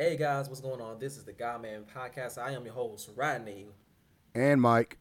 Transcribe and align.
Hey 0.00 0.16
guys, 0.16 0.48
what's 0.48 0.62
going 0.62 0.80
on? 0.80 0.98
This 0.98 1.18
is 1.18 1.24
the 1.24 1.34
God 1.34 1.60
Man 1.60 1.84
Podcast. 1.94 2.38
I 2.38 2.52
am 2.52 2.64
your 2.64 2.72
host, 2.72 3.10
Rodney. 3.14 3.66
And 4.34 4.58
Mike. 4.58 4.96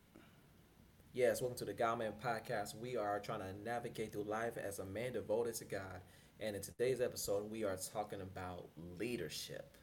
Yes, 1.13 1.39
welcome 1.39 1.57
to 1.59 1.63
the 1.63 1.71
God 1.71 1.99
Man 1.99 2.11
Podcast. 2.21 2.77
We 2.77 2.97
are 2.97 3.21
trying 3.21 3.39
to 3.39 3.53
navigate 3.63 4.11
through 4.11 4.25
life 4.25 4.57
as 4.57 4.79
a 4.79 4.85
man 4.85 5.13
devoted 5.13 5.55
to 5.55 5.63
God. 5.63 6.01
And 6.41 6.53
in 6.53 6.61
today's 6.61 6.99
episode, 6.99 7.49
we 7.49 7.63
are 7.63 7.77
talking 7.93 8.19
about 8.19 8.67
leadership. 8.97 9.77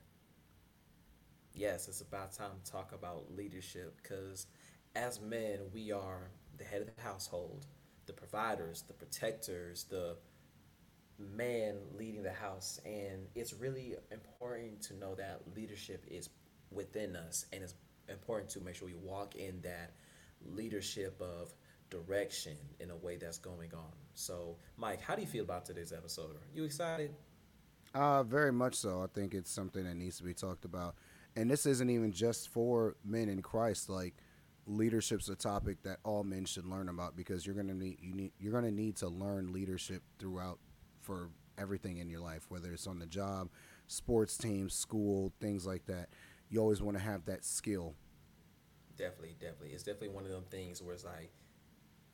Yes, 1.55 1.89
it's 1.89 2.03
about 2.03 2.35
time 2.35 2.51
to 2.63 2.71
talk 2.71 2.93
about 2.93 3.35
leadership 3.35 3.97
because 4.03 4.49
as 4.95 5.19
men, 5.19 5.61
we 5.73 5.93
are 5.93 6.29
the 6.59 6.65
head 6.65 6.83
of 6.83 6.95
the 6.95 7.03
household, 7.03 7.65
the 8.05 8.13
providers, 8.13 8.85
the 8.87 8.93
protectors, 8.93 9.85
the 9.85 10.19
man 11.19 11.77
leading 11.99 12.23
the 12.23 12.33
house. 12.33 12.81
And 12.85 13.27
it's 13.35 13.53
really 13.55 13.97
important 14.11 14.83
to 14.83 14.95
know 14.95 15.15
that 15.15 15.43
leadership 15.55 16.05
is 16.09 16.29
within 16.71 17.17
us 17.17 17.47
and 17.53 17.63
it's 17.63 17.75
important 18.09 18.51
to 18.51 18.61
make 18.61 18.75
sure 18.75 18.87
we 18.87 18.95
walk 18.95 19.35
in 19.37 19.61
that 19.63 19.95
leadership 20.45 21.21
of 21.21 21.53
direction 21.91 22.57
in 22.81 22.91
a 22.91 22.97
way 22.97 23.17
that's 23.17 23.39
going 23.39 23.73
on. 23.75 23.93
So, 24.15 24.57
Mike, 24.77 25.01
how 25.01 25.15
do 25.15 25.23
you 25.23 25.27
feel 25.27 25.45
about 25.45 25.65
today's 25.65 25.93
episode? 25.93 26.37
Are 26.37 26.55
you 26.55 26.65
excited? 26.65 27.15
Uh, 27.95 28.23
very 28.23 28.53
much 28.53 28.75
so. 28.75 29.03
I 29.03 29.07
think 29.07 29.35
it's 29.35 29.51
something 29.51 29.85
that 29.85 29.95
needs 29.95 30.19
to 30.19 30.25
be 30.25 30.35
talked 30.35 30.65
about. 30.65 30.97
And 31.37 31.51
this 31.51 31.67
isn't 31.67 31.91
even 31.91 32.13
just 32.13 32.49
for 32.49 32.97
men 33.05 33.29
in 33.29 33.43
Christ. 33.43 33.89
Like 33.89 34.15
leadership's 34.67 35.29
a 35.29 35.37
topic 35.37 35.83
that 35.83 35.99
all 36.03 36.25
men 36.25 36.45
should 36.45 36.67
learn 36.67 36.89
about 36.89 37.17
because 37.17 37.47
you're 37.47 37.55
gonna 37.55 37.75
need 37.75 37.99
you 38.01 38.15
need 38.15 38.33
you're 38.39 38.53
gonna 38.53 38.71
need 38.71 38.97
to 38.97 39.09
learn 39.09 39.53
leadership 39.53 40.03
throughout 40.19 40.59
for 41.07 41.31
everything 41.57 41.99
in 41.99 42.11
your 42.11 42.21
life, 42.21 42.47
whether 42.49 42.73
it's 42.73 42.87
on 42.87 42.99
the 42.99 43.07
job, 43.07 43.49
sports 43.87 44.37
teams, 44.37 44.75
school, 44.75 45.33
things 45.41 45.67
like 45.67 45.87
that. 45.87 46.09
You 46.51 46.61
always 46.61 46.83
want 46.83 46.97
to 46.99 47.03
have 47.03 47.25
that 47.27 47.45
skill. 47.45 47.95
Definitely, 48.99 49.37
definitely. 49.41 49.71
It's 49.71 49.85
definitely 49.85 50.11
one 50.11 50.25
of 50.25 50.31
them 50.31 50.45
things 50.51 50.83
where 50.83 50.95
it's 50.95 51.05
like, 51.05 51.31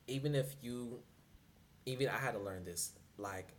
even 0.07 0.35
if 0.35 0.55
you, 0.61 0.99
even 1.85 2.07
I 2.07 2.17
had 2.17 2.33
to 2.33 2.39
learn 2.39 2.65
this. 2.65 2.93
Like, 3.17 3.53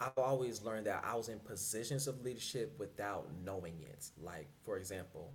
I've 0.00 0.18
always 0.18 0.62
learned 0.62 0.86
that 0.86 1.04
I 1.06 1.14
was 1.14 1.28
in 1.28 1.38
positions 1.38 2.06
of 2.06 2.22
leadership 2.22 2.74
without 2.78 3.28
knowing 3.44 3.80
it. 3.82 4.10
Like, 4.20 4.48
for 4.64 4.76
example, 4.76 5.32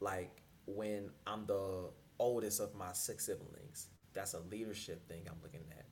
like 0.00 0.42
when 0.66 1.10
I'm 1.26 1.46
the 1.46 1.90
oldest 2.18 2.60
of 2.60 2.74
my 2.74 2.92
six 2.92 3.26
siblings, 3.26 3.88
that's 4.12 4.34
a 4.34 4.40
leadership 4.50 5.08
thing 5.08 5.22
I'm 5.28 5.38
looking 5.42 5.64
at 5.70 5.86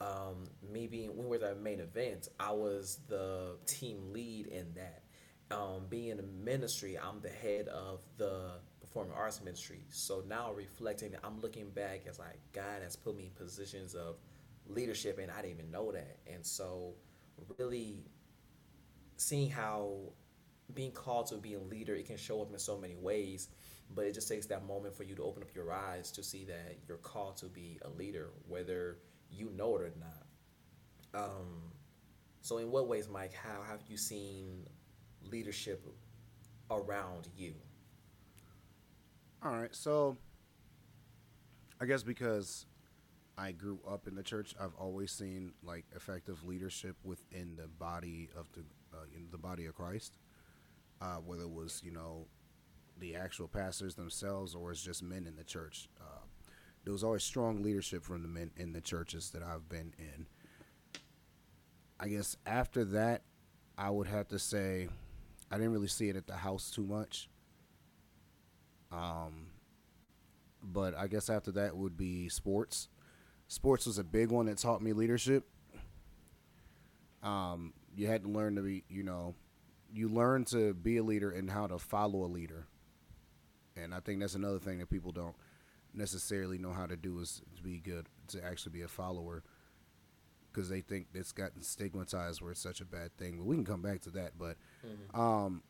um, 0.00 0.44
me 0.72 0.86
being 0.86 1.16
when 1.16 1.28
we 1.28 1.38
were 1.38 1.46
at 1.46 1.60
main 1.60 1.80
event, 1.80 2.28
I 2.38 2.52
was 2.52 3.00
the 3.08 3.56
team 3.66 4.12
lead 4.12 4.46
in 4.46 4.74
that. 4.74 5.02
Um, 5.50 5.86
being 5.88 6.10
in 6.10 6.16
the 6.18 6.22
ministry, 6.22 6.98
I'm 6.98 7.20
the 7.20 7.30
head 7.30 7.68
of 7.68 8.00
the 8.18 8.52
performing 8.80 9.14
arts 9.14 9.42
ministry. 9.42 9.80
So 9.88 10.22
now 10.28 10.52
reflecting, 10.52 11.14
I'm 11.24 11.40
looking 11.40 11.70
back 11.70 12.02
as 12.08 12.18
like 12.18 12.38
God 12.52 12.82
has 12.82 12.96
put 12.96 13.16
me 13.16 13.24
in 13.24 13.30
positions 13.30 13.94
of 13.94 14.16
leadership, 14.66 15.18
and 15.18 15.30
I 15.30 15.42
didn't 15.42 15.58
even 15.58 15.70
know 15.70 15.90
that. 15.92 16.18
And 16.32 16.44
so, 16.44 16.94
really 17.58 18.04
seeing 19.16 19.50
how 19.50 20.12
being 20.74 20.92
called 20.92 21.26
to 21.28 21.36
be 21.36 21.54
a 21.54 21.60
leader, 21.60 21.94
it 21.94 22.06
can 22.06 22.18
show 22.18 22.42
up 22.42 22.52
in 22.52 22.58
so 22.58 22.78
many 22.78 22.94
ways. 22.94 23.48
But 23.94 24.04
it 24.04 24.14
just 24.14 24.28
takes 24.28 24.46
that 24.46 24.66
moment 24.66 24.94
for 24.94 25.02
you 25.02 25.14
to 25.14 25.22
open 25.22 25.42
up 25.42 25.48
your 25.54 25.72
eyes 25.72 26.10
to 26.12 26.22
see 26.22 26.44
that 26.44 26.76
you're 26.86 26.98
called 26.98 27.38
to 27.38 27.46
be 27.46 27.80
a 27.82 27.88
leader, 27.88 28.28
whether 28.46 28.98
you 29.30 29.50
know 29.56 29.76
it 29.76 29.82
or 29.82 29.92
not. 29.98 31.24
Um, 31.24 31.72
so, 32.40 32.58
in 32.58 32.70
what 32.70 32.88
ways, 32.88 33.08
Mike, 33.08 33.32
how 33.34 33.62
have 33.62 33.80
you 33.88 33.96
seen 33.96 34.66
leadership 35.30 35.86
around 36.70 37.28
you? 37.36 37.54
All 39.42 39.52
right, 39.52 39.74
so 39.74 40.16
I 41.80 41.86
guess 41.86 42.02
because 42.02 42.66
I 43.36 43.52
grew 43.52 43.78
up 43.88 44.08
in 44.08 44.14
the 44.14 44.22
church, 44.22 44.54
I've 44.60 44.74
always 44.78 45.12
seen 45.12 45.52
like 45.62 45.84
effective 45.94 46.44
leadership 46.44 46.96
within 47.04 47.56
the 47.56 47.68
body 47.68 48.28
of 48.36 48.46
the 48.52 48.64
uh, 48.92 49.04
in 49.14 49.28
the 49.30 49.38
body 49.38 49.66
of 49.66 49.74
Christ. 49.74 50.18
Uh, 51.00 51.16
whether 51.24 51.42
it 51.44 51.50
was 51.50 51.80
you 51.84 51.92
know 51.92 52.26
the 52.98 53.14
actual 53.14 53.46
pastors 53.46 53.94
themselves 53.94 54.56
or 54.56 54.72
it's 54.72 54.82
just 54.82 55.02
men 55.02 55.26
in 55.26 55.36
the 55.36 55.44
church. 55.44 55.88
Uh, 56.00 56.18
there 56.88 56.94
was 56.94 57.04
always 57.04 57.22
strong 57.22 57.62
leadership 57.62 58.02
from 58.02 58.22
the 58.22 58.28
men 58.28 58.50
in 58.56 58.72
the 58.72 58.80
churches 58.80 59.28
that 59.32 59.42
I've 59.42 59.68
been 59.68 59.92
in. 59.98 60.26
I 62.00 62.08
guess 62.08 62.34
after 62.46 62.82
that, 62.82 63.24
I 63.76 63.90
would 63.90 64.06
have 64.06 64.28
to 64.28 64.38
say 64.38 64.88
I 65.50 65.56
didn't 65.56 65.72
really 65.72 65.88
see 65.88 66.08
it 66.08 66.16
at 66.16 66.26
the 66.26 66.36
house 66.36 66.70
too 66.70 66.84
much. 66.84 67.28
Um, 68.90 69.48
but 70.62 70.96
I 70.96 71.08
guess 71.08 71.28
after 71.28 71.52
that 71.52 71.76
would 71.76 71.98
be 71.98 72.30
sports. 72.30 72.88
Sports 73.48 73.84
was 73.84 73.98
a 73.98 74.04
big 74.04 74.30
one 74.30 74.46
that 74.46 74.56
taught 74.56 74.80
me 74.80 74.94
leadership. 74.94 75.46
Um, 77.22 77.74
you 77.94 78.06
had 78.06 78.22
to 78.22 78.30
learn 78.30 78.56
to 78.56 78.62
be, 78.62 78.84
you 78.88 79.02
know, 79.02 79.34
you 79.92 80.08
learn 80.08 80.46
to 80.46 80.72
be 80.72 80.96
a 80.96 81.02
leader 81.02 81.32
and 81.32 81.50
how 81.50 81.66
to 81.66 81.78
follow 81.78 82.24
a 82.24 82.32
leader. 82.32 82.66
And 83.76 83.94
I 83.94 84.00
think 84.00 84.20
that's 84.20 84.36
another 84.36 84.58
thing 84.58 84.78
that 84.78 84.88
people 84.88 85.12
don't 85.12 85.36
necessarily 85.94 86.58
know 86.58 86.72
how 86.72 86.86
to 86.86 86.96
do 86.96 87.18
is 87.20 87.42
to 87.56 87.62
be 87.62 87.78
good 87.78 88.06
to 88.28 88.44
actually 88.44 88.72
be 88.72 88.82
a 88.82 88.88
follower 88.88 89.42
because 90.52 90.68
they 90.68 90.80
think 90.80 91.06
it's 91.14 91.32
gotten 91.32 91.62
stigmatized 91.62 92.40
where 92.40 92.50
it's 92.50 92.60
such 92.60 92.80
a 92.80 92.84
bad 92.84 93.16
thing. 93.16 93.36
But 93.38 93.46
we 93.46 93.56
can 93.56 93.64
come 93.64 93.82
back 93.82 94.00
to 94.02 94.10
that. 94.10 94.32
But 94.38 94.56
mm-hmm. 94.86 95.20
um, 95.20 95.62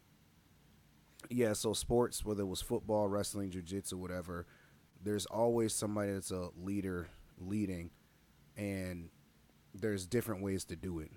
yeah, 1.30 1.52
so 1.52 1.72
sports, 1.72 2.24
whether 2.24 2.42
it 2.42 2.46
was 2.46 2.62
football, 2.62 3.08
wrestling, 3.08 3.50
jujitsu, 3.50 3.94
whatever, 3.94 4.46
there's 5.02 5.26
always 5.26 5.74
somebody 5.74 6.12
that's 6.12 6.30
a 6.30 6.48
leader 6.56 7.08
leading, 7.38 7.90
and 8.56 9.10
there's 9.74 10.06
different 10.06 10.42
ways 10.42 10.64
to 10.64 10.76
do 10.76 10.98
it. 11.00 11.10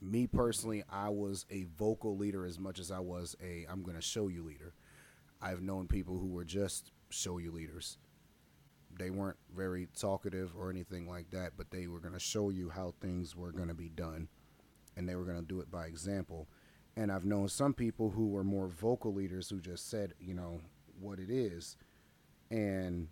Me 0.00 0.26
personally, 0.26 0.82
I 0.88 1.10
was 1.10 1.44
a 1.50 1.66
vocal 1.76 2.16
leader 2.16 2.46
as 2.46 2.58
much 2.58 2.78
as 2.78 2.90
I 2.90 3.00
was 3.00 3.36
a 3.42 3.66
I'm 3.70 3.82
going 3.82 3.96
to 3.96 4.02
show 4.02 4.28
you 4.28 4.42
leader. 4.42 4.72
I've 5.42 5.62
known 5.62 5.88
people 5.88 6.18
who 6.18 6.28
were 6.28 6.44
just 6.44 6.92
show 7.10 7.38
you 7.38 7.50
leaders 7.50 7.98
they 9.00 9.10
weren't 9.10 9.38
very 9.56 9.88
talkative 9.98 10.52
or 10.56 10.70
anything 10.70 11.08
like 11.08 11.30
that, 11.30 11.52
but 11.56 11.70
they 11.70 11.86
were 11.86 12.00
going 12.00 12.12
to 12.12 12.20
show 12.20 12.50
you 12.50 12.68
how 12.68 12.92
things 13.00 13.34
were 13.34 13.50
going 13.50 13.68
to 13.68 13.74
be 13.74 13.88
done, 13.88 14.28
and 14.94 15.08
they 15.08 15.14
were 15.14 15.24
going 15.24 15.40
to 15.40 15.46
do 15.46 15.60
it 15.60 15.70
by 15.70 15.86
example. 15.86 16.46
And 16.96 17.10
I've 17.10 17.24
known 17.24 17.48
some 17.48 17.72
people 17.72 18.10
who 18.10 18.28
were 18.28 18.44
more 18.44 18.68
vocal 18.68 19.14
leaders 19.14 19.48
who 19.48 19.58
just 19.58 19.88
said, 19.88 20.12
you 20.20 20.34
know, 20.34 20.60
what 21.00 21.18
it 21.18 21.30
is, 21.30 21.78
and 22.50 23.08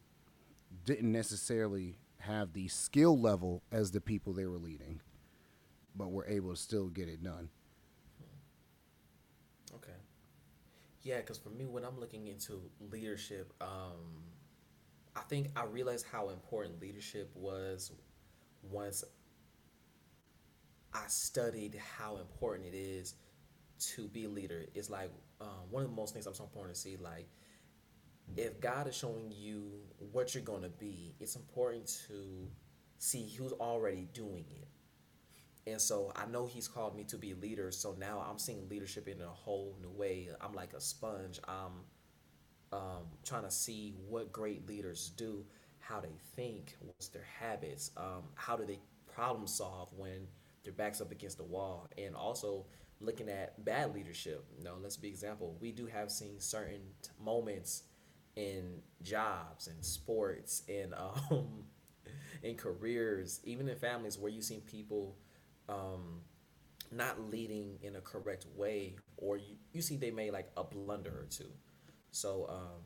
didn't 0.84 1.10
necessarily 1.10 1.96
have 2.18 2.52
the 2.52 2.68
skill 2.68 3.18
level 3.18 3.62
as 3.72 3.90
the 3.90 4.00
people 4.00 4.34
they 4.34 4.44
were 4.46 4.58
leading, 4.58 5.00
but 5.96 6.10
were 6.10 6.26
able 6.26 6.50
to 6.50 6.56
still 6.56 6.88
get 6.88 7.08
it 7.08 7.22
done. 7.22 7.48
Okay. 9.74 9.92
Yeah, 11.02 11.18
because 11.18 11.38
for 11.38 11.50
me, 11.50 11.66
when 11.66 11.84
I'm 11.84 11.98
looking 11.98 12.26
into 12.26 12.60
leadership, 12.90 13.54
um, 13.62 14.24
I 15.18 15.22
think 15.22 15.48
I 15.56 15.64
realized 15.64 16.06
how 16.12 16.28
important 16.28 16.80
leadership 16.80 17.30
was 17.34 17.90
once 18.62 19.02
I 20.94 21.02
studied 21.08 21.74
how 21.98 22.18
important 22.18 22.72
it 22.72 22.76
is 22.76 23.14
to 23.94 24.06
be 24.08 24.24
a 24.24 24.28
leader. 24.28 24.64
It's 24.74 24.90
like 24.90 25.10
um, 25.40 25.70
one 25.70 25.82
of 25.82 25.90
the 25.90 25.96
most 25.96 26.14
things 26.14 26.26
I'm 26.26 26.34
so 26.34 26.44
important 26.44 26.76
to 26.76 26.80
see. 26.80 26.96
Like, 26.96 27.28
if 28.36 28.60
God 28.60 28.86
is 28.86 28.96
showing 28.96 29.32
you 29.36 29.72
what 30.12 30.34
you're 30.34 30.44
going 30.44 30.62
to 30.62 30.68
be, 30.68 31.16
it's 31.18 31.34
important 31.34 31.86
to 32.08 32.48
see 32.98 33.28
who's 33.36 33.52
already 33.52 34.08
doing 34.12 34.44
it. 34.50 34.68
And 35.70 35.80
so 35.80 36.12
I 36.14 36.26
know 36.26 36.46
He's 36.46 36.68
called 36.68 36.96
me 36.96 37.04
to 37.04 37.18
be 37.18 37.32
a 37.32 37.36
leader. 37.36 37.72
So 37.72 37.96
now 37.98 38.24
I'm 38.28 38.38
seeing 38.38 38.68
leadership 38.68 39.08
in 39.08 39.20
a 39.20 39.28
whole 39.28 39.76
new 39.82 39.90
way. 39.90 40.28
I'm 40.40 40.54
like 40.54 40.74
a 40.74 40.80
sponge. 40.80 41.40
I'm 41.46 41.72
um, 42.72 43.06
trying 43.24 43.44
to 43.44 43.50
see 43.50 43.94
what 44.08 44.32
great 44.32 44.66
leaders 44.66 45.12
do, 45.16 45.44
how 45.78 46.00
they 46.00 46.16
think, 46.36 46.76
what's 46.80 47.08
their 47.08 47.26
habits, 47.40 47.90
um, 47.96 48.24
how 48.34 48.56
do 48.56 48.64
they 48.64 48.78
problem 49.06 49.46
solve 49.46 49.92
when 49.96 50.26
their 50.64 50.72
back's 50.72 51.00
up 51.00 51.10
against 51.10 51.38
the 51.38 51.44
wall, 51.44 51.88
and 51.96 52.14
also 52.14 52.66
looking 53.00 53.28
at 53.28 53.64
bad 53.64 53.94
leadership. 53.94 54.44
You 54.56 54.64
know, 54.64 54.74
let's 54.82 54.96
be 54.96 55.08
example. 55.08 55.56
We 55.60 55.72
do 55.72 55.86
have 55.86 56.10
seen 56.10 56.40
certain 56.40 56.82
moments 57.22 57.84
in 58.36 58.80
jobs 59.02 59.66
and 59.66 59.84
sports 59.84 60.62
and 60.68 60.94
um, 61.30 61.64
in 62.42 62.56
careers, 62.56 63.40
even 63.44 63.68
in 63.68 63.76
families, 63.76 64.18
where 64.18 64.30
you've 64.30 64.44
seen 64.44 64.60
people 64.60 65.16
um, 65.68 66.20
not 66.92 67.30
leading 67.30 67.78
in 67.82 67.96
a 67.96 68.00
correct 68.00 68.46
way, 68.56 68.96
or 69.16 69.36
you, 69.36 69.56
you 69.72 69.82
see 69.82 69.96
they 69.96 70.10
made 70.10 70.32
like 70.32 70.50
a 70.56 70.64
blunder 70.64 71.10
or 71.10 71.26
two. 71.30 71.50
So 72.10 72.46
um, 72.48 72.82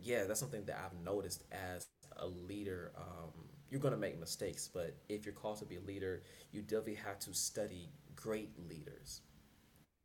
yeah, 0.00 0.24
that's 0.24 0.40
something 0.40 0.64
that 0.66 0.78
I've 0.84 0.98
noticed 1.04 1.44
as 1.52 1.86
a 2.16 2.26
leader. 2.26 2.92
Um, 2.96 3.30
you're 3.70 3.80
gonna 3.80 3.96
make 3.96 4.18
mistakes, 4.20 4.68
but 4.72 4.94
if 5.08 5.24
you're 5.24 5.34
called 5.34 5.58
to 5.58 5.64
be 5.64 5.76
a 5.76 5.80
leader, 5.80 6.22
you 6.52 6.62
definitely 6.62 6.94
have 6.96 7.18
to 7.20 7.34
study 7.34 7.88
great 8.14 8.50
leaders 8.68 9.22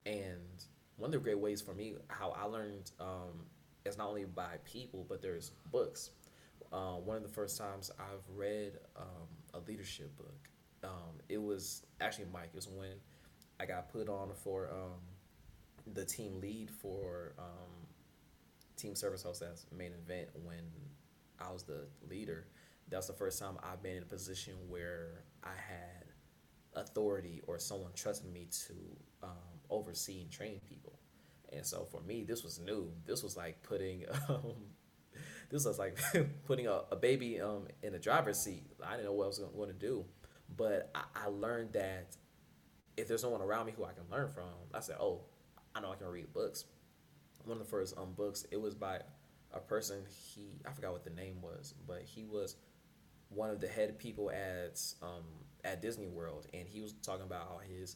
and 0.06 0.66
one 0.98 1.10
of 1.10 1.14
the 1.14 1.20
great 1.20 1.40
ways 1.40 1.62
for 1.62 1.74
me 1.74 1.96
how 2.10 2.32
I 2.32 2.46
learned 2.46 2.92
um, 3.00 3.46
is 3.86 3.98
not 3.98 4.10
only 4.10 4.26
by 4.26 4.58
people, 4.66 5.06
but 5.10 5.22
there's 5.22 5.52
books. 5.72 6.12
Uh, 6.74 6.96
one 6.96 7.18
of 7.18 7.24
the 7.24 7.30
first 7.30 7.58
times 7.58 7.92
I've 8.00 8.24
read 8.36 8.74
um, 8.98 9.28
a 9.54 9.60
leadership 9.68 10.16
book, 10.18 10.50
um, 10.84 11.20
it 11.30 11.42
was 11.42 11.84
actually 12.02 12.28
Mike. 12.34 12.50
It 12.54 12.56
was 12.56 12.68
when 12.70 12.94
I 13.60 13.66
got 13.66 13.92
put 13.92 14.10
on 14.10 14.32
for 14.34 14.70
um, 14.72 15.02
the 15.94 16.06
team 16.06 16.40
lead 16.40 16.70
for 16.70 17.34
um, 17.40 17.79
team 18.80 18.96
service 18.96 19.24
host 19.24 19.42
as 19.42 19.66
main 19.76 19.92
event 19.94 20.30
when 20.44 20.62
I 21.40 21.52
was 21.52 21.64
the 21.64 21.88
leader. 22.10 22.48
That's 22.90 23.08
the 23.08 23.14
first 23.14 23.40
time 23.40 23.58
I've 23.62 23.84
been 23.84 23.98
in 23.98 24.04
a 24.04 24.08
position 24.08 24.56
where 24.68 25.24
I 25.44 25.50
had 25.50 26.06
authority 26.76 27.42
or 27.48 27.60
someone 27.60 27.92
trusted 27.96 28.32
me 28.32 28.48
to 28.68 28.74
um, 29.24 29.30
oversee 29.70 30.22
and 30.22 30.32
train 30.32 30.60
people. 30.68 31.00
And 31.52 31.66
so 31.66 31.86
for 31.92 32.02
me, 32.02 32.24
this 32.24 32.44
was 32.44 32.60
new. 32.60 32.92
This 33.06 33.24
was 33.24 33.36
like 33.36 33.62
putting, 33.64 34.06
um, 34.30 34.54
this 35.50 35.66
was 35.66 35.80
like 35.80 35.98
putting 36.46 36.68
a, 36.68 36.82
a 36.92 36.96
baby 36.96 37.40
um, 37.42 37.68
in 37.84 37.94
a 37.94 38.00
driver's 38.00 38.40
seat. 38.40 38.64
I 38.84 38.92
didn't 38.92 39.06
know 39.06 39.14
what 39.14 39.26
I 39.26 39.28
was 39.28 39.40
going 39.40 39.70
to 39.70 39.74
do, 39.76 40.06
but 40.56 40.92
I, 40.96 41.26
I 41.26 41.28
learned 41.28 41.74
that 41.74 42.16
if 42.98 43.08
there's 43.08 43.22
someone 43.22 43.42
around 43.42 43.66
me 43.66 43.74
who 43.76 43.86
I 43.86 43.94
can 43.94 44.04
learn 44.12 44.30
from, 44.30 44.50
I 44.74 44.80
said, 44.80 44.98
oh, 45.00 45.22
I 45.74 45.80
know 45.80 45.92
I 45.92 45.96
can 45.96 46.08
read 46.08 46.34
books. 46.34 46.66
One 47.50 47.60
of 47.60 47.66
the 47.66 47.70
first 47.72 47.98
um 47.98 48.14
books, 48.14 48.46
it 48.52 48.62
was 48.62 48.76
by 48.76 49.00
a 49.54 49.60
person. 49.60 50.04
He 50.08 50.62
I 50.68 50.72
forgot 50.72 50.92
what 50.92 51.04
the 51.04 51.10
name 51.10 51.42
was, 51.42 51.74
but 51.88 52.04
he 52.04 52.24
was 52.24 52.58
one 53.30 53.50
of 53.50 53.60
the 53.60 53.68
head 53.68 53.98
people 53.98 54.30
at 54.30 54.80
um 55.02 55.24
at 55.64 55.82
Disney 55.82 56.08
World, 56.08 56.46
and 56.54 56.68
he 56.68 56.80
was 56.80 56.94
talking 57.02 57.26
about 57.26 57.48
how 57.48 57.60
his 57.68 57.96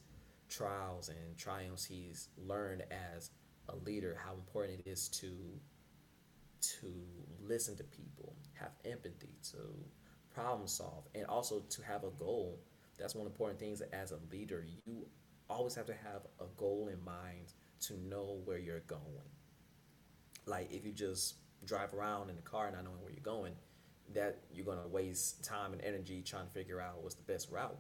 trials 0.50 1.10
and 1.10 1.38
triumphs 1.38 1.86
he's 1.86 2.30
learned 2.38 2.84
as 3.16 3.30
a 3.70 3.76
leader, 3.76 4.18
how 4.26 4.34
important 4.34 4.80
it 4.80 4.90
is 4.90 5.08
to 5.10 5.30
to 6.62 6.92
listen 7.42 7.76
to 7.76 7.84
people, 7.84 8.36
have 8.54 8.72
empathy, 8.86 9.36
to 9.52 9.58
problem 10.34 10.68
solve, 10.68 11.06
and 11.14 11.26
also 11.28 11.60
to 11.60 11.84
have 11.84 12.04
a 12.04 12.10
goal. 12.12 12.60
That's 12.98 13.16
one 13.16 13.28
important 13.28 13.60
things 13.60 13.82
as 13.82 14.12
a 14.14 14.20
leader. 14.32 14.66
You 14.86 15.06
always 15.50 15.76
have 15.76 15.86
to 15.88 15.94
have 15.94 16.24
a 16.40 16.46
goal 16.58 16.90
in 16.92 17.04
mind 17.04 17.54
to 17.82 17.98
know 18.00 18.42
where 18.46 18.58
you're 18.58 18.80
going. 18.82 19.30
Like 20.46 20.72
if 20.72 20.86
you 20.86 20.92
just 20.92 21.36
drive 21.66 21.94
around 21.94 22.30
in 22.30 22.36
the 22.36 22.42
car 22.42 22.70
not 22.72 22.84
knowing 22.84 23.02
where 23.02 23.12
you're 23.12 23.22
going, 23.22 23.54
that 24.14 24.40
you're 24.52 24.66
gonna 24.66 24.88
waste 24.88 25.44
time 25.44 25.74
and 25.74 25.82
energy 25.82 26.22
trying 26.22 26.46
to 26.46 26.52
figure 26.52 26.82
out 26.82 27.02
what's 27.02 27.16
the 27.16 27.24
best 27.24 27.52
route. 27.52 27.78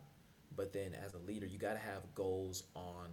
But 0.55 0.71
then 0.73 0.93
as 0.93 1.13
a 1.13 1.19
leader, 1.19 1.45
you 1.45 1.57
gotta 1.57 1.79
have 1.79 2.13
goals 2.15 2.63
on 2.75 3.09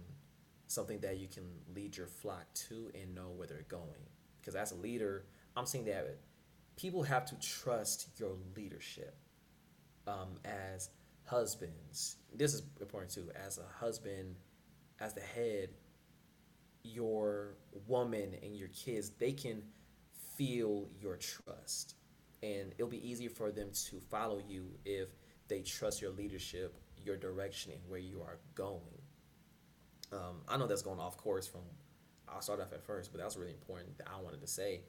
something 0.67 0.99
that 1.01 1.17
you 1.19 1.27
can 1.27 1.43
lead 1.75 1.97
your 1.97 2.07
flock 2.07 2.45
to 2.53 2.89
and 2.95 3.13
know 3.13 3.29
where 3.35 3.47
they're 3.47 3.65
going. 3.67 4.07
Because 4.39 4.55
as 4.55 4.71
a 4.71 4.75
leader, 4.75 5.25
I'm 5.55 5.65
seeing 5.65 5.85
that 5.85 6.17
people 6.77 7.03
have 7.03 7.25
to 7.25 7.35
trust 7.39 8.07
your 8.17 8.35
leadership. 8.55 9.15
Um, 10.07 10.39
as 10.45 10.89
husbands, 11.25 12.17
this 12.33 12.53
is 12.53 12.63
important 12.79 13.11
too. 13.11 13.29
As 13.35 13.57
a 13.57 13.65
husband, 13.79 14.35
as 14.99 15.13
the 15.13 15.21
head, 15.21 15.69
your 16.83 17.55
woman 17.87 18.35
and 18.41 18.55
your 18.55 18.69
kids, 18.69 19.11
they 19.11 19.31
can 19.31 19.61
feel 20.37 20.87
your 20.99 21.17
trust. 21.17 21.95
And 22.43 22.73
it'll 22.77 22.89
be 22.89 23.07
easier 23.07 23.29
for 23.29 23.51
them 23.51 23.69
to 23.89 23.99
follow 23.99 24.41
you 24.47 24.67
if 24.85 25.09
they 25.47 25.61
trust 25.61 26.01
your 26.01 26.11
leadership, 26.11 26.75
your 27.03 27.17
direction, 27.17 27.71
and 27.71 27.81
where 27.87 27.99
you 27.99 28.21
are 28.21 28.39
going. 28.55 29.01
Um, 30.11 30.41
I 30.47 30.57
know 30.57 30.67
that's 30.67 30.81
going 30.81 30.99
off 30.99 31.17
course 31.17 31.47
from 31.47 31.61
I'll 32.27 32.41
start 32.41 32.61
off 32.61 32.73
at 32.73 32.83
first, 32.83 33.11
but 33.11 33.19
that 33.19 33.25
was 33.25 33.37
really 33.37 33.51
important 33.51 33.97
that 33.97 34.07
I 34.07 34.21
wanted 34.21 34.41
to 34.41 34.47
say. 34.47 34.81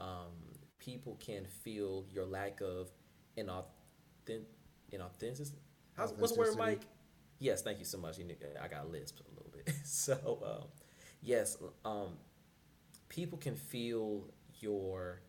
Um, 0.00 0.32
people 0.78 1.16
can 1.24 1.46
feel 1.46 2.04
your 2.10 2.26
lack 2.26 2.60
of 2.60 2.90
inauthentic, 3.38 4.44
inauthenticity. 4.92 5.60
How's, 5.96 6.12
what's 6.12 6.32
the 6.32 6.40
word, 6.40 6.58
Mike? 6.58 6.82
Yes, 7.38 7.62
thank 7.62 7.78
you 7.78 7.84
so 7.84 7.98
much. 7.98 8.18
You 8.18 8.24
know, 8.24 8.34
I 8.62 8.68
got 8.68 8.90
lisp 8.90 9.20
a 9.20 9.30
little 9.30 9.50
bit. 9.52 9.74
so, 9.84 10.38
um, 10.44 10.68
yes, 11.22 11.56
um, 11.84 12.18
people 13.08 13.38
can 13.38 13.56
feel 13.56 14.24
your. 14.60 15.20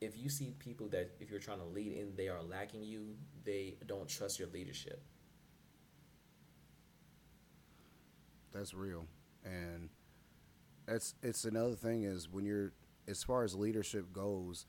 If 0.00 0.18
you 0.18 0.28
see 0.28 0.54
people 0.58 0.88
that 0.88 1.12
if 1.20 1.30
you're 1.30 1.40
trying 1.40 1.58
to 1.58 1.64
lead 1.64 1.96
and 1.96 2.16
they 2.16 2.28
are 2.28 2.42
lacking 2.42 2.82
you, 2.82 3.16
they 3.44 3.76
don't 3.86 4.08
trust 4.08 4.38
your 4.38 4.48
leadership. 4.48 5.02
That's 8.52 8.74
real, 8.74 9.06
and 9.44 9.88
that's 10.86 11.14
it's 11.22 11.44
another 11.44 11.74
thing 11.74 12.04
is 12.04 12.28
when 12.30 12.44
you're 12.44 12.72
as 13.08 13.22
far 13.22 13.44
as 13.44 13.54
leadership 13.54 14.12
goes. 14.12 14.66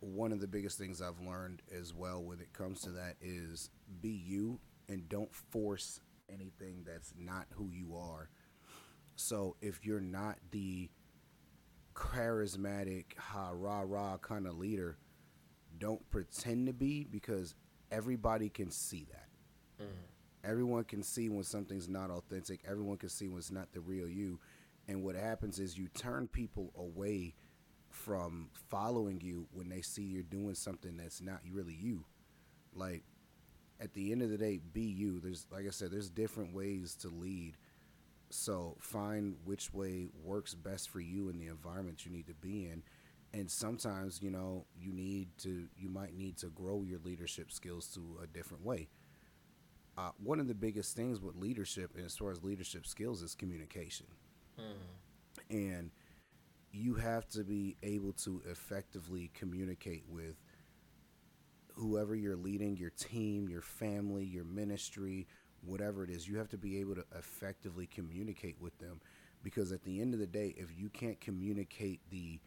One 0.00 0.30
of 0.30 0.40
the 0.40 0.46
biggest 0.46 0.78
things 0.78 1.02
I've 1.02 1.20
learned 1.20 1.60
as 1.76 1.92
well 1.92 2.22
when 2.22 2.38
it 2.38 2.52
comes 2.52 2.82
to 2.82 2.90
that 2.90 3.16
is 3.20 3.70
be 4.00 4.10
you 4.10 4.60
and 4.88 5.08
don't 5.08 5.34
force 5.34 5.98
anything 6.32 6.84
that's 6.86 7.12
not 7.18 7.46
who 7.56 7.70
you 7.72 7.96
are. 7.96 8.28
So 9.18 9.56
if 9.60 9.84
you're 9.84 10.00
not 10.00 10.38
the 10.52 10.88
charismatic, 11.94 13.18
ha 13.18 13.50
rah 13.52 13.82
rah 13.84 14.16
kind 14.18 14.46
of 14.46 14.56
leader, 14.56 14.96
don't 15.78 16.08
pretend 16.10 16.68
to 16.68 16.72
be 16.72 17.04
because 17.04 17.56
everybody 17.90 18.48
can 18.48 18.70
see 18.70 19.06
that. 19.10 19.84
Mm. 19.84 20.48
Everyone 20.48 20.84
can 20.84 21.02
see 21.02 21.28
when 21.28 21.42
something's 21.42 21.88
not 21.88 22.10
authentic. 22.10 22.60
Everyone 22.64 22.96
can 22.96 23.08
see 23.08 23.26
when 23.26 23.38
it's 23.38 23.50
not 23.50 23.72
the 23.72 23.80
real 23.80 24.08
you. 24.08 24.38
And 24.86 25.02
what 25.02 25.16
happens 25.16 25.58
is 25.58 25.76
you 25.76 25.88
turn 25.88 26.28
people 26.28 26.72
away 26.78 27.34
from 27.90 28.50
following 28.70 29.20
you 29.20 29.48
when 29.52 29.68
they 29.68 29.82
see 29.82 30.02
you're 30.02 30.22
doing 30.22 30.54
something 30.54 30.96
that's 30.96 31.20
not 31.20 31.40
really 31.50 31.74
you. 31.74 32.04
Like 32.72 33.02
at 33.80 33.94
the 33.94 34.12
end 34.12 34.22
of 34.22 34.30
the 34.30 34.38
day, 34.38 34.60
be 34.72 34.82
you. 34.82 35.18
There's 35.18 35.44
like 35.50 35.66
I 35.66 35.70
said, 35.70 35.90
there's 35.90 36.08
different 36.08 36.54
ways 36.54 36.94
to 37.00 37.08
lead. 37.08 37.56
So 38.30 38.76
find 38.80 39.36
which 39.44 39.72
way 39.72 40.08
works 40.22 40.54
best 40.54 40.90
for 40.90 41.00
you 41.00 41.28
in 41.28 41.38
the 41.38 41.46
environment 41.46 42.04
you 42.04 42.12
need 42.12 42.26
to 42.26 42.34
be 42.34 42.66
in. 42.66 42.82
And 43.32 43.50
sometimes, 43.50 44.22
you 44.22 44.30
know, 44.30 44.66
you 44.78 44.92
need 44.92 45.28
to 45.38 45.68
you 45.76 45.88
might 45.88 46.16
need 46.16 46.36
to 46.38 46.46
grow 46.46 46.82
your 46.82 46.98
leadership 47.04 47.52
skills 47.52 47.86
to 47.94 48.18
a 48.22 48.26
different 48.26 48.64
way. 48.64 48.88
Uh, 49.96 50.10
one 50.22 50.38
of 50.38 50.46
the 50.46 50.54
biggest 50.54 50.94
things 50.94 51.20
with 51.20 51.34
leadership, 51.34 51.90
and 51.96 52.04
as 52.06 52.16
far 52.16 52.30
as 52.30 52.44
leadership 52.44 52.86
skills, 52.86 53.20
is 53.22 53.34
communication. 53.34 54.06
Hmm. 54.56 55.54
And 55.54 55.90
you 56.70 56.94
have 56.94 57.28
to 57.30 57.44
be 57.44 57.76
able 57.82 58.12
to 58.12 58.42
effectively 58.48 59.30
communicate 59.34 60.04
with 60.08 60.36
whoever 61.74 62.14
you're 62.14 62.36
leading, 62.36 62.76
your 62.76 62.90
team, 62.90 63.48
your 63.48 63.62
family, 63.62 64.24
your 64.24 64.44
ministry, 64.44 65.26
whatever 65.64 66.04
it 66.04 66.10
is, 66.10 66.28
you 66.28 66.38
have 66.38 66.48
to 66.50 66.58
be 66.58 66.78
able 66.78 66.94
to 66.94 67.04
effectively 67.16 67.86
communicate 67.86 68.56
with 68.60 68.76
them 68.78 69.00
because 69.42 69.72
at 69.72 69.84
the 69.84 70.00
end 70.00 70.14
of 70.14 70.20
the 70.20 70.26
day, 70.26 70.54
if 70.56 70.68
you 70.76 70.88
can't 70.88 71.20
communicate 71.20 72.00
the 72.10 72.40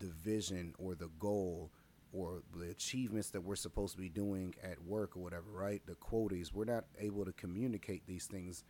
the 0.00 0.06
vision 0.06 0.74
or 0.78 0.94
the 0.94 1.10
goal 1.18 1.72
or 2.12 2.42
the 2.56 2.70
achievements 2.70 3.30
that 3.30 3.40
we're 3.40 3.56
supposed 3.56 3.94
to 3.94 3.98
be 4.00 4.08
doing 4.08 4.54
at 4.62 4.80
work 4.84 5.16
or 5.16 5.20
whatever, 5.20 5.50
right? 5.50 5.82
The 5.86 5.96
quotas, 5.96 6.54
we're 6.54 6.64
not 6.64 6.84
able 6.98 7.24
to 7.24 7.32
communicate 7.32 8.06
these 8.06 8.26
things, 8.26 8.62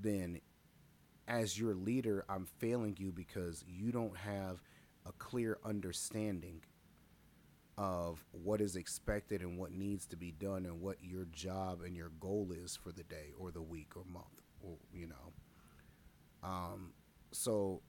then 0.00 0.40
as 1.28 1.58
your 1.58 1.74
leader, 1.74 2.24
I'm 2.28 2.46
failing 2.58 2.96
you 2.98 3.12
because 3.12 3.64
you 3.66 3.92
don't 3.92 4.16
have 4.16 4.62
a 5.06 5.12
clear 5.12 5.58
understanding 5.64 6.62
of 7.76 8.24
what 8.30 8.60
is 8.60 8.76
expected 8.76 9.40
and 9.40 9.58
what 9.58 9.72
needs 9.72 10.06
to 10.06 10.16
be 10.16 10.30
done 10.30 10.64
and 10.64 10.80
what 10.80 10.96
your 11.02 11.24
job 11.26 11.82
and 11.82 11.96
your 11.96 12.10
goal 12.20 12.52
is 12.52 12.76
for 12.76 12.92
the 12.92 13.02
day 13.04 13.32
or 13.38 13.50
the 13.50 13.62
week 13.62 13.96
or 13.96 14.04
month 14.04 14.42
or 14.62 14.76
you 14.92 15.06
know? 15.06 15.32
Um, 16.42 16.92
so 17.32 17.82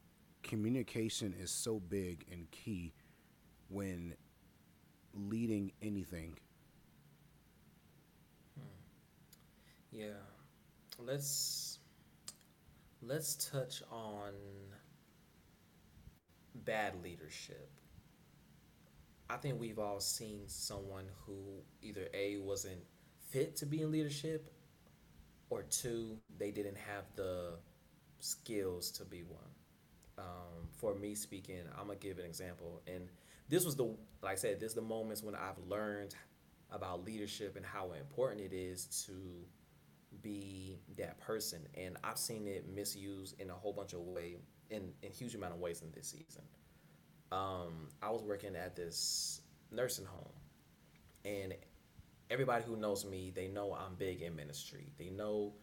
communication 0.43 1.33
is 1.39 1.51
so 1.51 1.79
big 1.79 2.25
and 2.31 2.49
key 2.51 2.93
when 3.69 4.15
leading 5.13 5.71
anything. 5.81 6.37
Hmm. 8.57 8.65
yeah. 9.91 10.21
Let's 10.97 11.79
let's 13.01 13.49
touch 13.51 13.83
on 13.91 14.31
bad 16.63 16.93
leadership 17.03 17.69
I 19.29 19.37
think 19.37 19.59
we've 19.59 19.79
all 19.79 19.99
seen 19.99 20.41
someone 20.47 21.05
who 21.25 21.63
either 21.81 22.07
A 22.13 22.37
wasn't 22.37 22.81
fit 23.29 23.55
to 23.57 23.65
be 23.65 23.81
in 23.81 23.91
leadership 23.91 24.49
or 25.49 25.63
two, 25.63 26.17
they 26.37 26.51
didn't 26.51 26.77
have 26.77 27.05
the 27.15 27.53
skills 28.19 28.91
to 28.91 29.05
be 29.05 29.23
one. 29.23 29.39
Um, 30.17 30.67
for 30.77 30.95
me 30.95 31.15
speaking, 31.15 31.61
I'm 31.77 31.87
gonna 31.87 31.99
give 31.99 32.19
an 32.19 32.25
example. 32.25 32.81
And 32.87 33.09
this 33.49 33.65
was 33.65 33.75
the 33.75 33.85
like 34.21 34.33
I 34.33 34.35
said, 34.35 34.59
this 34.59 34.69
is 34.69 34.75
the 34.75 34.81
moments 34.81 35.23
when 35.23 35.35
I've 35.35 35.57
learned 35.67 36.15
about 36.71 37.05
leadership 37.05 37.55
and 37.55 37.65
how 37.65 37.91
important 37.93 38.41
it 38.41 38.53
is 38.53 38.85
to 39.07 39.13
be 40.21 40.79
that 40.97 41.19
person, 41.19 41.67
and 41.75 41.97
I've 42.03 42.17
seen 42.17 42.47
it 42.47 42.67
misused 42.73 43.39
in 43.39 43.49
a 43.49 43.53
whole 43.53 43.73
bunch 43.73 43.93
of 43.93 43.99
way, 44.01 44.37
in 44.69 44.93
in 45.03 45.11
huge 45.11 45.35
amount 45.35 45.53
of 45.53 45.59
ways 45.59 45.81
in 45.81 45.91
this 45.91 46.07
season. 46.07 46.43
Um, 47.31 47.89
I 48.01 48.09
was 48.09 48.21
working 48.23 48.55
at 48.55 48.75
this 48.75 49.41
nursing 49.71 50.05
home, 50.05 50.31
and 51.25 51.53
everybody 52.29 52.63
who 52.63 52.75
knows 52.75 53.05
me, 53.05 53.31
they 53.33 53.47
know 53.47 53.73
I'm 53.73 53.95
big 53.95 54.21
in 54.21 54.35
ministry. 54.35 54.91
They 54.97 55.09
know 55.09 55.53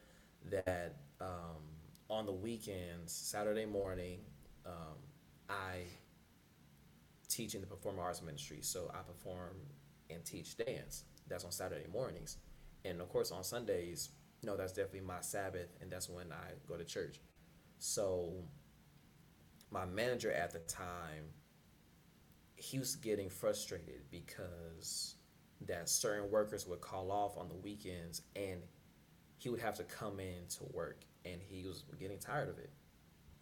that 0.51 0.97
um, 1.21 1.63
on 2.11 2.27
the 2.27 2.33
weekends, 2.33 3.13
Saturday 3.13 3.65
morning, 3.67 4.21
um, 4.67 4.99
I 5.49 5.85
teach 7.29 7.55
in 7.55 7.61
the 7.61 7.67
performing 7.67 8.01
arts 8.01 8.23
ministry. 8.23 8.59
So 8.63 8.91
I 8.95 8.99
perform 8.99 9.57
and 10.11 10.25
teach 10.25 10.57
dance. 10.57 11.05
That's 11.29 11.45
on 11.45 11.53
Saturday 11.53 11.87
mornings. 11.91 12.39
And 12.85 13.01
of 13.01 13.09
course, 13.09 13.31
on 13.31 13.45
Sundays, 13.45 14.11
no, 14.43 14.57
that's 14.57 14.73
definitely 14.73 15.07
my 15.07 15.21
Sabbath, 15.21 15.69
and 15.81 15.91
that's 15.91 16.09
when 16.09 16.33
I 16.33 16.53
go 16.69 16.77
to 16.77 16.85
church. 16.85 17.21
So 17.79 18.33
my 19.71 19.87
manager 19.87 20.33
at 20.33 20.53
the 20.53 20.59
time, 20.61 21.25
he 22.63 22.79
was 22.79 22.95
getting 22.95 23.29
frustrated 23.29 24.03
because 24.13 25.17
that 25.67 25.89
certain 25.89 26.31
workers 26.31 26.65
would 26.65 26.81
call 26.81 27.11
off 27.11 27.37
on 27.37 27.49
the 27.49 27.57
weekends 27.57 28.23
and 28.37 28.61
he 29.37 29.49
would 29.49 29.59
have 29.59 29.75
to 29.75 29.83
come 29.83 30.21
in 30.21 30.47
to 30.49 30.63
work 30.73 31.01
and 31.25 31.41
he 31.43 31.67
was 31.67 31.85
getting 31.99 32.21
tired 32.21 32.49
of 32.49 32.59
it. 32.59 32.71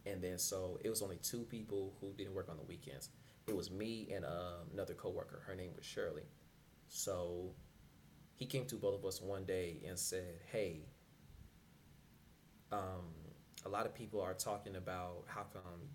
And 0.06 0.22
then 0.22 0.38
so 0.38 0.78
it 0.82 0.88
was 0.88 1.02
only 1.02 1.18
two 1.22 1.42
people 1.42 1.92
who 2.00 2.14
didn't 2.14 2.34
work 2.34 2.48
on 2.48 2.56
the 2.56 2.62
weekends. 2.62 3.10
It 3.46 3.54
was 3.54 3.70
me 3.70 4.08
and 4.10 4.24
uh, 4.24 4.64
another 4.72 4.94
coworker. 4.94 5.42
Her 5.46 5.54
name 5.54 5.72
was 5.76 5.84
Shirley. 5.84 6.24
So 6.88 7.50
he 8.36 8.46
came 8.46 8.64
to 8.66 8.76
both 8.76 9.00
of 9.00 9.04
us 9.04 9.20
one 9.20 9.44
day 9.44 9.82
and 9.86 9.98
said, 9.98 10.40
"Hey, 10.50 10.86
um, 12.72 13.12
a 13.66 13.68
lot 13.68 13.84
of 13.84 13.94
people 13.94 14.22
are 14.22 14.32
talking 14.32 14.76
about 14.76 15.24
how 15.26 15.42
come 15.52 15.90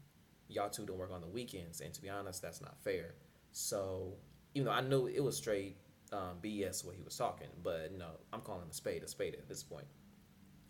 y'all 0.48 0.70
two 0.70 0.86
don't 0.86 0.98
work 0.98 1.12
on 1.12 1.22
the 1.22 1.28
weekends, 1.28 1.82
and 1.82 1.94
to 1.94 2.02
be 2.02 2.10
honest, 2.10 2.42
that's 2.42 2.62
not 2.62 2.78
fair." 2.84 3.16
So 3.52 4.16
even 4.54 4.66
though 4.66 4.72
I 4.72 4.82
knew 4.82 5.08
it 5.08 5.24
was 5.24 5.38
straight 5.38 5.78
um, 6.12 6.38
BS 6.42 6.86
what 6.86 6.96
he 6.96 7.02
was 7.04 7.16
talking, 7.18 7.48
but 7.64 7.90
you 7.92 7.98
know 7.98 8.12
I'm 8.34 8.42
calling 8.42 8.68
a 8.70 8.74
spade 8.74 9.04
a 9.04 9.08
spade 9.08 9.36
at 9.36 9.48
this 9.48 9.64
point. 9.64 9.88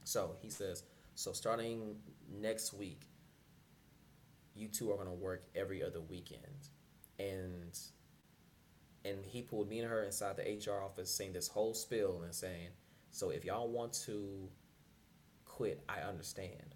So 0.03 0.36
he 0.41 0.50
says, 0.50 0.84
so 1.15 1.34
starting 1.34 1.96
next 2.32 2.74
week, 2.74 3.08
you 4.55 4.67
two 4.67 4.91
are 4.91 4.98
gonna 4.98 5.13
work 5.13 5.48
every 5.55 5.84
other 5.84 6.01
weekend, 6.01 6.70
and 7.20 7.77
and 9.03 9.24
he 9.24 9.41
pulled 9.41 9.70
me 9.70 9.79
and 9.79 9.89
her 9.89 10.03
inside 10.03 10.36
the 10.36 10.44
HR 10.44 10.82
office 10.82 11.13
saying 11.13 11.34
this 11.34 11.48
whole 11.48 11.74
spiel 11.75 12.22
and 12.24 12.34
saying, 12.34 12.70
so 13.12 13.29
if 13.29 13.46
y'all 13.46 13.70
want 13.70 13.94
to 14.05 14.50
quit, 15.46 15.84
I 15.88 16.00
understand. 16.01 16.75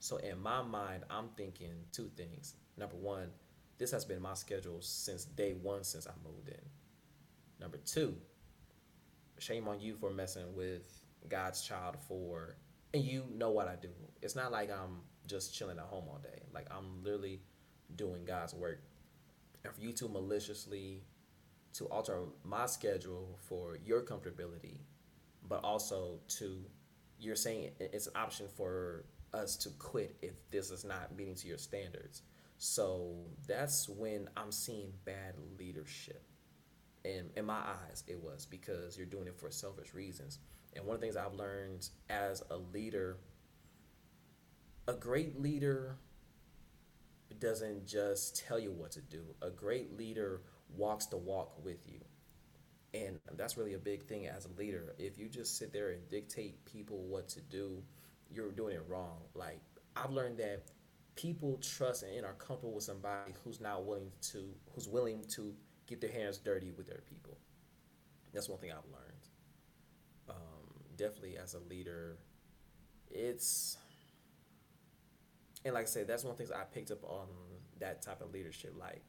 So 0.00 0.16
in 0.16 0.42
my 0.42 0.62
mind, 0.62 1.04
I'm 1.10 1.28
thinking 1.36 1.74
two 1.92 2.10
things. 2.16 2.54
Number 2.76 2.96
one, 2.96 3.28
this 3.78 3.90
has 3.92 4.04
been 4.04 4.20
my 4.20 4.34
schedule 4.34 4.78
since 4.80 5.24
day 5.26 5.52
one 5.52 5.84
since 5.84 6.06
I 6.06 6.12
moved 6.24 6.48
in. 6.48 6.60
Number 7.60 7.76
two, 7.78 8.16
shame 9.38 9.68
on 9.68 9.80
you 9.80 9.94
for 9.94 10.10
messing 10.10 10.54
with 10.54 11.04
God's 11.28 11.62
child 11.62 11.96
for, 12.08 12.56
and 12.94 13.04
you 13.04 13.24
know 13.36 13.50
what 13.50 13.68
I 13.68 13.76
do. 13.76 13.90
It's 14.22 14.34
not 14.34 14.50
like 14.50 14.70
I'm 14.70 15.00
just 15.26 15.54
chilling 15.54 15.78
at 15.78 15.84
home 15.84 16.04
all 16.08 16.20
day. 16.22 16.42
Like 16.52 16.66
I'm 16.70 17.04
literally 17.04 17.42
doing 17.94 18.24
God's 18.24 18.54
work. 18.54 18.82
And 19.64 19.74
for 19.74 19.80
you 19.82 19.92
to 19.92 20.08
maliciously 20.08 21.02
to 21.74 21.84
alter 21.86 22.20
my 22.42 22.64
schedule 22.64 23.38
for 23.48 23.78
your 23.84 24.00
comfortability, 24.00 24.78
but 25.46 25.62
also 25.62 26.20
to 26.38 26.64
you're 27.18 27.36
saying 27.36 27.70
it's 27.78 28.06
an 28.06 28.14
option 28.16 28.46
for 28.56 29.04
us 29.32 29.56
to 29.58 29.70
quit 29.70 30.16
if 30.22 30.32
this 30.50 30.70
is 30.70 30.84
not 30.84 31.16
meeting 31.16 31.34
to 31.36 31.48
your 31.48 31.58
standards. 31.58 32.22
So 32.58 33.14
that's 33.46 33.88
when 33.88 34.28
I'm 34.36 34.52
seeing 34.52 34.92
bad 35.04 35.34
leadership. 35.58 36.22
And 37.04 37.30
in 37.36 37.46
my 37.46 37.60
eyes, 37.88 38.04
it 38.06 38.22
was 38.22 38.46
because 38.46 38.96
you're 38.96 39.06
doing 39.06 39.26
it 39.26 39.38
for 39.38 39.50
selfish 39.50 39.94
reasons. 39.94 40.38
And 40.76 40.84
one 40.84 40.94
of 40.94 41.00
the 41.00 41.06
things 41.06 41.16
I've 41.16 41.34
learned 41.34 41.88
as 42.10 42.42
a 42.50 42.56
leader, 42.56 43.16
a 44.86 44.92
great 44.92 45.40
leader 45.40 45.96
doesn't 47.38 47.86
just 47.86 48.44
tell 48.46 48.58
you 48.58 48.70
what 48.70 48.92
to 48.92 49.00
do. 49.00 49.24
A 49.40 49.50
great 49.50 49.96
leader 49.96 50.42
walks 50.76 51.06
the 51.06 51.16
walk 51.16 51.64
with 51.64 51.88
you. 51.88 52.00
And 52.92 53.20
that's 53.36 53.56
really 53.56 53.74
a 53.74 53.78
big 53.78 54.04
thing 54.04 54.26
as 54.26 54.46
a 54.46 54.60
leader. 54.60 54.94
If 54.98 55.18
you 55.18 55.28
just 55.28 55.56
sit 55.56 55.72
there 55.72 55.90
and 55.90 56.08
dictate 56.08 56.64
people 56.64 56.98
what 57.04 57.28
to 57.30 57.40
do, 57.40 57.82
you're 58.32 58.52
doing 58.52 58.74
it 58.74 58.84
wrong. 58.88 59.18
Like 59.34 59.60
I've 59.96 60.10
learned 60.10 60.38
that 60.38 60.62
people 61.16 61.58
trust 61.58 62.02
and 62.02 62.24
are 62.24 62.34
comfortable 62.34 62.74
with 62.74 62.84
somebody 62.84 63.34
who's 63.44 63.60
not 63.60 63.84
willing 63.84 64.10
to 64.32 64.44
who's 64.74 64.88
willing 64.88 65.24
to 65.28 65.54
get 65.86 66.00
their 66.00 66.10
hands 66.10 66.38
dirty 66.38 66.70
with 66.70 66.86
their 66.86 67.02
people. 67.08 67.36
That's 68.32 68.48
one 68.48 68.58
thing 68.58 68.70
I've 68.70 68.90
learned. 68.90 69.28
Um, 70.28 70.84
definitely 70.96 71.36
as 71.36 71.54
a 71.54 71.58
leader, 71.68 72.18
it's 73.10 73.76
and 75.64 75.74
like 75.74 75.84
I 75.84 75.86
said, 75.86 76.06
that's 76.06 76.24
one 76.24 76.36
things 76.36 76.50
I 76.50 76.64
picked 76.64 76.90
up 76.90 77.04
on 77.04 77.26
that 77.80 78.02
type 78.02 78.22
of 78.22 78.32
leadership. 78.32 78.74
Like 78.78 79.02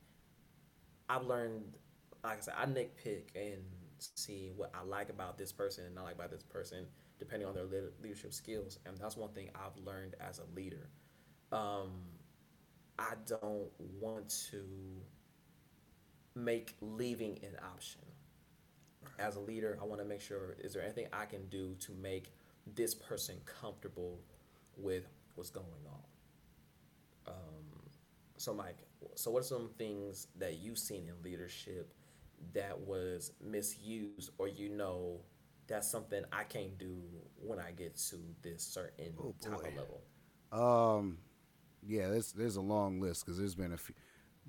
I've 1.07 1.25
learned, 1.25 1.77
like 2.23 2.37
I 2.37 2.41
said, 2.41 2.53
I 2.57 2.65
nitpick 2.65 3.35
and 3.35 3.61
see 3.99 4.51
what 4.55 4.71
I 4.73 4.83
like 4.83 5.09
about 5.09 5.37
this 5.37 5.51
person 5.51 5.85
and 5.85 5.95
not 5.95 6.05
like 6.05 6.15
about 6.15 6.31
this 6.31 6.43
person, 6.43 6.85
depending 7.21 7.47
on 7.47 7.53
their 7.53 7.67
leadership 8.01 8.33
skills. 8.33 8.79
And 8.87 8.97
that's 8.97 9.15
one 9.15 9.29
thing 9.29 9.51
I've 9.53 9.77
learned 9.85 10.15
as 10.19 10.39
a 10.39 10.55
leader. 10.55 10.89
Um, 11.51 11.91
I 12.97 13.13
don't 13.27 13.69
want 13.99 14.33
to 14.49 14.63
make 16.33 16.73
leaving 16.81 17.37
an 17.43 17.55
option. 17.75 18.01
As 19.19 19.35
a 19.35 19.39
leader, 19.39 19.77
I 19.79 19.85
want 19.85 20.01
to 20.01 20.07
make 20.07 20.19
sure 20.19 20.55
is 20.57 20.73
there 20.73 20.81
anything 20.81 21.05
I 21.13 21.25
can 21.25 21.45
do 21.49 21.75
to 21.81 21.91
make 21.93 22.33
this 22.75 22.95
person 22.95 23.35
comfortable 23.45 24.19
with 24.75 25.07
what's 25.35 25.51
going 25.51 25.67
on. 25.87 27.33
Um, 27.35 27.89
so, 28.37 28.51
Mike, 28.51 28.77
so 29.13 29.29
what 29.29 29.41
are 29.41 29.45
some 29.45 29.69
things 29.77 30.27
that 30.39 30.57
you've 30.59 30.79
seen 30.79 31.07
in 31.07 31.13
leadership 31.23 31.93
that 32.53 32.79
was 32.79 33.33
misused, 33.43 34.31
or 34.39 34.47
you 34.47 34.69
know 34.69 35.19
that's 35.71 35.89
something 35.89 36.23
I 36.31 36.43
can't 36.43 36.77
do 36.77 36.97
when 37.37 37.59
I 37.59 37.71
get 37.71 37.97
to 38.09 38.17
this 38.41 38.63
certain 38.63 39.13
oh, 39.19 39.33
type 39.41 39.53
of 39.53 39.75
level? 39.75 40.01
Um, 40.51 41.17
yeah, 41.85 42.09
there's 42.09 42.31
there's 42.33 42.57
a 42.57 42.61
long 42.61 42.99
list 42.99 43.25
because 43.25 43.37
there's 43.37 43.55
been 43.55 43.73
a 43.73 43.77
few. 43.77 43.95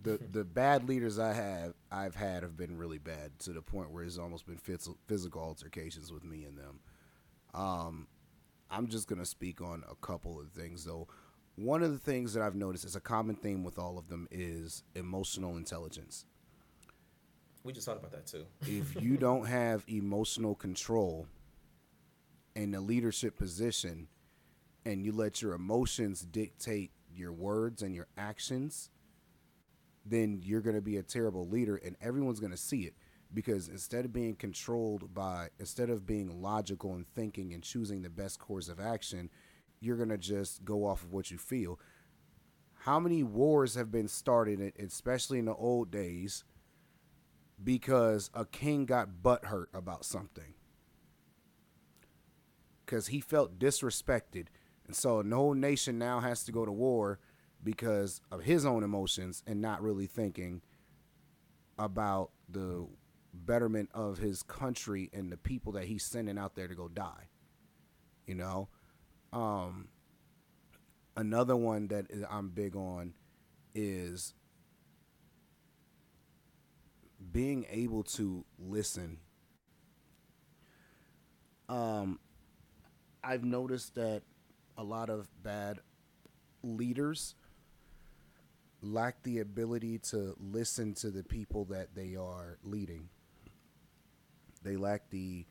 The 0.03 0.19
the 0.33 0.45
bad 0.45 0.89
leaders 0.89 1.19
I 1.19 1.33
have 1.33 1.75
I've 1.91 2.15
had 2.15 2.43
have 2.43 2.57
been 2.57 2.77
really 2.77 2.99
bad 2.99 3.39
to 3.41 3.53
the 3.53 3.63
point 3.63 3.91
where 3.91 4.05
it's 4.05 4.19
almost 4.19 4.47
been 4.47 4.59
physical 5.07 5.43
altercations 5.43 6.13
with 6.13 6.25
me 6.25 6.45
and 6.45 6.59
them. 6.59 6.81
Um, 7.55 8.09
I'm 8.71 8.89
just 8.89 9.09
gonna 9.09 9.27
speak 9.27 9.61
on 9.61 9.85
a 9.91 9.95
couple 9.95 10.41
of 10.41 10.51
things 10.51 10.85
though 10.85 11.09
one 11.57 11.83
of 11.83 11.93
the 11.93 11.99
things 11.99 12.33
that 12.35 12.43
I've 12.43 12.55
noticed 12.55 12.85
is 12.85 12.97
a 12.97 13.01
common 13.01 13.37
theme 13.37 13.63
with 13.63 13.79
all 13.79 13.99
of 13.99 14.09
them 14.09 14.27
is 14.31 14.85
emotional 14.95 15.57
intelligence. 15.57 16.25
We 17.65 17.73
just 17.73 17.87
talked 17.87 17.99
about 17.99 18.13
that 18.13 18.27
too. 18.27 18.45
if 18.63 19.01
you 19.01 19.17
don't 19.19 19.47
have 19.47 19.85
emotional 19.89 20.55
control 20.55 21.27
in 22.55 22.75
a 22.75 22.81
leadership 22.81 23.39
position 23.39 24.09
and 24.85 25.05
you 25.05 25.13
let 25.13 25.41
your 25.41 25.55
emotions 25.55 26.23
dictate 26.23 26.91
your 27.15 27.33
words 27.33 27.83
and 27.83 27.95
your 27.95 28.09
actions, 28.17 28.91
then 30.05 30.41
you're 30.43 30.61
going 30.61 30.77
to 30.77 30.83
be 30.83 30.97
a 30.97 31.03
terrible 31.03 31.47
leader 31.49 31.77
and 31.77 31.97
everyone's 32.01 32.41
going 32.41 32.51
to 32.51 32.57
see 32.57 32.81
it 32.83 32.95
because 33.35 33.69
instead 33.69 34.05
of 34.05 34.13
being 34.13 34.35
controlled 34.35 35.15
by 35.15 35.49
instead 35.59 35.91
of 35.91 36.07
being 36.07 36.43
logical 36.43 36.95
and 36.95 37.07
thinking 37.15 37.55
and 37.55 37.63
choosing 37.63 38.03
the 38.03 38.11
best 38.11 38.39
course 38.39 38.69
of 38.69 38.81
action, 38.81 39.31
you're 39.81 39.97
gonna 39.97 40.19
just 40.19 40.65
go 40.65 40.87
off 40.87 41.03
of 41.03 41.13
what 41.13 41.31
you 41.31 41.39
feel. 41.39 41.79
How 42.81 42.99
many 42.99 43.23
wars 43.23 43.75
have 43.75 43.91
been 43.91 44.09
started, 44.09 44.73
especially 44.79 45.39
in 45.39 45.47
the 45.47 45.55
old 45.55 45.91
days, 45.91 46.45
because 47.63 48.31
a 48.35 48.45
king 48.45 48.87
got 48.87 49.23
butt 49.23 49.47
hurt 49.47 49.71
about 49.75 50.05
something? 50.05 50.55
Because 52.85 53.09
he 53.09 53.21
felt 53.21 53.59
disrespected. 53.59 54.47
And 54.87 54.97
so 54.97 55.23
whole 55.23 55.55
nation 55.55 55.99
now 55.99 56.21
has 56.21 56.45
to 56.45 56.53
go 56.53 56.65
to 56.65 56.73
war 56.73 57.19
because 57.63 58.21
of 58.31 58.43
his 58.43 58.67
own 58.67 58.83
emotions 58.83 59.43
and 59.47 59.61
not 59.61 59.83
really 59.83 60.07
thinking 60.07 60.63
about 61.79 62.31
the 62.49 62.87
betterment 63.33 63.89
of 63.95 64.19
his 64.19 64.43
country 64.43 65.09
and 65.13 65.33
the 65.33 65.37
people 65.37 65.73
that 65.73 65.85
he's 65.85 66.05
sending 66.05 66.39
out 66.39 66.55
there 66.55 66.69
to 66.69 66.75
go 66.75 66.89
die. 66.89 67.29
You 68.27 68.35
know? 68.35 68.69
Um, 69.33 69.89
another 71.17 71.57
one 71.57 71.89
that 71.89 72.07
I'm 72.31 72.51
big 72.51 72.77
on 72.77 73.15
is 73.75 74.35
being 77.31 77.67
able 77.71 78.03
to 78.03 78.45
listen. 78.59 79.19
Um, 81.69 82.19
I've 83.23 83.45
noticed 83.45 83.95
that 83.95 84.23
a 84.77 84.83
lot 84.83 85.09
of 85.09 85.29
bad 85.43 85.79
leaders 86.63 87.35
lack 88.83 89.23
the 89.23 89.39
ability 89.39 89.99
to 89.99 90.35
listen 90.41 90.95
to 90.95 91.11
the 91.11 91.23
people 91.23 91.65
that 91.67 91.95
they 91.95 92.17
are 92.17 92.59
leading. 92.65 93.09
They 94.63 94.77
lack 94.77 95.11
the 95.11 95.47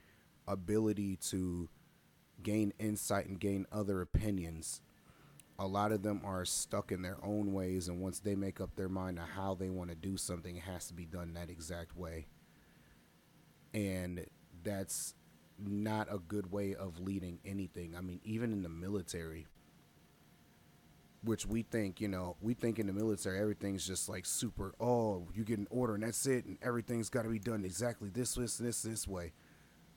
ability 0.48 1.18
to 1.30 1.70
gain 2.44 2.74
insight 2.80 3.28
and 3.28 3.40
gain 3.40 3.66
other 3.72 4.02
opinions. 4.02 4.82
A 5.60 5.68
lot 5.68 5.92
of 5.92 6.02
them 6.02 6.22
are 6.24 6.44
stuck 6.44 6.92
in 6.92 7.02
their 7.02 7.18
own 7.24 7.54
ways, 7.54 7.88
and 7.88 8.02
once 8.02 8.20
they 8.20 8.36
make 8.36 8.60
up 8.60 8.76
their 8.76 8.90
mind 8.90 9.20
on 9.20 9.28
how 9.28 9.54
they 9.54 9.70
want 9.70 9.90
to 9.90 9.96
do 9.96 10.18
something, 10.18 10.56
it 10.56 10.64
has 10.64 10.88
to 10.88 10.94
be 10.94 11.06
done 11.06 11.34
that 11.34 11.50
exact 11.50 11.96
way. 11.96 12.26
And 13.74 14.26
that's 14.64 15.14
not 15.60 16.08
a 16.12 16.18
good 16.18 16.52
way 16.52 16.74
of 16.76 17.00
leading 17.00 17.40
anything. 17.46 17.96
I 17.96 18.02
mean, 18.02 18.20
even 18.24 18.52
in 18.52 18.64
the 18.64 18.70
military, 18.70 19.46
which 21.24 21.46
we 21.46 21.62
think, 21.62 22.02
you 22.02 22.08
know, 22.08 22.36
we 22.42 22.54
think 22.54 22.80
in 22.80 22.88
the 22.88 22.94
military 22.94 23.40
everything's 23.40 23.86
just 23.86 24.10
like 24.10 24.26
super. 24.26 24.74
Oh, 24.80 25.28
you 25.36 25.44
get 25.44 25.60
an 25.60 25.68
order 25.70 25.94
and 25.94 26.04
that's 26.04 26.26
it, 26.26 26.46
and 26.46 26.58
everything's 26.62 27.10
got 27.10 27.24
to 27.24 27.30
be 27.30 27.40
done 27.40 27.64
exactly 27.64 28.10
this, 28.10 28.34
this, 28.34 28.58
this, 28.58 28.82
this 28.82 29.08
way. 29.08 29.34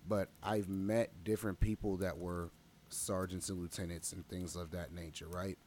But 0.07 0.29
I've 0.43 0.69
met 0.69 1.25
different 1.25 1.61
people 1.61 1.97
that 1.99 2.19
were 2.19 2.51
sergeants 2.89 3.49
and 3.49 3.61
lieutenants 3.61 4.13
and 4.13 4.27
things 4.29 4.57
of 4.57 4.71
that 4.73 4.93
nature, 4.93 5.27
right? 5.29 5.59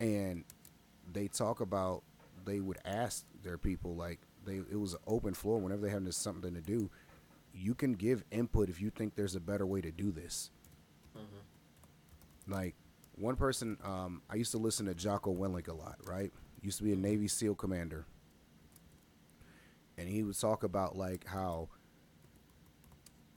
And 0.00 0.44
they 1.12 1.28
talk 1.28 1.60
about 1.60 2.02
they 2.44 2.60
would 2.60 2.78
ask 2.84 3.24
their 3.42 3.58
people 3.58 3.94
like 3.94 4.20
they 4.44 4.56
it 4.56 4.78
was 4.78 4.94
an 4.94 5.00
open 5.06 5.34
floor 5.34 5.58
whenever 5.58 5.82
they 5.82 5.90
had 5.90 6.12
something 6.14 6.54
to 6.54 6.60
do. 6.60 6.90
You 7.54 7.74
can 7.74 7.94
give 7.94 8.24
input 8.30 8.68
if 8.68 8.80
you 8.80 8.90
think 8.90 9.14
there's 9.16 9.34
a 9.34 9.40
better 9.40 9.66
way 9.66 9.80
to 9.80 9.90
do 9.90 10.12
this. 10.12 10.50
Mm-hmm. 11.16 12.52
Like 12.52 12.74
one 13.16 13.36
person, 13.36 13.76
um, 13.84 14.22
I 14.30 14.36
used 14.36 14.52
to 14.52 14.58
listen 14.58 14.86
to 14.86 14.94
Jocko 14.94 15.34
Willink 15.34 15.68
a 15.68 15.72
lot, 15.72 15.96
right? 16.04 16.32
Used 16.62 16.78
to 16.78 16.84
be 16.84 16.92
a 16.92 16.96
Navy 16.96 17.26
SEAL 17.26 17.56
commander. 17.56 18.06
And 19.96 20.08
he 20.08 20.22
would 20.22 20.38
talk 20.38 20.62
about 20.62 20.96
like 20.96 21.26
how 21.26 21.68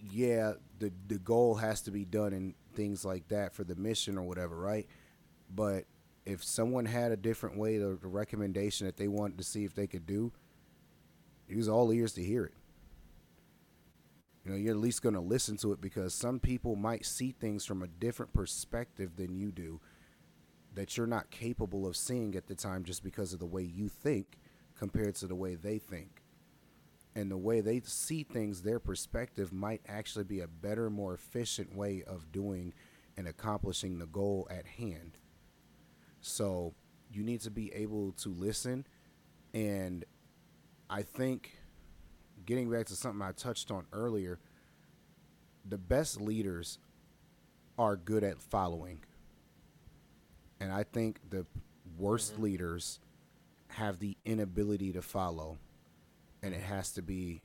yeah, 0.09 0.53
the 0.79 0.91
the 1.07 1.19
goal 1.19 1.55
has 1.55 1.81
to 1.83 1.91
be 1.91 2.05
done 2.05 2.33
and 2.33 2.53
things 2.73 3.05
like 3.05 3.27
that 3.29 3.53
for 3.53 3.63
the 3.63 3.75
mission 3.75 4.17
or 4.17 4.23
whatever, 4.23 4.55
right? 4.55 4.87
But 5.53 5.85
if 6.25 6.43
someone 6.43 6.85
had 6.85 7.11
a 7.11 7.17
different 7.17 7.57
way, 7.57 7.77
the, 7.77 7.97
the 8.01 8.07
recommendation 8.07 8.85
that 8.85 8.97
they 8.97 9.07
wanted 9.07 9.37
to 9.37 9.43
see 9.43 9.63
if 9.65 9.73
they 9.75 9.87
could 9.87 10.05
do, 10.05 10.31
was 11.55 11.67
all 11.67 11.91
ears 11.91 12.13
to 12.13 12.23
hear 12.23 12.45
it. 12.45 12.53
You 14.43 14.51
know, 14.51 14.57
you're 14.57 14.73
at 14.73 14.79
least 14.79 15.01
going 15.01 15.15
to 15.15 15.21
listen 15.21 15.57
to 15.57 15.71
it 15.71 15.81
because 15.81 16.13
some 16.13 16.39
people 16.39 16.75
might 16.75 17.05
see 17.05 17.31
things 17.31 17.65
from 17.65 17.83
a 17.83 17.87
different 17.87 18.33
perspective 18.33 19.15
than 19.15 19.35
you 19.35 19.51
do 19.51 19.79
that 20.73 20.97
you're 20.97 21.07
not 21.07 21.29
capable 21.29 21.85
of 21.85 21.95
seeing 21.95 22.35
at 22.35 22.47
the 22.47 22.55
time 22.55 22.83
just 22.83 23.03
because 23.03 23.33
of 23.33 23.39
the 23.39 23.45
way 23.45 23.61
you 23.61 23.87
think 23.89 24.39
compared 24.75 25.15
to 25.15 25.27
the 25.27 25.35
way 25.35 25.55
they 25.55 25.77
think. 25.77 26.20
And 27.15 27.29
the 27.29 27.37
way 27.37 27.59
they 27.59 27.81
see 27.81 28.23
things, 28.23 28.61
their 28.61 28.79
perspective 28.79 29.51
might 29.51 29.81
actually 29.87 30.23
be 30.23 30.39
a 30.39 30.47
better, 30.47 30.89
more 30.89 31.13
efficient 31.13 31.75
way 31.75 32.03
of 32.07 32.31
doing 32.31 32.73
and 33.17 33.27
accomplishing 33.27 33.99
the 33.99 34.05
goal 34.05 34.47
at 34.49 34.65
hand. 34.65 35.17
So 36.21 36.73
you 37.11 37.23
need 37.23 37.41
to 37.41 37.51
be 37.51 37.73
able 37.73 38.13
to 38.13 38.29
listen. 38.29 38.85
And 39.53 40.05
I 40.89 41.01
think 41.01 41.57
getting 42.45 42.69
back 42.69 42.85
to 42.87 42.95
something 42.95 43.21
I 43.21 43.33
touched 43.33 43.71
on 43.71 43.85
earlier, 43.91 44.39
the 45.67 45.77
best 45.77 46.21
leaders 46.21 46.79
are 47.77 47.95
good 47.95 48.23
at 48.23 48.41
following. 48.41 48.99
And 50.59 50.71
I 50.71 50.83
think 50.83 51.19
the 51.29 51.45
worst 51.97 52.33
mm-hmm. 52.33 52.43
leaders 52.43 52.99
have 53.69 53.99
the 53.99 54.17
inability 54.25 54.93
to 54.93 55.01
follow. 55.01 55.57
And 56.43 56.53
it 56.53 56.61
has 56.61 56.91
to 56.93 57.01
be 57.01 57.41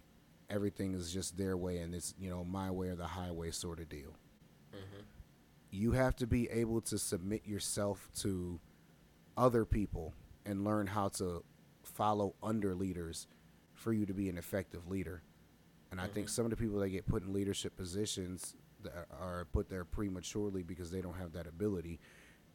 everything 0.48 0.94
is 0.94 1.12
just 1.12 1.36
their 1.36 1.56
way 1.56 1.78
and 1.78 1.94
it's, 1.94 2.14
you 2.18 2.30
know, 2.30 2.44
my 2.44 2.70
way 2.70 2.88
or 2.88 2.94
the 2.94 3.06
highway 3.06 3.50
sort 3.50 3.80
of 3.80 3.88
deal. 3.88 4.16
Mm-hmm. 4.74 5.02
You 5.70 5.92
have 5.92 6.16
to 6.16 6.26
be 6.26 6.48
able 6.50 6.80
to 6.82 6.98
submit 6.98 7.46
yourself 7.46 8.08
to 8.20 8.60
other 9.36 9.64
people 9.64 10.14
and 10.44 10.64
learn 10.64 10.86
how 10.86 11.08
to 11.08 11.44
follow 11.82 12.34
under 12.42 12.74
leaders 12.74 13.26
for 13.74 13.92
you 13.92 14.06
to 14.06 14.14
be 14.14 14.28
an 14.28 14.38
effective 14.38 14.88
leader. 14.88 15.22
And 15.90 16.00
mm-hmm. 16.00 16.10
I 16.10 16.12
think 16.12 16.26
mm-hmm. 16.26 16.34
some 16.34 16.44
of 16.46 16.50
the 16.50 16.56
people 16.56 16.78
that 16.80 16.88
get 16.88 17.06
put 17.06 17.22
in 17.22 17.32
leadership 17.32 17.76
positions 17.76 18.54
that 18.82 19.06
are 19.20 19.46
put 19.52 19.68
there 19.68 19.84
prematurely 19.84 20.62
because 20.62 20.90
they 20.90 21.00
don't 21.00 21.16
have 21.16 21.32
that 21.32 21.46
ability. 21.46 22.00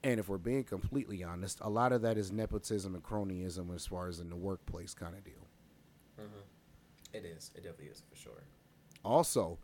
And 0.03 0.19
if 0.19 0.29
we're 0.29 0.37
being 0.37 0.63
completely 0.63 1.23
honest, 1.23 1.59
a 1.61 1.69
lot 1.69 1.91
of 1.91 2.01
that 2.01 2.17
is 2.17 2.31
nepotism 2.31 2.95
and 2.95 3.03
cronyism 3.03 3.73
as 3.75 3.85
far 3.85 4.07
as 4.07 4.19
in 4.19 4.29
the 4.29 4.35
workplace 4.35 4.93
kind 4.93 5.15
of 5.15 5.23
deal. 5.23 5.47
It 7.13 7.25
is. 7.25 7.51
It 7.55 7.63
definitely 7.63 7.87
is 7.87 8.03
for 8.09 8.15
sure. 8.15 8.43
Also, 9.03 9.57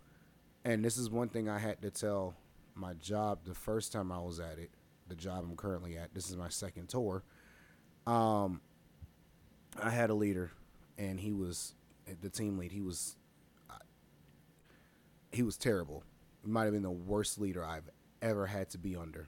and 0.66 0.84
this 0.84 0.98
is 0.98 1.10
one 1.10 1.30
thing 1.30 1.50
I 1.50 1.60
had 1.60 1.82
to 1.82 1.92
tell 1.92 2.36
my 2.76 2.94
job 2.94 3.40
the 3.46 3.54
first 3.54 3.92
time 3.92 4.12
I 4.12 4.20
was 4.20 4.40
at 4.40 4.60
it, 4.60 4.72
the 5.08 5.16
job 5.16 5.46
I'm 5.48 5.56
currently 5.56 5.98
at. 5.98 6.14
This 6.14 6.30
is 6.30 6.36
my 6.36 6.50
second 6.50 6.90
tour. 6.90 7.24
Um, 8.06 8.62
I 9.82 9.90
had 9.90 10.10
a 10.10 10.14
leader 10.14 10.52
and 10.98 11.20
he 11.20 11.34
was 11.34 11.74
the 12.22 12.30
team 12.30 12.58
lead. 12.58 12.72
He 12.72 12.82
was 12.82 13.16
he 15.32 15.44
was 15.44 15.58
terrible. 15.58 16.04
He 16.44 16.50
might 16.50 16.64
have 16.64 16.74
been 16.74 16.84
the 16.84 16.90
worst 16.90 17.40
leader 17.40 17.64
I've 17.64 17.90
ever 18.22 18.48
had 18.48 18.70
to 18.72 18.78
be 18.78 18.96
under. 18.96 19.28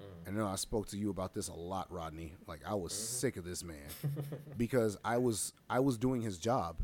Mm. 0.00 0.28
And 0.28 0.36
I 0.36 0.40
know 0.40 0.46
I 0.46 0.56
spoke 0.56 0.88
to 0.88 0.98
you 0.98 1.10
about 1.10 1.34
this 1.34 1.48
a 1.48 1.54
lot, 1.54 1.90
Rodney. 1.90 2.34
Like 2.46 2.60
I 2.66 2.74
was 2.74 2.92
mm-hmm. 2.92 3.02
sick 3.02 3.36
of 3.36 3.44
this 3.44 3.64
man 3.64 3.88
because 4.56 4.96
I 5.04 5.18
was 5.18 5.52
I 5.68 5.80
was 5.80 5.96
doing 5.96 6.22
his 6.22 6.38
job. 6.38 6.76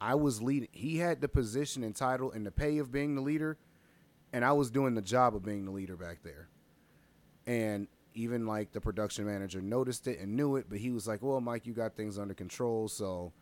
I 0.00 0.14
was 0.14 0.40
leading. 0.40 0.68
He 0.72 0.98
had 0.98 1.20
the 1.20 1.28
position 1.28 1.82
and 1.82 1.94
title 1.94 2.30
and 2.32 2.46
the 2.46 2.50
pay 2.50 2.78
of 2.78 2.92
being 2.92 3.14
the 3.14 3.20
leader, 3.20 3.58
and 4.32 4.44
I 4.44 4.52
was 4.52 4.70
doing 4.70 4.94
the 4.94 5.02
job 5.02 5.34
of 5.34 5.44
being 5.44 5.64
the 5.64 5.70
leader 5.70 5.96
back 5.96 6.22
there. 6.22 6.48
And 7.46 7.88
even 8.14 8.46
like 8.46 8.72
the 8.72 8.80
production 8.80 9.26
manager 9.26 9.60
noticed 9.60 10.06
it 10.06 10.18
and 10.18 10.36
knew 10.36 10.56
it, 10.56 10.66
but 10.68 10.78
he 10.78 10.90
was 10.90 11.06
like, 11.06 11.22
"Well, 11.22 11.40
Mike, 11.40 11.66
you 11.66 11.72
got 11.72 11.96
things 11.96 12.18
under 12.18 12.34
control, 12.34 12.88
so 12.88 13.32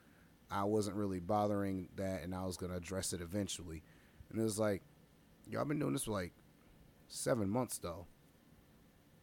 I 0.50 0.64
wasn't 0.64 0.96
really 0.96 1.20
bothering 1.20 1.88
that, 1.96 2.22
and 2.22 2.34
I 2.34 2.44
was 2.44 2.56
gonna 2.56 2.76
address 2.76 3.12
it 3.12 3.20
eventually." 3.20 3.82
And 4.30 4.40
it 4.40 4.44
was 4.44 4.58
like, 4.58 4.82
"Y'all 5.46 5.64
been 5.64 5.78
doing 5.78 5.92
this 5.92 6.04
for 6.04 6.12
like 6.12 6.32
seven 7.08 7.48
months 7.50 7.78
though." 7.78 8.06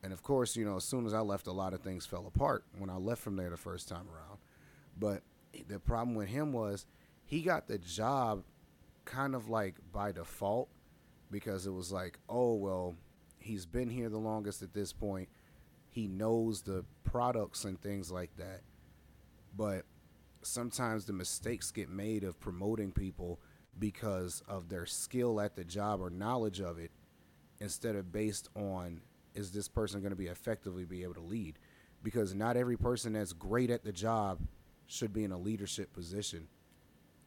And 0.03 0.11
of 0.11 0.21
course, 0.21 0.55
you 0.55 0.65
know, 0.65 0.75
as 0.75 0.83
soon 0.83 1.05
as 1.05 1.13
I 1.13 1.21
left, 1.21 1.47
a 1.47 1.53
lot 1.53 1.73
of 1.73 1.81
things 1.81 2.05
fell 2.05 2.27
apart 2.27 2.65
when 2.77 2.89
I 2.89 2.97
left 2.97 3.21
from 3.21 3.37
there 3.37 3.49
the 3.49 3.57
first 3.57 3.87
time 3.87 4.09
around. 4.09 4.39
But 4.99 5.23
the 5.67 5.79
problem 5.79 6.15
with 6.15 6.27
him 6.27 6.51
was 6.51 6.85
he 7.33 7.41
got 7.41 7.67
the 7.67 7.79
job 7.79 8.43
kind 9.05 9.33
of 9.33 9.49
like 9.49 9.77
by 9.91 10.11
default 10.11 10.69
because 11.31 11.65
it 11.65 11.71
was 11.71 11.91
like, 11.91 12.19
oh 12.29 12.53
well, 12.53 12.93
he's 13.39 13.65
been 13.65 13.89
here 13.89 14.07
the 14.07 14.19
longest 14.19 14.61
at 14.61 14.71
this 14.71 14.93
point. 14.93 15.27
He 15.89 16.07
knows 16.07 16.61
the 16.61 16.85
products 17.03 17.63
and 17.65 17.81
things 17.81 18.11
like 18.11 18.29
that. 18.37 18.61
But 19.57 19.85
sometimes 20.43 21.05
the 21.05 21.13
mistakes 21.13 21.71
get 21.71 21.89
made 21.89 22.23
of 22.23 22.39
promoting 22.39 22.91
people 22.91 23.39
because 23.79 24.43
of 24.47 24.69
their 24.69 24.85
skill 24.85 25.41
at 25.41 25.55
the 25.55 25.63
job 25.63 26.01
or 26.01 26.11
knowledge 26.11 26.61
of 26.61 26.77
it 26.77 26.91
instead 27.59 27.95
of 27.95 28.11
based 28.11 28.47
on 28.55 29.01
is 29.33 29.51
this 29.51 29.67
person 29.67 30.01
going 30.01 30.11
to 30.11 30.15
be 30.15 30.27
effectively 30.27 30.85
be 30.85 31.01
able 31.01 31.15
to 31.15 31.19
lead? 31.19 31.57
Because 32.03 32.35
not 32.35 32.57
every 32.57 32.77
person 32.77 33.13
that's 33.13 33.33
great 33.33 33.71
at 33.71 33.83
the 33.83 33.91
job 33.91 34.37
should 34.85 35.11
be 35.11 35.23
in 35.23 35.31
a 35.31 35.39
leadership 35.39 35.93
position 35.93 36.47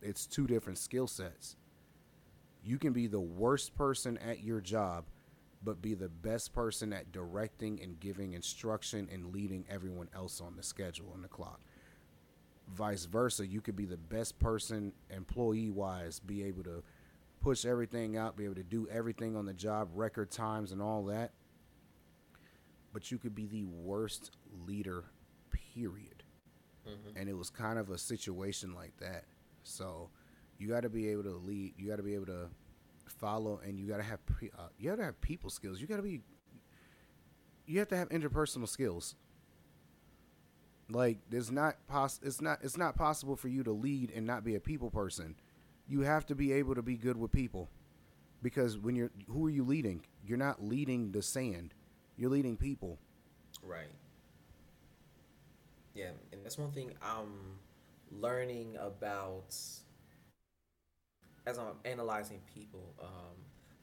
it's 0.02 0.26
two 0.26 0.46
different 0.46 0.78
skill 0.78 1.06
sets 1.06 1.56
you 2.62 2.78
can 2.78 2.92
be 2.92 3.06
the 3.06 3.20
worst 3.20 3.74
person 3.76 4.18
at 4.18 4.42
your 4.42 4.60
job 4.60 5.04
but 5.66 5.82
be 5.82 5.94
the 5.94 6.08
best 6.08 6.52
person 6.52 6.92
at 6.92 7.10
directing 7.10 7.80
and 7.82 7.98
giving 7.98 8.34
instruction 8.34 9.08
and 9.12 9.34
leading 9.34 9.64
everyone 9.68 10.08
else 10.14 10.40
on 10.40 10.54
the 10.56 10.62
schedule 10.62 11.10
and 11.12 11.24
the 11.24 11.28
clock. 11.28 11.60
Vice 12.68 13.04
versa, 13.04 13.44
you 13.44 13.60
could 13.60 13.76
be 13.76 13.84
the 13.84 13.96
best 13.96 14.38
person 14.38 14.92
employee 15.10 15.70
wise, 15.70 16.20
be 16.20 16.44
able 16.44 16.62
to 16.62 16.84
push 17.40 17.64
everything 17.64 18.16
out, 18.16 18.36
be 18.36 18.44
able 18.44 18.54
to 18.54 18.62
do 18.62 18.88
everything 18.90 19.36
on 19.36 19.44
the 19.44 19.52
job, 19.52 19.88
record 19.92 20.30
times, 20.30 20.70
and 20.70 20.80
all 20.80 21.04
that. 21.04 21.32
But 22.92 23.10
you 23.10 23.18
could 23.18 23.34
be 23.34 23.46
the 23.46 23.64
worst 23.64 24.36
leader, 24.66 25.04
period. 25.74 26.22
Mm-hmm. 26.88 27.18
And 27.18 27.28
it 27.28 27.36
was 27.36 27.50
kind 27.50 27.78
of 27.78 27.90
a 27.90 27.98
situation 27.98 28.72
like 28.72 28.96
that. 29.00 29.24
So 29.66 30.10
you 30.58 30.68
got 30.68 30.82
to 30.82 30.88
be 30.88 31.08
able 31.08 31.24
to 31.24 31.34
lead, 31.34 31.74
you 31.76 31.88
got 31.88 31.96
to 31.96 32.02
be 32.02 32.14
able 32.14 32.26
to 32.26 32.48
follow, 33.10 33.60
and 33.64 33.78
you 33.78 33.86
gotta 33.86 34.02
have 34.02 34.24
pre, 34.26 34.50
uh, 34.56 34.68
you 34.78 34.90
gotta 34.90 35.04
have 35.04 35.20
people 35.20 35.50
skills. 35.50 35.80
You 35.80 35.86
gotta 35.86 36.02
be 36.02 36.20
you 37.66 37.78
have 37.78 37.88
to 37.88 37.96
have 37.96 38.08
interpersonal 38.10 38.68
skills. 38.68 39.14
Like 40.88 41.18
there's 41.30 41.50
not 41.50 41.76
pos 41.88 42.20
it's 42.22 42.40
not 42.40 42.60
it's 42.62 42.76
not 42.76 42.96
possible 42.96 43.36
for 43.36 43.48
you 43.48 43.64
to 43.64 43.72
lead 43.72 44.12
and 44.14 44.26
not 44.26 44.44
be 44.44 44.54
a 44.54 44.60
people 44.60 44.90
person. 44.90 45.34
You 45.88 46.00
have 46.00 46.26
to 46.26 46.34
be 46.34 46.52
able 46.52 46.74
to 46.74 46.82
be 46.82 46.96
good 46.96 47.16
with 47.16 47.32
people 47.32 47.68
because 48.42 48.78
when 48.78 48.94
you're 48.94 49.10
who 49.28 49.46
are 49.46 49.50
you 49.50 49.64
leading? 49.64 50.02
You're 50.24 50.38
not 50.38 50.62
leading 50.62 51.12
the 51.12 51.22
sand. 51.22 51.74
You're 52.16 52.30
leading 52.30 52.56
people. 52.56 52.98
Right. 53.62 53.88
Yeah, 55.94 56.10
and 56.30 56.44
that's 56.44 56.58
one 56.58 56.72
thing 56.72 56.92
I'm 57.02 57.58
learning 58.10 58.76
about 58.80 59.54
as 61.46 61.58
I'm 61.58 61.66
analyzing 61.84 62.40
people. 62.54 62.94
Um, 63.00 63.36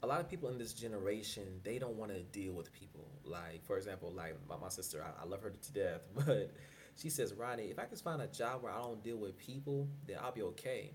a 0.04 0.08
lot 0.08 0.20
of 0.20 0.30
people 0.30 0.50
in 0.50 0.58
this 0.58 0.74
generation 0.74 1.44
they 1.64 1.80
don't 1.80 1.96
want 1.96 2.12
to 2.12 2.22
deal 2.24 2.54
with 2.54 2.72
people. 2.74 3.08
Like 3.24 3.66
for 3.66 3.78
example, 3.78 4.12
like 4.12 4.36
my, 4.50 4.58
my 4.58 4.70
sister, 4.70 5.04
I, 5.04 5.24
I 5.24 5.26
love 5.26 5.42
her 5.42 5.52
to 5.52 5.74
death, 5.74 6.02
but 6.26 6.52
she 6.96 7.10
says, 7.10 7.34
Ronnie, 7.34 7.66
if 7.66 7.80
I 7.80 7.86
can 7.86 7.98
find 7.98 8.22
a 8.22 8.28
job 8.28 8.64
where 8.64 8.72
I 8.72 8.80
don't 8.80 9.04
deal 9.04 9.18
with 9.18 9.38
people, 9.38 9.88
then 10.08 10.18
I'll 10.22 10.32
be 10.32 10.44
okay. 10.44 10.92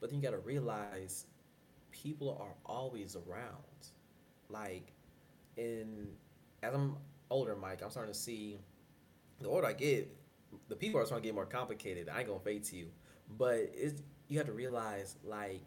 But 0.00 0.10
then 0.10 0.18
you 0.20 0.24
got 0.24 0.34
to 0.34 0.38
realize 0.38 1.26
people 1.90 2.38
are 2.40 2.54
always 2.64 3.16
around. 3.16 3.90
Like, 4.48 4.92
in 5.56 6.08
as 6.62 6.74
I'm 6.74 6.96
older, 7.30 7.56
Mike, 7.56 7.82
I'm 7.82 7.90
starting 7.90 8.12
to 8.12 8.18
see 8.18 8.58
the 9.40 9.48
older 9.48 9.66
I 9.66 9.72
get, 9.72 10.14
the 10.68 10.76
people 10.76 11.00
are 11.00 11.06
trying 11.06 11.22
to 11.22 11.26
get 11.26 11.34
more 11.34 11.46
complicated. 11.46 12.08
I 12.08 12.20
ain't 12.20 12.28
gonna 12.28 12.40
fake 12.40 12.64
to 12.66 12.76
you, 12.76 12.88
but 13.38 13.70
it's 13.74 14.02
you 14.28 14.38
have 14.38 14.46
to 14.46 14.52
realize 14.52 15.16
like 15.24 15.62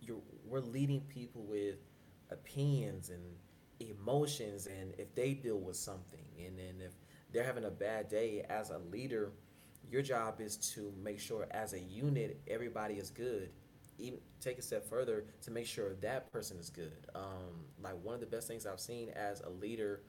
you're 0.00 0.22
we're 0.46 0.60
leading 0.60 1.00
people 1.02 1.42
with 1.42 1.76
opinions 2.30 3.10
and 3.10 3.22
emotions, 3.80 4.66
and 4.66 4.94
if 4.98 5.14
they 5.14 5.34
deal 5.34 5.58
with 5.58 5.76
something, 5.76 6.24
and 6.38 6.58
then 6.58 6.80
if 6.80 6.92
they're 7.32 7.44
having 7.44 7.64
a 7.64 7.70
bad 7.70 8.08
day 8.08 8.44
as 8.48 8.70
a 8.70 8.78
leader, 8.78 9.32
your 9.90 10.02
job 10.02 10.40
is 10.40 10.56
to 10.74 10.92
make 11.02 11.20
sure 11.20 11.46
as 11.50 11.72
a 11.72 11.80
unit 11.80 12.40
everybody 12.48 12.94
is 12.94 13.10
good 13.10 13.50
even 14.00 14.18
take 14.40 14.58
a 14.58 14.62
step 14.62 14.88
further 14.88 15.24
to 15.42 15.50
make 15.50 15.66
sure 15.66 15.94
that 16.00 16.32
person 16.32 16.58
is 16.58 16.70
good. 16.70 17.06
Um, 17.14 17.66
like 17.82 17.94
one 18.02 18.14
of 18.14 18.20
the 18.20 18.26
best 18.26 18.48
things 18.48 18.66
I've 18.66 18.80
seen 18.80 19.10
as 19.10 19.40
a 19.42 19.50
leader 19.50 20.02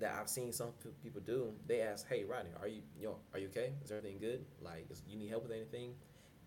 that 0.00 0.16
I've 0.20 0.28
seen 0.28 0.52
some 0.52 0.72
people 1.02 1.20
do, 1.20 1.52
they 1.66 1.82
ask, 1.82 2.08
"Hey, 2.08 2.24
Rodney, 2.24 2.50
are 2.60 2.68
you 2.68 2.82
you 2.98 3.06
know 3.08 3.16
are 3.34 3.38
you 3.40 3.48
okay? 3.48 3.74
Is 3.84 3.92
everything 3.92 4.18
good? 4.18 4.44
Like, 4.62 4.86
is, 4.90 5.02
you 5.08 5.16
need 5.18 5.30
help 5.30 5.44
with 5.44 5.52
anything?" 5.52 5.94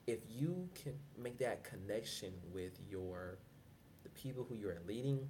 If 0.07 0.21
you 0.29 0.69
can 0.75 0.93
make 1.17 1.37
that 1.39 1.63
connection 1.63 2.33
with 2.53 2.79
your 2.89 3.39
the 4.03 4.09
people 4.09 4.45
who 4.47 4.55
you're 4.55 4.77
leading, 4.87 5.29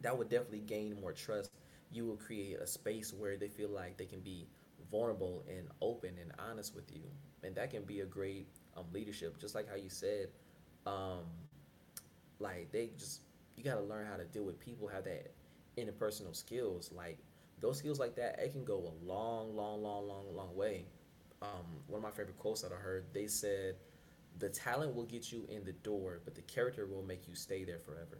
that 0.00 0.16
would 0.16 0.28
definitely 0.28 0.60
gain 0.60 1.00
more 1.00 1.12
trust. 1.12 1.50
You 1.92 2.06
will 2.06 2.16
create 2.16 2.58
a 2.58 2.66
space 2.66 3.12
where 3.12 3.36
they 3.36 3.48
feel 3.48 3.70
like 3.70 3.96
they 3.98 4.06
can 4.06 4.20
be 4.20 4.48
vulnerable 4.90 5.44
and 5.48 5.68
open 5.80 6.16
and 6.20 6.32
honest 6.38 6.74
with 6.74 6.92
you, 6.92 7.02
and 7.44 7.54
that 7.56 7.70
can 7.70 7.84
be 7.84 8.00
a 8.00 8.06
great 8.06 8.48
um, 8.76 8.86
leadership. 8.92 9.38
Just 9.38 9.54
like 9.54 9.68
how 9.68 9.76
you 9.76 9.90
said, 9.90 10.28
um, 10.86 11.24
like 12.38 12.70
they 12.72 12.90
just 12.98 13.22
you 13.56 13.64
got 13.64 13.74
to 13.74 13.82
learn 13.82 14.06
how 14.06 14.16
to 14.16 14.24
deal 14.24 14.44
with 14.44 14.58
people, 14.58 14.88
have 14.88 15.04
that 15.04 15.32
interpersonal 15.78 16.34
skills. 16.34 16.90
Like 16.94 17.18
those 17.62 17.78
skills 17.78 17.98
like 17.98 18.16
that, 18.16 18.38
it 18.40 18.52
can 18.52 18.64
go 18.64 18.92
a 18.92 19.06
long, 19.06 19.56
long, 19.56 19.82
long, 19.82 20.06
long, 20.06 20.34
long 20.34 20.54
way. 20.54 20.84
Um, 21.40 21.64
one 21.86 21.98
of 21.98 22.02
my 22.02 22.10
favorite 22.10 22.38
quotes 22.38 22.60
that 22.62 22.72
I 22.72 22.76
heard, 22.76 23.06
they 23.14 23.26
said, 23.28 23.76
"The 24.38 24.48
talent 24.50 24.94
will 24.94 25.06
get 25.06 25.32
you 25.32 25.46
in 25.48 25.64
the 25.64 25.72
door, 25.72 26.20
but 26.24 26.34
the 26.34 26.42
character 26.42 26.86
will 26.86 27.02
make 27.02 27.26
you 27.28 27.34
stay 27.34 27.64
there 27.64 27.78
forever." 27.78 28.18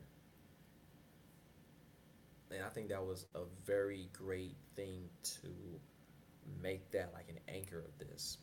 And 2.50 2.62
I 2.62 2.68
think 2.68 2.88
that 2.88 3.04
was 3.04 3.26
a 3.34 3.42
very 3.64 4.08
great 4.12 4.56
thing 4.76 5.08
to 5.40 5.48
make 6.62 6.90
that 6.92 7.12
like 7.12 7.28
an 7.28 7.38
anchor 7.48 7.80
of 7.80 7.98
this. 7.98 8.38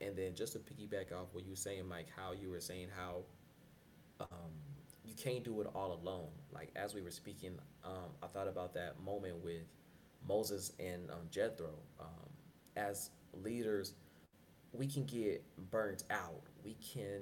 And 0.00 0.16
then 0.16 0.34
just 0.34 0.54
to 0.54 0.58
piggyback 0.58 1.12
off 1.12 1.28
what 1.32 1.44
you 1.44 1.50
were 1.50 1.56
saying, 1.56 1.86
Mike, 1.86 2.08
how 2.16 2.32
you 2.32 2.50
were 2.50 2.60
saying 2.60 2.88
how 2.96 3.22
um, 4.20 4.50
you 5.04 5.14
can't 5.14 5.44
do 5.44 5.60
it 5.60 5.68
all 5.74 5.92
alone. 6.02 6.30
Like 6.52 6.70
as 6.74 6.94
we 6.94 7.02
were 7.02 7.10
speaking, 7.10 7.58
um, 7.84 8.10
I 8.22 8.26
thought 8.26 8.48
about 8.48 8.74
that 8.74 9.00
moment 9.00 9.42
with 9.44 9.62
Moses 10.26 10.72
and 10.78 11.10
um, 11.10 11.28
Jethro. 11.30 11.70
Um, 12.00 12.06
as 12.76 13.10
leaders, 13.42 13.94
we 14.72 14.86
can 14.86 15.04
get 15.04 15.44
burnt 15.70 16.04
out. 16.10 16.42
We 16.64 16.74
can 16.74 17.20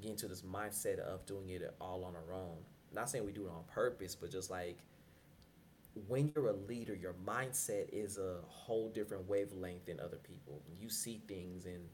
get 0.00 0.10
into 0.10 0.28
this 0.28 0.42
mindset 0.42 0.98
of 0.98 1.24
doing 1.26 1.50
it 1.50 1.74
all 1.80 2.04
on 2.04 2.14
our 2.14 2.34
own. 2.34 2.56
Not 2.92 3.10
saying 3.10 3.24
we 3.24 3.32
do 3.32 3.46
it 3.46 3.50
on 3.50 3.64
purpose, 3.72 4.14
but 4.14 4.30
just 4.30 4.50
like 4.50 4.78
when 6.08 6.30
you're 6.34 6.48
a 6.48 6.52
leader, 6.52 6.94
your 6.94 7.14
mindset 7.26 7.88
is 7.92 8.18
a 8.18 8.36
whole 8.46 8.90
different 8.90 9.28
wavelength 9.28 9.86
than 9.86 9.98
other 10.00 10.18
people. 10.18 10.60
You 10.78 10.90
see 10.90 11.22
things 11.26 11.64
and 11.66 11.88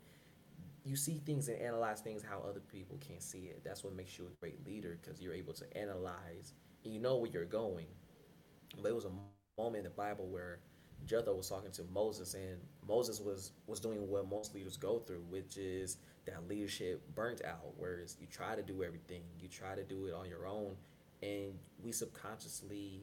you 0.85 0.97
see 0.97 1.21
things 1.25 1.49
and 1.49 1.61
analyze 1.61 2.01
things 2.01 2.23
how 2.29 2.41
other 2.49 2.61
people 2.61 2.99
can't 3.01 3.23
see 3.23 3.45
it. 3.45 3.63
That's 3.65 3.85
what 3.85 3.95
makes 3.95 4.19
you 4.19 4.27
a 4.27 4.41
great 4.41 4.67
leader 4.67 4.99
because 5.01 5.23
you're 5.23 5.35
able 5.35 5.53
to 5.55 5.77
analyze 5.77 6.55
and 6.85 6.93
you 6.93 6.99
know 7.01 7.17
where 7.17 7.31
you're 7.31 7.45
going. 7.45 7.87
But 8.83 8.89
it 8.89 8.95
was 8.95 9.05
a 9.05 9.11
moment 9.59 9.79
in 9.79 9.85
the 9.85 9.91
Bible 9.91 10.27
where 10.29 10.61
Jethro 11.05 11.35
was 11.35 11.49
talking 11.49 11.71
to 11.73 11.83
Moses, 11.93 12.35
and 12.35 12.59
Moses 12.87 13.21
was 13.21 13.53
was 13.67 13.81
doing 13.81 14.09
what 14.09 14.29
most 14.29 14.55
leaders 14.55 14.77
go 14.77 14.99
through, 15.01 15.25
which 15.29 15.57
is 15.57 15.99
that 16.27 16.49
leadership 16.49 17.03
burnt 17.15 17.43
out. 17.45 17.75
Whereas 17.77 18.17
you 18.21 18.27
try 18.27 18.55
to 18.55 18.63
do 18.63 18.83
everything, 18.83 19.23
you 19.41 19.49
try 19.49 19.75
to 19.75 19.83
do 19.83 20.07
it 20.07 20.15
on 20.15 20.29
your 20.29 20.47
own, 20.47 20.77
and 21.23 21.55
we 21.83 21.93
subconsciously 21.93 23.03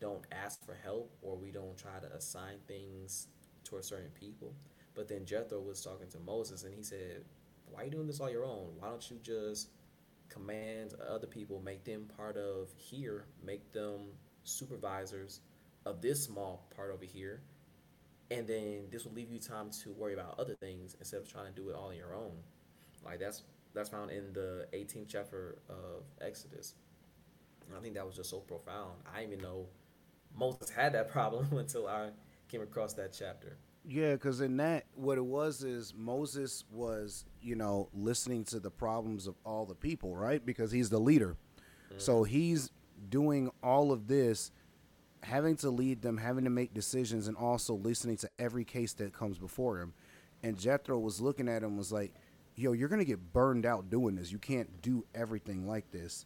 don't 0.00 0.24
ask 0.32 0.64
for 0.64 0.74
help 0.82 1.12
or 1.20 1.36
we 1.36 1.50
don't 1.50 1.76
try 1.76 1.98
to 2.00 2.10
assign 2.14 2.56
things 2.66 3.28
to 3.64 3.82
certain 3.82 4.10
people. 4.18 4.54
But 4.94 5.08
then 5.08 5.26
Jethro 5.26 5.60
was 5.60 5.82
talking 5.82 6.08
to 6.08 6.18
Moses 6.20 6.64
and 6.64 6.74
he 6.74 6.82
said, 6.82 7.22
Why 7.70 7.82
are 7.82 7.84
you 7.84 7.90
doing 7.90 8.06
this 8.06 8.20
on 8.20 8.32
your 8.32 8.46
own? 8.46 8.70
Why 8.78 8.88
don't 8.88 9.10
you 9.10 9.18
just 9.22 9.68
command 10.30 10.94
other 11.06 11.26
people, 11.26 11.60
make 11.62 11.84
them 11.84 12.06
part 12.16 12.38
of 12.38 12.70
here, 12.76 13.26
make 13.44 13.72
them 13.72 14.06
supervisors 14.44 15.40
of 15.90 16.00
this 16.00 16.24
small 16.24 16.66
part 16.74 16.90
over 16.90 17.04
here? 17.04 17.42
And 18.30 18.46
then 18.46 18.86
this 18.90 19.04
will 19.04 19.12
leave 19.12 19.30
you 19.30 19.40
time 19.40 19.70
to 19.82 19.92
worry 19.92 20.14
about 20.14 20.38
other 20.38 20.54
things 20.54 20.96
instead 20.98 21.20
of 21.20 21.30
trying 21.30 21.46
to 21.46 21.52
do 21.52 21.68
it 21.68 21.74
all 21.74 21.88
on 21.88 21.96
your 21.96 22.14
own. 22.14 22.32
Like 23.04 23.18
that's 23.18 23.42
that's 23.74 23.88
found 23.88 24.10
in 24.10 24.32
the 24.32 24.66
18th 24.72 25.06
chapter 25.08 25.58
of 25.68 26.04
Exodus. 26.20 26.74
And 27.68 27.76
I 27.76 27.80
think 27.80 27.94
that 27.94 28.06
was 28.06 28.16
just 28.16 28.30
so 28.30 28.38
profound. 28.38 28.92
I 29.12 29.20
didn't 29.20 29.34
even 29.34 29.44
know 29.44 29.66
Moses 30.36 30.70
had 30.76 30.92
that 30.94 31.10
problem 31.10 31.48
until 31.56 31.86
I 31.86 32.10
came 32.48 32.62
across 32.62 32.94
that 32.94 33.12
chapter. 33.16 33.56
Yeah, 33.84 34.12
because 34.12 34.42
in 34.42 34.58
that, 34.58 34.84
what 34.94 35.16
it 35.16 35.24
was 35.24 35.64
is 35.64 35.94
Moses 35.96 36.64
was, 36.70 37.24
you 37.40 37.54
know, 37.54 37.88
listening 37.94 38.44
to 38.46 38.60
the 38.60 38.70
problems 38.70 39.26
of 39.26 39.36
all 39.44 39.64
the 39.64 39.74
people, 39.74 40.14
right? 40.14 40.44
Because 40.44 40.70
he's 40.70 40.90
the 40.90 40.98
leader. 41.00 41.36
Mm-hmm. 41.88 41.98
So 41.98 42.24
he's 42.24 42.70
doing 43.08 43.50
all 43.62 43.90
of 43.90 44.06
this, 44.06 44.50
having 45.22 45.56
to 45.56 45.70
lead 45.70 46.02
them, 46.02 46.16
having 46.16 46.44
to 46.44 46.50
make 46.50 46.74
decisions, 46.74 47.28
and 47.28 47.36
also 47.36 47.74
listening 47.74 48.16
to 48.18 48.30
every 48.38 48.64
case 48.64 48.92
that 48.94 49.12
comes 49.12 49.38
before 49.38 49.80
him. 49.80 49.92
And 50.42 50.58
Jethro 50.58 50.98
was 50.98 51.20
looking 51.20 51.48
at 51.48 51.62
him, 51.62 51.76
was 51.76 51.92
like, 51.92 52.12
yo, 52.56 52.72
you're 52.72 52.88
going 52.88 53.00
to 53.00 53.06
get 53.06 53.32
burned 53.32 53.66
out 53.66 53.90
doing 53.90 54.16
this. 54.16 54.32
You 54.32 54.38
can't 54.38 54.82
do 54.82 55.04
everything 55.14 55.66
like 55.66 55.90
this. 55.90 56.24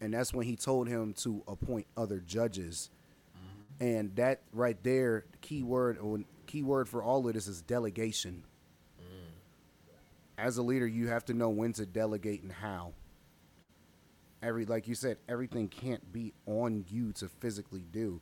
And 0.00 0.14
that's 0.14 0.32
when 0.32 0.46
he 0.46 0.56
told 0.56 0.88
him 0.88 1.12
to 1.14 1.42
appoint 1.48 1.86
other 1.96 2.20
judges. 2.20 2.90
Mm-hmm. 3.36 3.84
And 3.84 4.16
that 4.16 4.42
right 4.52 4.76
there, 4.82 5.24
the 5.32 5.38
key 5.38 5.62
word, 5.62 5.98
key 6.46 6.62
word 6.62 6.88
for 6.88 7.02
all 7.02 7.26
of 7.26 7.34
this 7.34 7.46
is 7.48 7.62
delegation. 7.62 8.44
Mm. 9.00 9.32
As 10.38 10.58
a 10.58 10.62
leader, 10.62 10.86
you 10.86 11.08
have 11.08 11.24
to 11.26 11.34
know 11.34 11.48
when 11.48 11.72
to 11.74 11.86
delegate 11.86 12.42
and 12.42 12.52
how. 12.52 12.92
Every 14.42 14.64
like 14.64 14.86
you 14.86 14.94
said, 14.94 15.18
everything 15.28 15.68
can't 15.68 16.12
be 16.12 16.32
on 16.46 16.84
you 16.88 17.12
to 17.14 17.28
physically 17.28 17.84
do. 17.90 18.20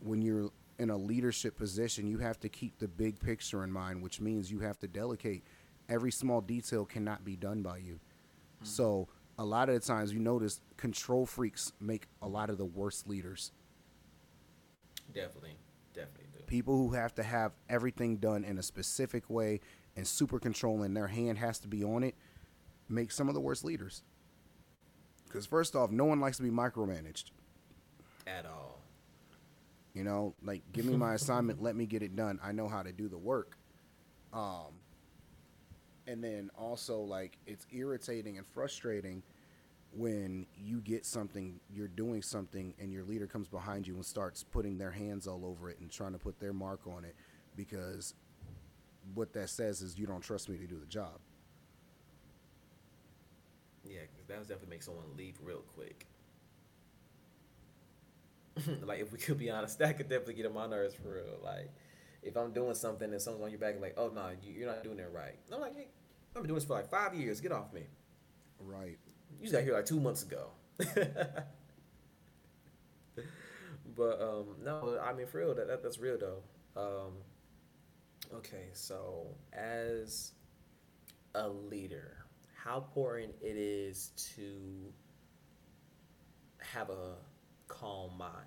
When 0.00 0.22
you're 0.22 0.50
in 0.78 0.90
a 0.90 0.96
leadership 0.96 1.56
position, 1.56 2.06
you 2.06 2.18
have 2.18 2.40
to 2.40 2.48
keep 2.48 2.78
the 2.78 2.88
big 2.88 3.20
picture 3.20 3.64
in 3.64 3.70
mind, 3.70 4.02
which 4.02 4.20
means 4.20 4.50
you 4.50 4.60
have 4.60 4.78
to 4.78 4.88
delegate. 4.88 5.44
Every 5.88 6.12
small 6.12 6.40
detail 6.40 6.84
cannot 6.84 7.24
be 7.24 7.36
done 7.36 7.62
by 7.62 7.78
you. 7.78 7.94
Mm. 8.62 8.66
So, 8.66 9.08
a 9.38 9.44
lot 9.44 9.68
of 9.68 9.74
the 9.74 9.80
times 9.80 10.12
you 10.12 10.20
notice 10.20 10.60
control 10.76 11.26
freaks 11.26 11.72
make 11.80 12.06
a 12.22 12.28
lot 12.28 12.50
of 12.50 12.58
the 12.58 12.64
worst 12.64 13.08
leaders. 13.08 13.52
Definitely. 15.12 15.56
Definitely 15.94 16.30
people 16.50 16.76
who 16.76 16.90
have 16.90 17.14
to 17.14 17.22
have 17.22 17.52
everything 17.68 18.16
done 18.16 18.42
in 18.42 18.58
a 18.58 18.62
specific 18.62 19.30
way 19.30 19.60
and 19.96 20.04
super 20.04 20.40
controlling 20.40 20.92
their 20.92 21.06
hand 21.06 21.38
has 21.38 21.60
to 21.60 21.68
be 21.68 21.84
on 21.84 22.02
it 22.02 22.16
make 22.88 23.12
some 23.12 23.28
of 23.28 23.34
the 23.34 23.40
worst 23.40 23.64
leaders 23.64 24.02
because 25.30 25.46
first 25.46 25.76
off 25.76 25.90
no 25.90 26.04
one 26.04 26.20
likes 26.20 26.36
to 26.38 26.42
be 26.42 26.50
micromanaged. 26.50 27.24
At 28.26 28.46
all. 28.46 28.80
You 29.94 30.04
know 30.04 30.34
like 30.42 30.62
give 30.72 30.84
me 30.84 30.96
my 30.96 31.14
assignment 31.14 31.62
let 31.62 31.76
me 31.76 31.86
get 31.86 32.02
it 32.02 32.16
done. 32.16 32.38
I 32.42 32.52
know 32.52 32.68
how 32.68 32.82
to 32.82 32.92
do 32.92 33.08
the 33.08 33.18
work. 33.18 33.56
Um 34.32 34.80
and 36.06 36.22
then 36.22 36.50
also 36.58 37.00
like 37.00 37.38
it's 37.46 37.66
irritating 37.72 38.38
and 38.38 38.46
frustrating 38.46 39.22
when 39.92 40.46
you 40.56 40.80
get 40.80 41.04
something, 41.04 41.58
you're 41.68 41.88
doing 41.88 42.22
something, 42.22 42.74
and 42.78 42.92
your 42.92 43.02
leader 43.02 43.26
comes 43.26 43.48
behind 43.48 43.86
you 43.86 43.94
and 43.94 44.06
starts 44.06 44.44
putting 44.44 44.78
their 44.78 44.92
hands 44.92 45.26
all 45.26 45.44
over 45.44 45.68
it 45.68 45.80
and 45.80 45.90
trying 45.90 46.12
to 46.12 46.18
put 46.18 46.38
their 46.38 46.52
mark 46.52 46.80
on 46.86 47.04
it 47.04 47.16
because 47.56 48.14
what 49.14 49.32
that 49.32 49.50
says 49.50 49.82
is 49.82 49.98
you 49.98 50.06
don't 50.06 50.20
trust 50.20 50.48
me 50.48 50.56
to 50.58 50.66
do 50.66 50.78
the 50.78 50.86
job. 50.86 51.18
Yeah, 53.84 54.00
because 54.10 54.26
that 54.28 54.38
would 54.38 54.48
definitely 54.48 54.74
make 54.74 54.82
someone 54.82 55.04
leave 55.16 55.38
real 55.42 55.62
quick. 55.74 56.06
like 58.84 59.00
if 59.00 59.12
we 59.12 59.18
could 59.18 59.38
be 59.38 59.50
honest, 59.50 59.78
that 59.80 59.96
could 59.96 60.08
definitely 60.08 60.34
get 60.34 60.46
on 60.46 60.54
my 60.54 60.66
nerves 60.66 60.94
for 60.94 61.14
real. 61.14 61.38
Like 61.42 61.70
if 62.22 62.36
I'm 62.36 62.52
doing 62.52 62.74
something 62.74 63.10
and 63.10 63.20
someone's 63.20 63.44
on 63.44 63.50
your 63.50 63.58
back, 63.60 63.80
like, 63.80 63.94
oh 63.96 64.10
no, 64.14 64.30
you're 64.42 64.66
not 64.66 64.84
doing 64.84 64.98
it 64.98 65.10
right. 65.12 65.36
I'm 65.52 65.60
like, 65.60 65.76
hey, 65.76 65.88
I've 66.34 66.42
been 66.42 66.48
doing 66.48 66.56
this 66.56 66.64
for 66.64 66.74
like 66.74 66.90
five 66.90 67.14
years. 67.14 67.40
Get 67.40 67.52
off 67.52 67.72
me. 67.72 67.82
Right. 68.58 68.98
You 69.38 69.42
just 69.42 69.52
got 69.52 69.62
here 69.62 69.74
like 69.74 69.86
two 69.86 70.00
months 70.00 70.22
ago. 70.22 70.50
but 73.96 74.20
um, 74.20 74.56
no, 74.62 74.98
I 75.02 75.12
mean 75.12 75.26
for 75.26 75.38
real, 75.38 75.54
that, 75.54 75.66
that 75.68 75.82
that's 75.82 75.98
real 75.98 76.18
though. 76.18 76.42
Um, 76.76 77.12
okay, 78.34 78.68
so 78.72 79.26
as 79.52 80.32
a 81.34 81.48
leader, 81.48 82.19
how 82.64 82.78
important 82.78 83.34
it 83.40 83.56
is 83.56 84.12
to 84.16 84.92
have 86.58 86.90
a 86.90 87.14
calm 87.68 88.10
mind. 88.18 88.46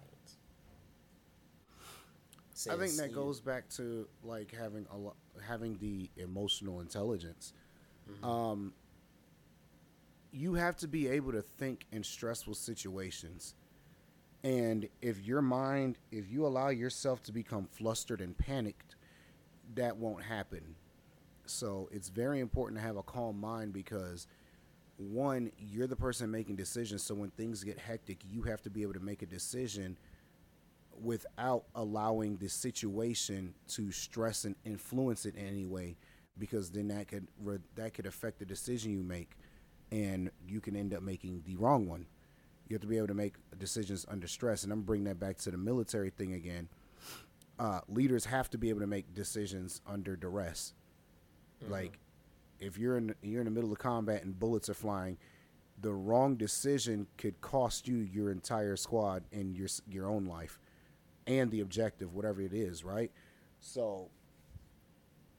Since 2.54 2.76
I 2.76 2.78
think 2.78 2.96
that 2.98 3.10
you, 3.10 3.16
goes 3.16 3.42
back 3.42 3.68
to 3.72 4.08
like 4.24 4.54
having 4.54 4.86
a 4.92 4.98
lo- 4.98 5.16
having 5.46 5.78
the 5.80 6.10
emotional 6.18 6.80
intelligence. 6.80 7.54
Mm-hmm. 8.10 8.26
Um, 8.26 8.74
you 10.32 10.54
have 10.54 10.76
to 10.78 10.88
be 10.88 11.08
able 11.08 11.32
to 11.32 11.42
think 11.42 11.86
in 11.92 12.04
stressful 12.04 12.54
situations. 12.54 13.56
And 14.44 14.88
if 15.02 15.26
your 15.26 15.42
mind, 15.42 15.98
if 16.12 16.30
you 16.30 16.46
allow 16.46 16.70
yourself 16.70 17.24
to 17.24 17.32
become 17.32 17.68
flustered 17.72 18.22
and 18.22 18.38
panicked, 18.38 18.96
that 19.76 19.98
won't 19.98 20.24
happen. 20.24 20.76
So 21.46 21.90
it's 21.92 22.10
very 22.10 22.40
important 22.40 22.80
to 22.80 22.86
have 22.86 22.98
a 22.98 23.04
calm 23.04 23.40
mind 23.40 23.74
because 23.74 24.28
one, 24.98 25.52
you're 25.58 25.88
the 25.88 25.96
person 25.96 26.30
making 26.32 26.56
decisions. 26.56 27.04
So 27.04 27.16
when 27.16 27.32
things 27.32 27.64
get 27.64 27.78
hectic, 27.78 28.20
you 28.30 28.44
have 28.44 28.62
to 28.64 28.70
be 28.70 28.82
able 28.84 28.94
to 28.94 29.00
make 29.00 29.22
a 29.22 29.26
decision 29.26 29.98
without 31.02 31.66
allowing 31.76 32.38
the 32.38 32.48
situation 32.48 33.54
to 33.68 33.92
stress 33.92 34.46
and 34.46 34.56
influence 34.64 35.26
it 35.26 35.36
in 35.36 35.48
any 35.48 35.66
way 35.66 35.98
because 36.38 36.70
then 36.70 36.88
that 36.88 37.08
could 37.08 37.28
that 37.76 37.94
could 37.94 38.06
affect 38.06 38.40
the 38.40 38.46
decision 38.46 38.92
you 38.92 39.04
make 39.04 39.32
and 39.92 40.32
you 40.48 40.60
can 40.60 40.76
end 40.76 40.94
up 40.94 41.04
making 41.04 41.44
the 41.46 41.56
wrong 41.56 41.88
one. 41.88 42.06
You 42.68 42.76
have 42.76 42.82
to 42.82 42.88
be 42.88 42.98
able 42.98 43.08
to 43.08 43.14
make 43.14 43.36
decisions 43.60 44.06
under 44.10 44.28
stress, 44.28 44.64
and 44.64 44.72
I'm 44.72 44.82
bringing 44.82 45.06
that 45.06 45.20
back 45.20 45.38
to 45.40 45.52
the 45.52 45.58
military 45.58 46.10
thing 46.10 46.34
again. 46.34 46.70
Uh, 47.60 47.82
leaders 47.88 48.26
have 48.26 48.50
to 48.52 48.58
be 48.58 48.70
able 48.70 48.80
to 48.80 48.88
make 48.88 49.14
decisions 49.14 49.82
under 49.86 50.16
duress. 50.16 50.74
Mm-hmm. 51.64 51.72
Like, 51.72 52.00
if 52.60 52.78
you're 52.78 52.98
in 52.98 53.16
you're 53.22 53.42
in 53.42 53.46
the 53.46 53.52
middle 53.52 53.72
of 53.72 53.80
combat 53.80 54.24
and 54.24 54.38
bullets 54.38 54.70
are 54.70 54.74
flying, 54.74 55.18
the 55.82 55.94
wrong 55.94 56.36
decision 56.36 57.08
could 57.18 57.42
cost 57.42 57.88
you 57.88 57.98
your 57.98 58.32
entire 58.32 58.76
squad 58.76 59.24
and 59.32 59.56
your 59.56 59.68
your 59.88 60.08
own 60.08 60.26
life, 60.26 60.60
and 61.28 61.52
the 61.52 61.62
objective, 61.62 62.14
whatever 62.14 62.42
it 62.42 62.54
is, 62.54 62.84
right? 62.84 63.12
So 63.60 64.10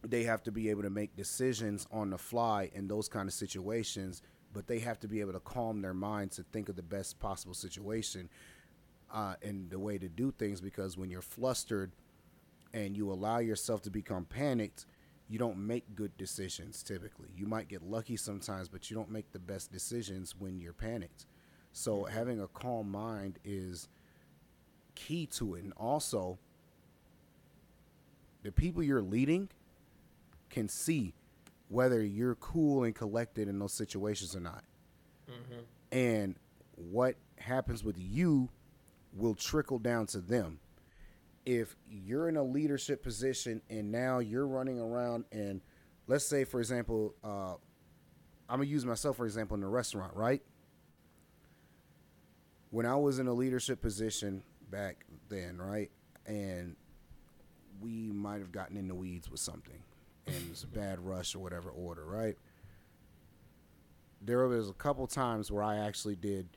they 0.02 0.24
have 0.24 0.42
to 0.42 0.52
be 0.52 0.68
able 0.68 0.82
to 0.82 0.90
make 0.90 1.16
decisions 1.16 1.86
on 1.90 2.10
the 2.10 2.18
fly 2.18 2.70
in 2.74 2.88
those 2.88 3.08
kind 3.08 3.26
of 3.26 3.32
situations 3.32 4.22
but 4.54 4.68
they 4.68 4.78
have 4.78 5.00
to 5.00 5.08
be 5.08 5.20
able 5.20 5.32
to 5.32 5.40
calm 5.40 5.82
their 5.82 5.92
minds 5.92 6.36
to 6.36 6.44
think 6.44 6.68
of 6.68 6.76
the 6.76 6.82
best 6.82 7.18
possible 7.18 7.52
situation 7.52 8.30
uh, 9.12 9.34
and 9.42 9.68
the 9.68 9.78
way 9.78 9.98
to 9.98 10.08
do 10.08 10.30
things 10.30 10.60
because 10.60 10.96
when 10.96 11.10
you're 11.10 11.20
flustered 11.20 11.92
and 12.72 12.96
you 12.96 13.12
allow 13.12 13.38
yourself 13.38 13.82
to 13.82 13.90
become 13.90 14.24
panicked 14.24 14.86
you 15.28 15.38
don't 15.38 15.58
make 15.58 15.94
good 15.94 16.16
decisions 16.16 16.82
typically 16.82 17.28
you 17.36 17.46
might 17.46 17.68
get 17.68 17.82
lucky 17.82 18.16
sometimes 18.16 18.68
but 18.68 18.90
you 18.90 18.96
don't 18.96 19.10
make 19.10 19.30
the 19.32 19.38
best 19.38 19.72
decisions 19.72 20.34
when 20.38 20.60
you're 20.60 20.72
panicked 20.72 21.26
so 21.72 21.98
mm-hmm. 21.98 22.14
having 22.14 22.40
a 22.40 22.48
calm 22.48 22.90
mind 22.90 23.38
is 23.44 23.88
key 24.94 25.26
to 25.26 25.54
it 25.54 25.64
and 25.64 25.72
also 25.76 26.38
the 28.44 28.52
people 28.52 28.82
you're 28.82 29.02
leading 29.02 29.48
can 30.50 30.68
see 30.68 31.14
whether 31.68 32.02
you're 32.02 32.36
cool 32.36 32.84
and 32.84 32.94
collected 32.94 33.48
in 33.48 33.58
those 33.58 33.72
situations 33.72 34.36
or 34.36 34.40
not. 34.40 34.62
Mm-hmm. 35.28 35.62
And 35.90 36.36
what 36.76 37.16
happens 37.38 37.82
with 37.82 37.96
you 37.98 38.48
will 39.12 39.34
trickle 39.34 39.78
down 39.78 40.06
to 40.06 40.20
them. 40.20 40.60
If 41.46 41.76
you're 41.90 42.28
in 42.28 42.36
a 42.36 42.42
leadership 42.42 43.02
position 43.02 43.60
and 43.68 43.92
now 43.92 44.18
you're 44.18 44.46
running 44.46 44.78
around 44.80 45.24
and 45.30 45.60
let's 46.06 46.24
say 46.24 46.44
for 46.44 46.60
example, 46.60 47.14
uh, 47.22 47.54
I'm 48.48 48.58
gonna 48.60 48.64
use 48.64 48.84
myself 48.84 49.16
for 49.16 49.26
example 49.26 49.54
in 49.54 49.60
the 49.60 49.68
restaurant, 49.68 50.14
right? 50.14 50.42
When 52.70 52.86
I 52.86 52.96
was 52.96 53.18
in 53.18 53.26
a 53.28 53.32
leadership 53.32 53.80
position 53.80 54.42
back 54.70 55.04
then, 55.28 55.58
right, 55.58 55.90
and 56.26 56.76
we 57.80 58.10
might 58.10 58.38
have 58.38 58.50
gotten 58.50 58.76
in 58.76 58.88
the 58.88 58.94
weeds 58.94 59.30
with 59.30 59.40
something, 59.40 59.82
and 60.26 60.36
it's 60.50 60.64
a 60.64 60.68
bad 60.68 60.98
rush 60.98 61.34
or 61.34 61.38
whatever 61.38 61.70
order, 61.70 62.04
right? 62.04 62.36
There 64.20 64.46
was 64.48 64.68
a 64.68 64.72
couple 64.72 65.06
times 65.06 65.50
where 65.50 65.62
I 65.62 65.76
actually 65.76 66.16
did. 66.16 66.48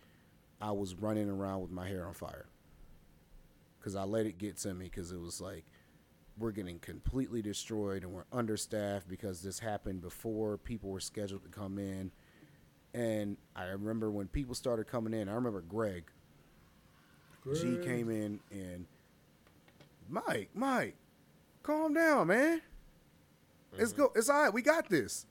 I 0.60 0.72
was 0.72 0.96
running 0.96 1.30
around 1.30 1.62
with 1.62 1.72
my 1.72 1.88
hair 1.88 2.08
on 2.08 2.14
fire 2.14 2.48
because 3.80 3.96
I 3.96 4.04
let 4.04 4.26
it 4.26 4.38
get 4.38 4.58
to 4.58 4.74
me 4.74 4.86
because 4.86 5.12
it 5.12 5.20
was 5.20 5.42
like 5.42 5.66
we're 6.38 6.52
getting 6.52 6.80
completely 6.80 7.42
destroyed 7.42 8.04
and 8.04 8.12
we're 8.12 8.26
understaffed 8.32 9.08
because 9.10 9.42
this 9.42 9.60
happened 9.60 10.02
before 10.02 10.58
people 10.58 10.90
were 10.90 11.00
scheduled 11.00 11.44
to 11.44 11.50
come 11.50 11.80
in. 11.80 12.12
And 12.94 13.38
I 13.56 13.66
remember 13.66 14.12
when 14.12 14.28
people 14.28 14.56
started 14.56 14.88
coming 14.88 15.14
in, 15.14 15.30
I 15.30 15.34
remember 15.34 15.62
Greg. 15.62 16.06
Greg. 17.42 17.62
G 17.62 17.78
came 17.84 18.10
in 18.10 18.40
and 18.52 18.86
Mike, 20.10 20.50
Mike, 20.54 20.96
calm 21.64 21.94
down, 21.94 22.28
man. 22.28 22.62
Mm-hmm. 23.74 23.82
It's 23.82 23.94
go. 23.94 24.12
It's 24.16 24.30
all 24.30 24.44
right. 24.44 24.54
We 24.54 24.62
got 24.62 24.90
this. 24.90 25.26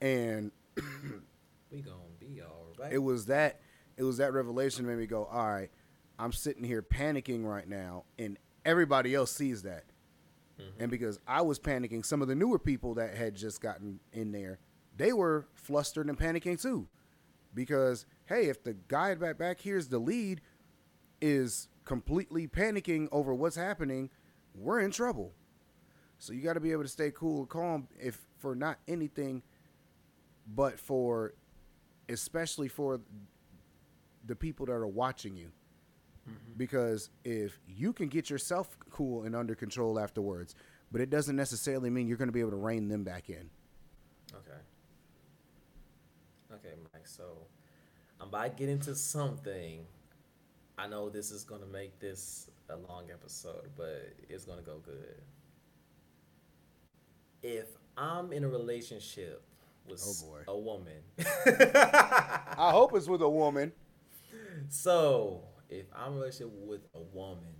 And 0.00 0.50
we 0.76 1.80
gonna 1.80 1.96
be 2.18 2.40
all 2.42 2.66
right. 2.78 2.92
It 2.92 2.98
was 2.98 3.26
that. 3.26 3.60
It 3.96 4.02
was 4.02 4.18
that 4.18 4.32
revelation 4.32 4.86
made 4.86 4.98
me 4.98 5.06
go. 5.06 5.24
All 5.24 5.48
right. 5.48 5.70
I'm 6.20 6.32
sitting 6.32 6.64
here 6.64 6.82
panicking 6.82 7.44
right 7.44 7.66
now, 7.66 8.04
and 8.18 8.36
everybody 8.66 9.14
else 9.14 9.32
sees 9.32 9.62
that. 9.62 9.84
Mm-hmm. 10.60 10.82
And 10.82 10.90
because 10.90 11.18
I 11.26 11.40
was 11.40 11.58
panicking, 11.58 12.04
some 12.04 12.20
of 12.20 12.28
the 12.28 12.34
newer 12.34 12.58
people 12.58 12.94
that 12.94 13.16
had 13.16 13.34
just 13.34 13.62
gotten 13.62 14.00
in 14.12 14.30
there, 14.30 14.58
they 14.96 15.14
were 15.14 15.46
flustered 15.54 16.08
and 16.08 16.18
panicking 16.18 16.60
too. 16.60 16.88
Because 17.54 18.04
hey, 18.26 18.48
if 18.48 18.62
the 18.62 18.74
guy 18.88 19.14
back 19.14 19.38
back 19.38 19.60
here's 19.60 19.88
the 19.88 19.98
lead 19.98 20.42
is 21.22 21.68
completely 21.84 22.46
panicking 22.46 23.08
over 23.10 23.34
what's 23.34 23.56
happening, 23.56 24.10
we're 24.54 24.80
in 24.80 24.90
trouble. 24.90 25.32
So 26.18 26.34
you 26.34 26.42
got 26.42 26.52
to 26.52 26.60
be 26.60 26.72
able 26.72 26.82
to 26.82 26.88
stay 26.88 27.10
cool 27.10 27.40
and 27.40 27.48
calm 27.48 27.88
if 27.98 28.18
for 28.38 28.54
not 28.54 28.78
anything, 28.86 29.42
but 30.54 30.78
for 30.78 31.32
especially 32.10 32.68
for 32.68 33.00
the 34.26 34.36
people 34.36 34.66
that 34.66 34.72
are 34.72 34.86
watching 34.86 35.34
you. 35.34 35.50
Mm-hmm. 36.30 36.52
Because 36.56 37.10
if 37.24 37.58
you 37.66 37.92
can 37.92 38.08
get 38.08 38.30
yourself 38.30 38.76
cool 38.90 39.24
and 39.24 39.34
under 39.34 39.54
control 39.54 39.98
afterwards, 39.98 40.54
but 40.92 41.00
it 41.00 41.10
doesn't 41.10 41.36
necessarily 41.36 41.90
mean 41.90 42.06
you're 42.06 42.16
going 42.16 42.28
to 42.28 42.32
be 42.32 42.40
able 42.40 42.50
to 42.50 42.56
rein 42.56 42.88
them 42.88 43.04
back 43.04 43.28
in. 43.28 43.50
Okay. 44.34 44.60
Okay, 46.52 46.74
Mike. 46.92 47.06
So 47.06 47.24
I'm 48.20 48.28
about 48.28 48.44
to 48.44 48.50
get 48.50 48.68
into 48.68 48.94
something. 48.94 49.84
I 50.78 50.86
know 50.86 51.08
this 51.08 51.30
is 51.30 51.44
going 51.44 51.60
to 51.60 51.66
make 51.66 51.98
this 51.98 52.50
a 52.68 52.76
long 52.76 53.10
episode, 53.12 53.70
but 53.76 54.12
it's 54.28 54.44
going 54.44 54.58
to 54.58 54.64
go 54.64 54.78
good 54.78 55.20
if 57.42 57.66
I'm 57.96 58.32
in 58.32 58.44
a 58.44 58.48
relationship 58.48 59.42
with 59.88 60.02
oh 60.46 60.52
a 60.52 60.58
woman, 60.58 61.02
I 61.18 62.70
hope 62.70 62.94
it's 62.94 63.08
with 63.08 63.22
a 63.22 63.28
woman. 63.28 63.72
So 64.68 65.42
if 65.70 65.86
I'm 65.94 66.12
in 66.12 66.18
a 66.18 66.20
relationship 66.20 66.52
with 66.66 66.80
a 66.94 67.00
woman, 67.00 67.54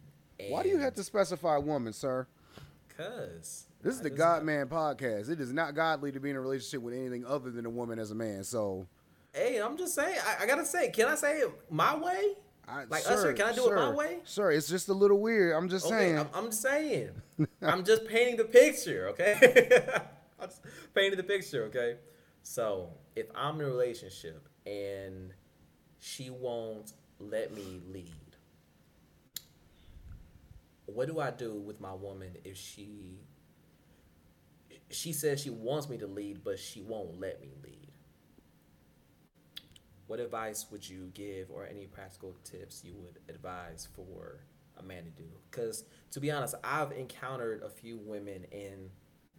why 0.49 0.63
do 0.63 0.69
you 0.69 0.79
have 0.79 0.95
to 0.95 1.05
specify 1.05 1.57
woman, 1.59 1.93
sir? 1.93 2.27
Cause 2.97 3.67
this 3.83 3.95
is 3.95 4.01
the 4.01 4.11
God 4.11 4.43
Man 4.43 4.67
podcast. 4.67 5.31
It 5.31 5.41
is 5.41 5.53
not 5.53 5.75
godly 5.75 6.13
to 6.13 6.21
be 6.21 6.31
in 6.31 6.37
a 6.37 6.41
relationship 6.41 6.83
with 6.83 6.95
anything 6.95 7.25
other 7.25 7.51
than 7.51 7.67
a 7.67 7.71
woman 7.71 7.99
as 7.99 8.11
a 8.11 8.15
man. 8.15 8.45
So, 8.45 8.87
hey, 9.33 9.61
I'm 9.61 9.77
just 9.77 9.95
saying. 9.95 10.19
I, 10.27 10.45
I 10.45 10.47
gotta 10.47 10.67
say, 10.67 10.91
can 10.91 11.09
I 11.09 11.15
say 11.15 11.39
it 11.39 11.51
my 11.71 11.97
way? 11.97 12.35
I, 12.69 12.85
like 12.85 13.03
sir, 13.03 13.15
Usher, 13.15 13.33
can 13.33 13.47
I 13.47 13.53
do 13.53 13.63
sir, 13.63 13.77
it 13.77 13.77
my 13.77 13.91
way? 13.91 14.19
Sir, 14.25 14.51
it's 14.53 14.69
just 14.69 14.89
a 14.89 14.95
little 14.95 15.19
weird. 15.19 15.57
I'm 15.57 15.69
just 15.69 15.87
okay, 15.87 15.97
saying. 15.97 16.19
I'm, 16.19 16.29
I'm 16.35 16.47
just 16.47 16.63
saying. 16.63 17.11
I'm 17.63 17.85
just 17.85 18.07
painting 18.07 18.37
the 18.37 18.45
picture, 18.45 19.09
okay? 19.09 19.35
I'm 20.41 20.49
just 20.49 20.63
painting 20.95 21.17
the 21.17 21.25
picture, 21.25 21.65
okay? 21.65 21.97
So 22.43 22.91
if 23.17 23.27
I'm 23.35 23.57
in 23.61 23.67
a 23.67 23.69
relationship 23.69 24.49
and 24.67 25.33
she 25.99 26.31
won't 26.31 26.93
let 27.21 27.55
me 27.55 27.81
lead, 27.93 28.11
what 30.87 31.07
do 31.07 31.21
I 31.21 31.31
do 31.31 31.55
with 31.55 31.81
my 31.81 31.95
woman 31.95 32.37
if 32.45 32.57
she 32.57 33.19
she 34.91 35.13
says 35.13 35.41
she 35.41 35.51
wants 35.51 35.89
me 35.89 35.99
to 35.99 36.07
lead, 36.09 36.43
but 36.43 36.59
she 36.59 36.83
won't 36.83 37.21
let 37.21 37.41
me 37.41 37.53
lead? 37.63 37.91
what 40.11 40.19
advice 40.19 40.67
would 40.73 40.89
you 40.89 41.09
give, 41.15 41.53
or 41.53 41.65
any 41.65 41.87
practical 41.87 42.35
tips 42.43 42.83
you 42.85 42.97
would 42.97 43.21
advise 43.33 43.87
for 43.95 44.41
a 44.77 44.83
man 44.83 45.05
to 45.05 45.11
do? 45.11 45.29
Because 45.49 45.85
to 46.11 46.19
be 46.19 46.33
honest, 46.33 46.57
I've 46.65 46.91
encountered 46.91 47.63
a 47.63 47.69
few 47.71 47.97
women, 47.97 48.45
and 48.51 48.91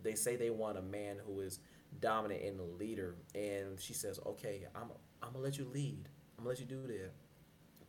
they 0.01 0.15
say 0.15 0.37
they 0.37 0.49
want 0.49 0.77
a 0.77 0.81
man 0.81 1.17
who 1.25 1.41
is 1.41 1.59
dominant 1.99 2.41
and 2.43 2.57
a 2.61 2.63
leader, 2.63 3.17
and 3.35 3.81
she 3.81 3.93
says, 3.93 4.17
"Okay, 4.25 4.65
I'm 4.73 4.91
I'm 5.21 5.33
gonna 5.33 5.43
let 5.43 5.57
you 5.57 5.65
lead. 5.65 6.07
I'm 6.37 6.45
gonna 6.45 6.51
let 6.51 6.59
you 6.61 6.65
do 6.65 6.87
that." 6.87 7.11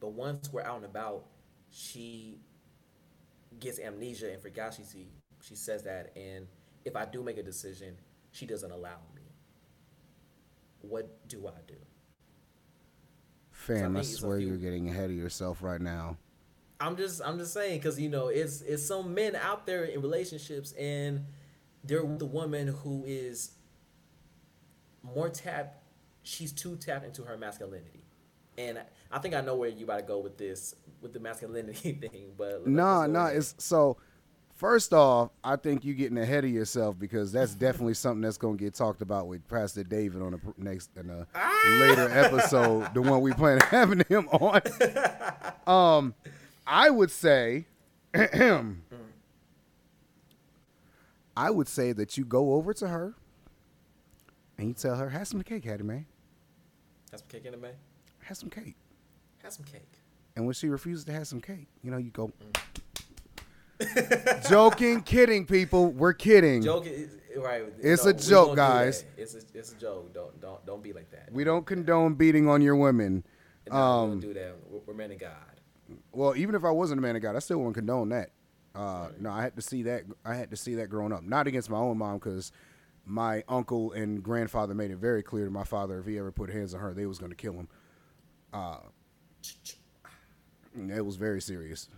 But 0.02 0.14
once 0.14 0.52
we're 0.52 0.62
out 0.62 0.78
and 0.78 0.84
about, 0.84 1.26
she 1.70 2.40
gets 3.60 3.78
amnesia 3.78 4.32
and 4.32 4.42
forgot 4.42 4.74
she 4.74 4.82
see 4.82 5.06
she 5.40 5.54
says 5.54 5.84
that 5.84 6.10
and 6.16 6.48
if 6.84 6.96
I 6.96 7.04
do 7.04 7.22
make 7.22 7.38
a 7.38 7.42
decision, 7.44 7.96
she 8.32 8.44
doesn't 8.44 8.72
allow 8.72 8.98
me. 9.14 9.22
What 10.80 11.28
do 11.28 11.46
I 11.46 11.60
do? 11.68 11.76
Fam, 13.52 13.96
I, 13.96 14.00
I 14.00 14.02
swear 14.02 14.38
few, 14.38 14.48
you're 14.48 14.56
getting 14.56 14.88
ahead 14.88 15.10
of 15.10 15.16
yourself 15.16 15.62
right 15.62 15.80
now. 15.80 16.16
I'm 16.80 16.96
just 16.96 17.22
I'm 17.24 17.38
just 17.38 17.54
saying 17.54 17.78
because 17.78 18.00
you 18.00 18.08
know 18.08 18.26
it's 18.26 18.60
it's 18.62 18.84
some 18.84 19.14
men 19.14 19.36
out 19.36 19.66
there 19.66 19.84
in 19.84 20.02
relationships 20.02 20.72
and 20.72 21.26
they're 21.84 22.02
the 22.02 22.26
woman 22.26 22.66
who 22.66 23.04
is 23.06 23.52
more 25.04 25.28
tapped. 25.28 25.78
She's 26.24 26.52
too 26.52 26.74
tapped 26.74 27.04
into 27.04 27.22
her 27.22 27.36
masculinity, 27.36 28.01
and 28.58 28.80
I 29.10 29.18
think 29.18 29.34
I 29.34 29.40
know 29.40 29.56
where 29.56 29.68
you 29.68 29.84
about 29.84 29.98
to 29.98 30.02
go 30.02 30.18
with 30.18 30.36
this 30.38 30.74
with 31.00 31.12
the 31.12 31.20
masculinity 31.20 31.92
thing. 32.00 32.32
But 32.36 32.66
no, 32.66 33.06
no, 33.06 33.26
it's 33.26 33.54
so 33.58 33.96
First 34.62 34.92
off, 34.92 35.30
I 35.42 35.56
think 35.56 35.84
you're 35.84 35.96
getting 35.96 36.18
ahead 36.18 36.44
of 36.44 36.50
yourself 36.50 36.96
because 36.96 37.32
that's 37.32 37.52
definitely 37.52 37.94
something 37.94 38.20
that's 38.20 38.36
going 38.36 38.58
to 38.58 38.62
get 38.62 38.74
talked 38.74 39.02
about 39.02 39.26
with 39.26 39.48
Pastor 39.48 39.82
David 39.82 40.22
on 40.22 40.30
the 40.30 40.40
next 40.56 40.90
in 40.96 41.10
a 41.10 41.26
ah! 41.34 41.78
later 41.80 42.08
episode, 42.08 42.94
the 42.94 43.02
one 43.02 43.22
we 43.22 43.32
plan 43.32 43.60
on 43.60 43.66
having 43.68 44.04
him 44.08 44.28
on. 44.28 44.60
um, 45.66 46.14
I 46.64 46.90
would 46.90 47.10
say, 47.10 47.66
I 48.14 48.70
would 51.50 51.66
say 51.66 51.90
that 51.90 52.16
you 52.16 52.24
go 52.24 52.54
over 52.54 52.72
to 52.74 52.86
her 52.86 53.14
and 54.58 54.68
you 54.68 54.74
tell 54.74 54.94
her, 54.94 55.08
"Have 55.08 55.26
some 55.26 55.42
cake, 55.42 55.64
Hattie 55.64 55.82
man. 55.82 56.06
Have 57.10 57.18
some 57.18 57.28
cake 57.28 57.46
in 57.46 57.54
it, 57.54 57.60
man. 57.60 57.72
Have 58.24 58.37
some 58.37 58.50
cake. 58.50 58.76
Have 59.42 59.52
some 59.52 59.64
cake." 59.64 59.92
And 60.35 60.46
when 60.46 60.54
she 60.54 60.68
refuses 60.68 61.04
to 61.04 61.12
have 61.12 61.26
some 61.26 61.40
cake, 61.40 61.68
you 61.82 61.90
know, 61.90 61.98
you 61.98 62.11
go. 62.11 62.28
Mm 62.28 62.72
Joking, 64.48 65.02
kidding, 65.02 65.46
people. 65.46 65.90
We're 65.92 66.12
kidding. 66.12 66.62
Joking, 66.62 67.08
right? 67.37 67.64
It's 67.80 68.04
no, 68.04 68.11
a 68.11 68.14
joke, 68.14 68.56
guys. 68.56 69.04
It's 69.16 69.35
a, 69.35 69.40
it's 69.54 69.72
a 69.72 69.76
joke. 69.76 70.12
Don't 70.12 70.40
don't 70.40 70.64
don't 70.66 70.82
be 70.82 70.92
like 70.92 71.11
that. 71.11 71.32
We 71.32 71.44
don't 71.44 71.66
condone 71.66 72.14
beating 72.14 72.48
on 72.48 72.62
your 72.62 72.76
women. 72.76 73.24
No, 73.70 73.76
um, 73.76 74.02
we 74.02 74.14
don't 74.14 74.20
do 74.20 74.35
that. 74.35 74.56
We're, 74.68 74.80
we're, 74.87 74.94
men 74.94 75.12
of 75.12 75.18
God. 75.18 75.32
Well, 76.12 76.37
even 76.37 76.54
if 76.54 76.64
I 76.64 76.70
wasn't 76.70 76.98
a 76.98 77.02
man 77.02 77.16
of 77.16 77.22
God, 77.22 77.37
I 77.37 77.38
still 77.38 77.58
wouldn't 77.58 77.76
condone 77.76 78.08
that. 78.11 78.30
Uh. 78.74 79.08
No, 79.18 79.30
I 79.30 79.42
had 79.42 79.56
to 79.56 79.62
see 79.62 79.82
that. 79.85 80.04
I 80.24 80.35
had 80.35 80.50
to 80.50 80.56
see 80.56 80.76
that 80.76 80.88
growing 80.88 81.12
up. 81.12 81.22
Not 81.22 81.46
against 81.46 81.70
my 81.70 81.78
own 81.78 81.98
mom, 81.98 82.18
because 82.18 82.52
my 83.04 83.42
uncle 83.48 83.92
and 83.92 84.22
grandfather 84.22 84.74
made 84.74 84.90
it 84.90 84.98
very 84.98 85.22
clear 85.22 85.44
to 85.44 85.50
my 85.50 85.64
father 85.64 85.98
if 85.98 86.06
he 86.06 86.18
ever 86.18 86.30
put 86.30 86.50
hands 86.50 86.74
on 86.74 86.80
her, 86.80 86.94
they 86.94 87.06
was 87.06 87.18
going 87.18 87.30
to 87.30 87.37
kill 87.37 87.54
him. 87.54 87.68
Uh, 88.52 88.78
it 90.74 91.04
was 91.04 91.16
very 91.16 91.40
serious 91.40 91.88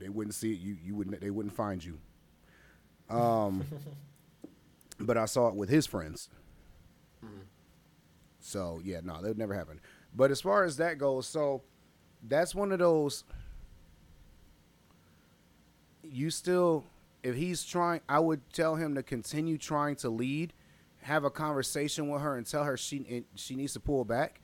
they 0.00 0.08
wouldn't 0.08 0.34
see 0.34 0.52
it. 0.52 0.58
You 0.58 0.76
you 0.82 0.96
wouldn't. 0.96 1.20
They 1.20 1.30
wouldn't 1.30 1.54
find 1.54 1.84
you. 1.84 1.98
Um, 3.08 3.64
but 4.98 5.16
I 5.16 5.26
saw 5.26 5.48
it 5.48 5.54
with 5.54 5.68
his 5.68 5.86
friends. 5.86 6.28
Mm-hmm. 7.24 7.42
So 8.40 8.80
yeah, 8.82 9.00
no, 9.04 9.20
that 9.20 9.28
would 9.28 9.38
never 9.38 9.54
happen. 9.54 9.80
But 10.16 10.30
as 10.30 10.40
far 10.40 10.64
as 10.64 10.78
that 10.78 10.98
goes, 10.98 11.28
so 11.28 11.62
that's 12.26 12.54
one 12.54 12.72
of 12.72 12.78
those. 12.78 13.24
You 16.02 16.30
still, 16.30 16.84
if 17.22 17.36
he's 17.36 17.62
trying, 17.62 18.00
I 18.08 18.18
would 18.18 18.40
tell 18.52 18.74
him 18.74 18.94
to 18.96 19.02
continue 19.02 19.58
trying 19.58 19.96
to 19.96 20.08
lead, 20.08 20.54
have 21.02 21.24
a 21.24 21.30
conversation 21.30 22.08
with 22.08 22.22
her, 22.22 22.36
and 22.36 22.46
tell 22.46 22.64
her 22.64 22.76
she 22.76 23.24
she 23.34 23.54
needs 23.54 23.74
to 23.74 23.80
pull 23.80 24.04
back. 24.04 24.40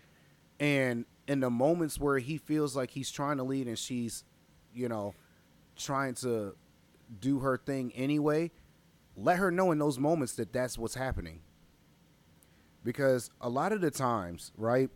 And 0.59 1.05
in 1.29 1.41
the 1.41 1.51
moments 1.51 1.99
where 2.01 2.19
he 2.19 2.39
feels 2.39 2.77
like 2.77 2.91
he's 2.91 3.11
trying 3.11 3.37
to 3.39 3.43
lead 3.43 3.67
and 3.67 3.79
she's, 3.79 4.25
you 4.75 4.89
know, 4.89 5.15
trying 5.77 6.15
to 6.15 6.55
do 7.21 7.41
her 7.41 7.57
thing 7.57 7.93
anyway, 7.95 8.51
let 9.17 9.39
her 9.39 9.51
know 9.51 9.73
in 9.73 9.79
those 9.79 9.99
moments 9.99 10.35
that 10.35 10.53
that's 10.53 10.79
what's 10.79 10.95
happening. 10.95 11.41
Because 12.85 13.31
a 13.41 13.49
lot 13.49 13.73
of 13.73 13.81
the 13.81 13.91
times, 13.91 14.53
right? 14.57 14.91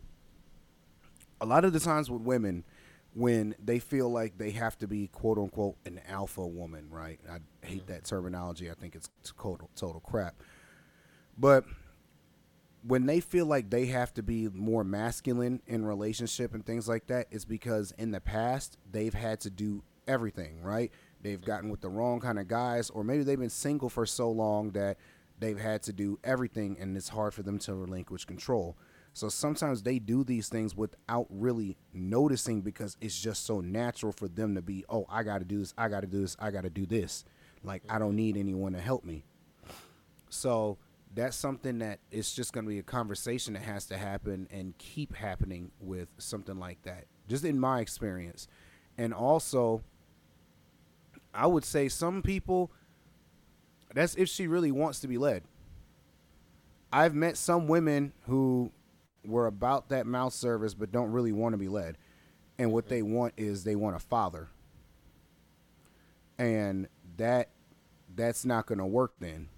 A 1.41 1.45
lot 1.45 1.65
of 1.65 1.73
the 1.73 1.79
times 1.79 2.09
with 2.09 2.21
women, 2.21 2.63
when 3.13 3.55
they 3.63 3.79
feel 3.79 4.09
like 4.09 4.37
they 4.37 4.51
have 4.51 4.77
to 4.77 4.87
be 4.87 5.07
quote 5.07 5.37
unquote 5.37 5.75
an 5.85 5.99
alpha 6.07 6.45
woman, 6.45 6.87
right? 6.89 7.19
I 7.29 7.39
hate 7.65 7.85
mm-hmm. 7.85 7.93
that 7.93 8.05
terminology. 8.05 8.71
I 8.71 8.73
think 8.73 8.95
it's 8.95 9.09
total, 9.37 9.69
total 9.75 9.99
crap. 9.99 10.35
But 11.37 11.65
when 12.83 13.05
they 13.05 13.19
feel 13.19 13.45
like 13.45 13.69
they 13.69 13.85
have 13.87 14.13
to 14.15 14.23
be 14.23 14.47
more 14.49 14.83
masculine 14.83 15.61
in 15.67 15.85
relationship 15.85 16.53
and 16.53 16.65
things 16.65 16.87
like 16.87 17.07
that, 17.07 17.27
it's 17.31 17.45
because 17.45 17.93
in 17.97 18.11
the 18.11 18.21
past 18.21 18.77
they've 18.91 19.13
had 19.13 19.39
to 19.41 19.49
do 19.49 19.83
everything, 20.07 20.61
right? 20.61 20.91
They've 21.21 21.41
gotten 21.41 21.69
with 21.69 21.81
the 21.81 21.89
wrong 21.89 22.19
kind 22.19 22.39
of 22.39 22.47
guys, 22.47 22.89
or 22.89 23.03
maybe 23.03 23.23
they've 23.23 23.39
been 23.39 23.49
single 23.49 23.89
for 23.89 24.05
so 24.05 24.31
long 24.31 24.71
that 24.71 24.97
they've 25.39 25.59
had 25.59 25.83
to 25.83 25.93
do 25.93 26.19
everything 26.23 26.77
and 26.79 26.95
it's 26.97 27.09
hard 27.09 27.33
for 27.33 27.43
them 27.43 27.59
to 27.59 27.75
relinquish 27.75 28.25
control. 28.25 28.77
So 29.13 29.27
sometimes 29.29 29.83
they 29.83 29.99
do 29.99 30.23
these 30.23 30.47
things 30.47 30.75
without 30.75 31.27
really 31.29 31.77
noticing 31.93 32.61
because 32.61 32.95
it's 33.01 33.19
just 33.19 33.45
so 33.45 33.59
natural 33.59 34.13
for 34.13 34.27
them 34.27 34.55
to 34.55 34.61
be, 34.61 34.85
oh, 34.89 35.05
I 35.09 35.23
got 35.23 35.39
to 35.39 35.45
do 35.45 35.59
this, 35.59 35.73
I 35.77 35.89
got 35.89 36.01
to 36.01 36.07
do 36.07 36.21
this, 36.21 36.37
I 36.39 36.49
got 36.49 36.63
to 36.63 36.69
do 36.69 36.85
this. 36.85 37.25
Like, 37.63 37.83
I 37.89 37.99
don't 37.99 38.15
need 38.15 38.37
anyone 38.37 38.73
to 38.73 38.79
help 38.79 39.03
me. 39.03 39.25
So 40.29 40.77
that's 41.13 41.35
something 41.35 41.79
that 41.79 41.99
it's 42.09 42.33
just 42.33 42.53
going 42.53 42.65
to 42.65 42.69
be 42.69 42.79
a 42.79 42.83
conversation 42.83 43.53
that 43.53 43.63
has 43.63 43.85
to 43.87 43.97
happen 43.97 44.47
and 44.51 44.77
keep 44.77 45.15
happening 45.15 45.71
with 45.79 46.07
something 46.17 46.57
like 46.57 46.81
that, 46.83 47.05
just 47.27 47.43
in 47.43 47.59
my 47.59 47.81
experience. 47.81 48.47
And 48.97 49.13
also, 49.13 49.83
I 51.33 51.47
would 51.47 51.65
say 51.65 51.89
some 51.89 52.21
people 52.21 52.71
that's 53.93 54.15
if 54.15 54.29
she 54.29 54.47
really 54.47 54.71
wants 54.71 54.99
to 55.01 55.07
be 55.07 55.17
led. 55.17 55.43
I've 56.93 57.15
met 57.15 57.37
some 57.37 57.67
women 57.67 58.13
who 58.27 58.71
were 59.25 59.47
about 59.47 59.89
that 59.89 60.05
mouth 60.05 60.33
service 60.33 60.73
but 60.73 60.91
don't 60.91 61.11
really 61.11 61.31
want 61.31 61.53
to 61.53 61.57
be 61.57 61.69
led. 61.69 61.97
And 62.57 62.71
what 62.71 62.89
they 62.89 63.01
want 63.01 63.33
is 63.37 63.63
they 63.63 63.75
want 63.75 63.95
a 63.95 63.99
father. 63.99 64.49
And 66.37 66.87
that 67.17 67.49
that's 68.13 68.45
not 68.45 68.65
going 68.65 68.79
to 68.79 68.85
work 68.85 69.13
then. 69.19 69.49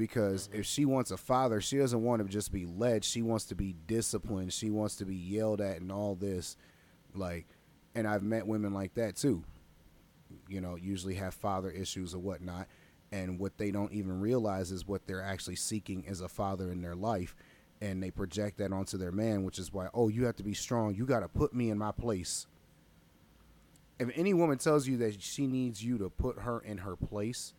Because 0.00 0.48
if 0.52 0.64
she 0.64 0.86
wants 0.86 1.10
a 1.10 1.16
father, 1.16 1.60
she 1.60 1.76
doesn't 1.76 2.02
want 2.02 2.22
to 2.22 2.28
just 2.28 2.50
be 2.50 2.64
led. 2.64 3.04
She 3.04 3.20
wants 3.20 3.44
to 3.46 3.54
be 3.54 3.74
disciplined. 3.86 4.52
She 4.52 4.70
wants 4.70 4.96
to 4.96 5.04
be 5.04 5.14
yelled 5.14 5.60
at 5.60 5.80
and 5.80 5.92
all 5.92 6.14
this. 6.14 6.56
Like, 7.14 7.46
and 7.94 8.08
I've 8.08 8.22
met 8.22 8.46
women 8.46 8.72
like 8.72 8.94
that 8.94 9.16
too 9.16 9.44
you 10.48 10.60
know, 10.60 10.76
usually 10.76 11.14
have 11.14 11.34
father 11.34 11.70
issues 11.70 12.14
or 12.14 12.18
whatnot. 12.18 12.66
And 13.12 13.38
what 13.38 13.58
they 13.58 13.70
don't 13.70 13.92
even 13.92 14.20
realize 14.20 14.70
is 14.70 14.86
what 14.86 15.06
they're 15.06 15.22
actually 15.22 15.56
seeking 15.56 16.04
is 16.04 16.20
a 16.20 16.28
father 16.28 16.70
in 16.70 16.82
their 16.82 16.94
life. 16.94 17.34
And 17.80 18.02
they 18.02 18.10
project 18.10 18.58
that 18.58 18.72
onto 18.72 18.98
their 18.98 19.12
man, 19.12 19.42
which 19.42 19.58
is 19.58 19.72
why, 19.72 19.88
oh, 19.94 20.08
you 20.08 20.26
have 20.26 20.36
to 20.36 20.42
be 20.42 20.54
strong. 20.54 20.94
You 20.94 21.06
got 21.06 21.20
to 21.20 21.28
put 21.28 21.54
me 21.54 21.70
in 21.70 21.78
my 21.78 21.92
place. 21.92 22.46
If 23.98 24.10
any 24.14 24.34
woman 24.34 24.58
tells 24.58 24.86
you 24.86 24.96
that 24.98 25.20
she 25.22 25.46
needs 25.46 25.82
you 25.82 25.98
to 25.98 26.10
put 26.10 26.40
her 26.40 26.60
in 26.60 26.78
her 26.78 26.96
place, 26.96 27.54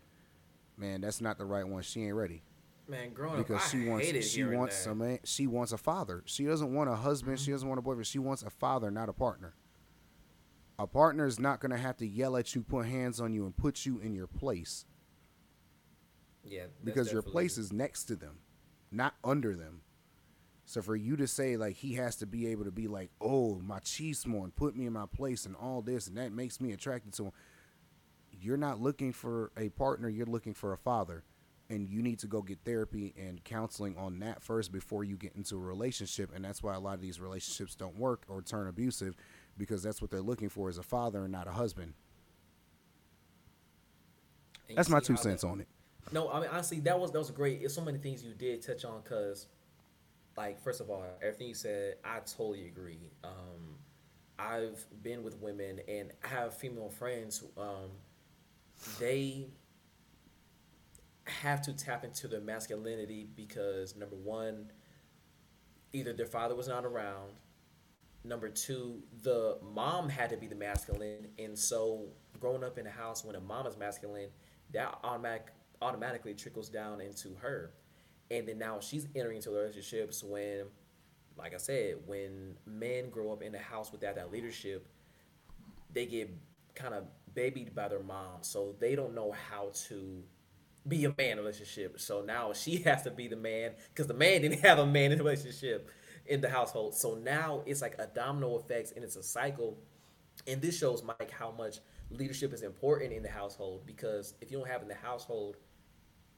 man, 0.81 0.99
that's 1.01 1.21
not 1.21 1.37
the 1.37 1.45
right 1.45 1.65
one. 1.65 1.83
She 1.83 2.03
ain't 2.03 2.15
ready. 2.15 2.43
Man, 2.87 3.13
growing 3.13 3.37
because 3.37 3.63
up, 3.63 3.69
she 3.69 3.87
wants 3.87 4.27
she 4.27 4.43
wants 4.43 4.83
that. 4.83 4.91
a 4.91 4.95
man. 4.95 5.19
She 5.23 5.47
wants 5.47 5.71
a 5.71 5.77
father. 5.77 6.23
She 6.25 6.43
doesn't 6.43 6.73
want 6.73 6.89
a 6.89 6.95
husband. 6.95 7.37
Mm-hmm. 7.37 7.45
She 7.45 7.51
doesn't 7.51 7.69
want 7.69 7.79
a 7.79 7.81
boyfriend. 7.81 8.07
She 8.07 8.19
wants 8.19 8.43
a 8.43 8.49
father, 8.49 8.91
not 8.91 9.07
a 9.07 9.13
partner. 9.13 9.53
A 10.77 10.87
partner 10.87 11.27
is 11.27 11.39
not 11.39 11.61
going 11.61 11.71
to 11.71 11.77
have 11.77 11.95
to 11.97 12.07
yell 12.07 12.35
at 12.35 12.55
you, 12.55 12.63
put 12.63 12.87
hands 12.87 13.21
on 13.21 13.33
you, 13.33 13.45
and 13.45 13.55
put 13.55 13.85
you 13.85 13.99
in 13.99 14.15
your 14.15 14.25
place. 14.27 14.85
Yeah, 16.43 16.65
because 16.83 17.11
your 17.11 17.21
place 17.21 17.59
is 17.59 17.71
next 17.71 18.05
to 18.05 18.15
them, 18.15 18.39
not 18.91 19.13
under 19.23 19.55
them. 19.55 19.81
So 20.65 20.81
for 20.81 20.95
you 20.95 21.15
to 21.17 21.27
say 21.27 21.55
like 21.55 21.75
he 21.75 21.93
has 21.93 22.15
to 22.17 22.25
be 22.25 22.47
able 22.47 22.63
to 22.63 22.71
be 22.71 22.87
like, 22.87 23.11
oh, 23.21 23.61
my 23.63 23.79
machismo 23.79 24.43
and 24.43 24.55
put 24.55 24.75
me 24.75 24.87
in 24.87 24.93
my 24.93 25.05
place 25.05 25.45
and 25.45 25.55
all 25.55 25.81
this, 25.81 26.07
and 26.07 26.17
that 26.17 26.31
makes 26.33 26.59
me 26.59 26.71
attracted 26.71 27.13
to 27.13 27.25
him. 27.25 27.31
You're 28.41 28.57
not 28.57 28.81
looking 28.81 29.13
for 29.13 29.51
a 29.55 29.69
partner. 29.69 30.09
You're 30.09 30.25
looking 30.25 30.55
for 30.55 30.73
a 30.73 30.77
father, 30.77 31.23
and 31.69 31.87
you 31.87 32.01
need 32.01 32.19
to 32.19 32.27
go 32.27 32.41
get 32.41 32.59
therapy 32.65 33.13
and 33.15 33.43
counseling 33.43 33.95
on 33.97 34.19
that 34.19 34.41
first 34.41 34.71
before 34.71 35.03
you 35.03 35.15
get 35.15 35.35
into 35.35 35.55
a 35.55 35.59
relationship. 35.59 36.31
And 36.35 36.43
that's 36.43 36.63
why 36.63 36.73
a 36.73 36.79
lot 36.79 36.95
of 36.95 37.01
these 37.01 37.19
relationships 37.19 37.75
don't 37.75 37.97
work 37.97 38.23
or 38.27 38.41
turn 38.41 38.67
abusive 38.67 39.15
because 39.57 39.83
that's 39.83 40.01
what 40.01 40.09
they're 40.09 40.21
looking 40.21 40.49
for 40.49 40.69
is 40.69 40.79
a 40.79 40.83
father 40.83 41.23
and 41.23 41.31
not 41.31 41.47
a 41.47 41.51
husband. 41.51 41.93
And 44.69 44.77
that's 44.77 44.89
my 44.89 44.99
two 44.99 45.17
cents 45.17 45.41
that, 45.41 45.47
on 45.47 45.61
it. 45.61 45.67
No, 46.11 46.29
I 46.31 46.39
mean 46.39 46.49
honestly, 46.51 46.79
that 46.81 46.99
was 46.99 47.11
that 47.11 47.19
was 47.19 47.29
great. 47.29 47.61
It's 47.61 47.75
so 47.75 47.81
many 47.81 47.99
things 47.99 48.23
you 48.23 48.33
did 48.33 48.61
touch 48.61 48.85
on 48.85 49.01
because 49.03 49.47
like 50.35 50.59
first 50.61 50.81
of 50.81 50.89
all, 50.89 51.03
everything 51.21 51.47
you 51.47 51.53
said, 51.53 51.95
I 52.03 52.19
totally 52.19 52.67
agree. 52.67 53.11
Um, 53.23 53.77
I've 54.39 54.83
been 55.03 55.23
with 55.23 55.37
women 55.39 55.79
and 55.87 56.11
I 56.23 56.27
have 56.29 56.57
female 56.57 56.89
friends. 56.89 57.43
Um, 57.57 57.91
they 58.99 59.47
have 61.25 61.61
to 61.63 61.73
tap 61.73 62.03
into 62.03 62.27
their 62.27 62.41
masculinity 62.41 63.27
because 63.35 63.95
number 63.95 64.15
one, 64.15 64.71
either 65.93 66.13
their 66.13 66.25
father 66.25 66.55
was 66.55 66.67
not 66.67 66.85
around. 66.85 67.31
Number 68.23 68.49
two, 68.49 69.01
the 69.23 69.57
mom 69.73 70.07
had 70.09 70.29
to 70.29 70.37
be 70.37 70.47
the 70.47 70.55
masculine, 70.55 71.27
and 71.39 71.57
so 71.57 72.09
growing 72.39 72.63
up 72.63 72.77
in 72.77 72.85
a 72.85 72.91
house 72.91 73.25
when 73.25 73.35
a 73.35 73.39
mom 73.39 73.65
is 73.65 73.77
masculine, 73.77 74.29
that 74.73 74.99
automatic 75.03 75.47
automatically 75.81 76.35
trickles 76.35 76.69
down 76.69 77.01
into 77.01 77.35
her, 77.41 77.71
and 78.29 78.47
then 78.47 78.59
now 78.59 78.79
she's 78.79 79.07
entering 79.15 79.37
into 79.37 79.49
relationships 79.49 80.23
when, 80.23 80.65
like 81.35 81.55
I 81.55 81.57
said, 81.57 81.95
when 82.05 82.55
men 82.67 83.09
grow 83.09 83.31
up 83.31 83.41
in 83.41 83.55
a 83.55 83.59
house 83.59 83.91
without 83.91 84.15
that 84.15 84.31
leadership, 84.31 84.87
they 85.91 86.05
get 86.05 86.29
kind 86.75 86.93
of 86.93 87.05
babied 87.33 87.75
by 87.75 87.87
their 87.87 88.03
mom, 88.03 88.39
so 88.41 88.75
they 88.79 88.95
don't 88.95 89.15
know 89.15 89.33
how 89.49 89.71
to 89.87 90.23
be 90.87 91.05
a 91.05 91.13
man 91.17 91.37
relationship. 91.37 91.99
So 91.99 92.21
now 92.21 92.53
she 92.53 92.77
has 92.83 93.03
to 93.03 93.11
be 93.11 93.27
the 93.27 93.35
man 93.35 93.71
because 93.89 94.07
the 94.07 94.13
man 94.13 94.41
didn't 94.41 94.59
have 94.61 94.79
a 94.79 94.85
man 94.85 95.11
in 95.11 95.19
a 95.19 95.23
relationship 95.23 95.89
in 96.25 96.41
the 96.41 96.49
household. 96.49 96.95
So 96.95 97.15
now 97.15 97.63
it's 97.65 97.81
like 97.81 97.95
a 97.99 98.07
domino 98.07 98.55
effect 98.55 98.93
and 98.95 99.03
it's 99.03 99.15
a 99.15 99.23
cycle. 99.23 99.77
And 100.47 100.61
this 100.61 100.77
shows 100.77 101.03
Mike 101.03 101.31
how 101.31 101.51
much 101.51 101.79
leadership 102.09 102.53
is 102.53 102.61
important 102.61 103.13
in 103.13 103.23
the 103.23 103.29
household 103.29 103.85
because 103.85 104.33
if 104.41 104.51
you 104.51 104.57
don't 104.57 104.67
have 104.67 104.81
in 104.81 104.87
the 104.87 104.95
household, 104.95 105.57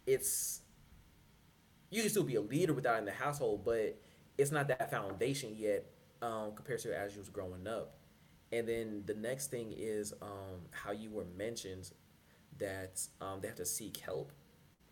it's 0.06 0.62
you 1.90 2.02
can 2.02 2.10
still 2.10 2.24
be 2.24 2.36
a 2.36 2.42
leader 2.42 2.74
without 2.74 2.98
in 2.98 3.06
the 3.06 3.12
household, 3.12 3.64
but 3.64 4.00
it's 4.38 4.52
not 4.52 4.68
that 4.68 4.90
foundation 4.90 5.56
yet 5.56 5.86
um, 6.22 6.54
compared 6.56 6.80
to 6.80 6.98
as 6.98 7.14
you 7.14 7.20
was 7.20 7.30
growing 7.30 7.68
up. 7.68 7.96
And 8.54 8.68
then 8.68 9.04
the 9.08 9.16
next 9.16 9.50
thing 9.50 9.74
is 9.76 10.14
um, 10.22 10.62
how 10.70 10.92
you 10.92 11.10
were 11.10 11.26
mentioned 11.36 11.90
that 12.60 13.02
um, 13.20 13.40
they 13.42 13.48
have 13.48 13.58
to 13.58 13.66
seek 13.66 13.98
help. 13.98 14.32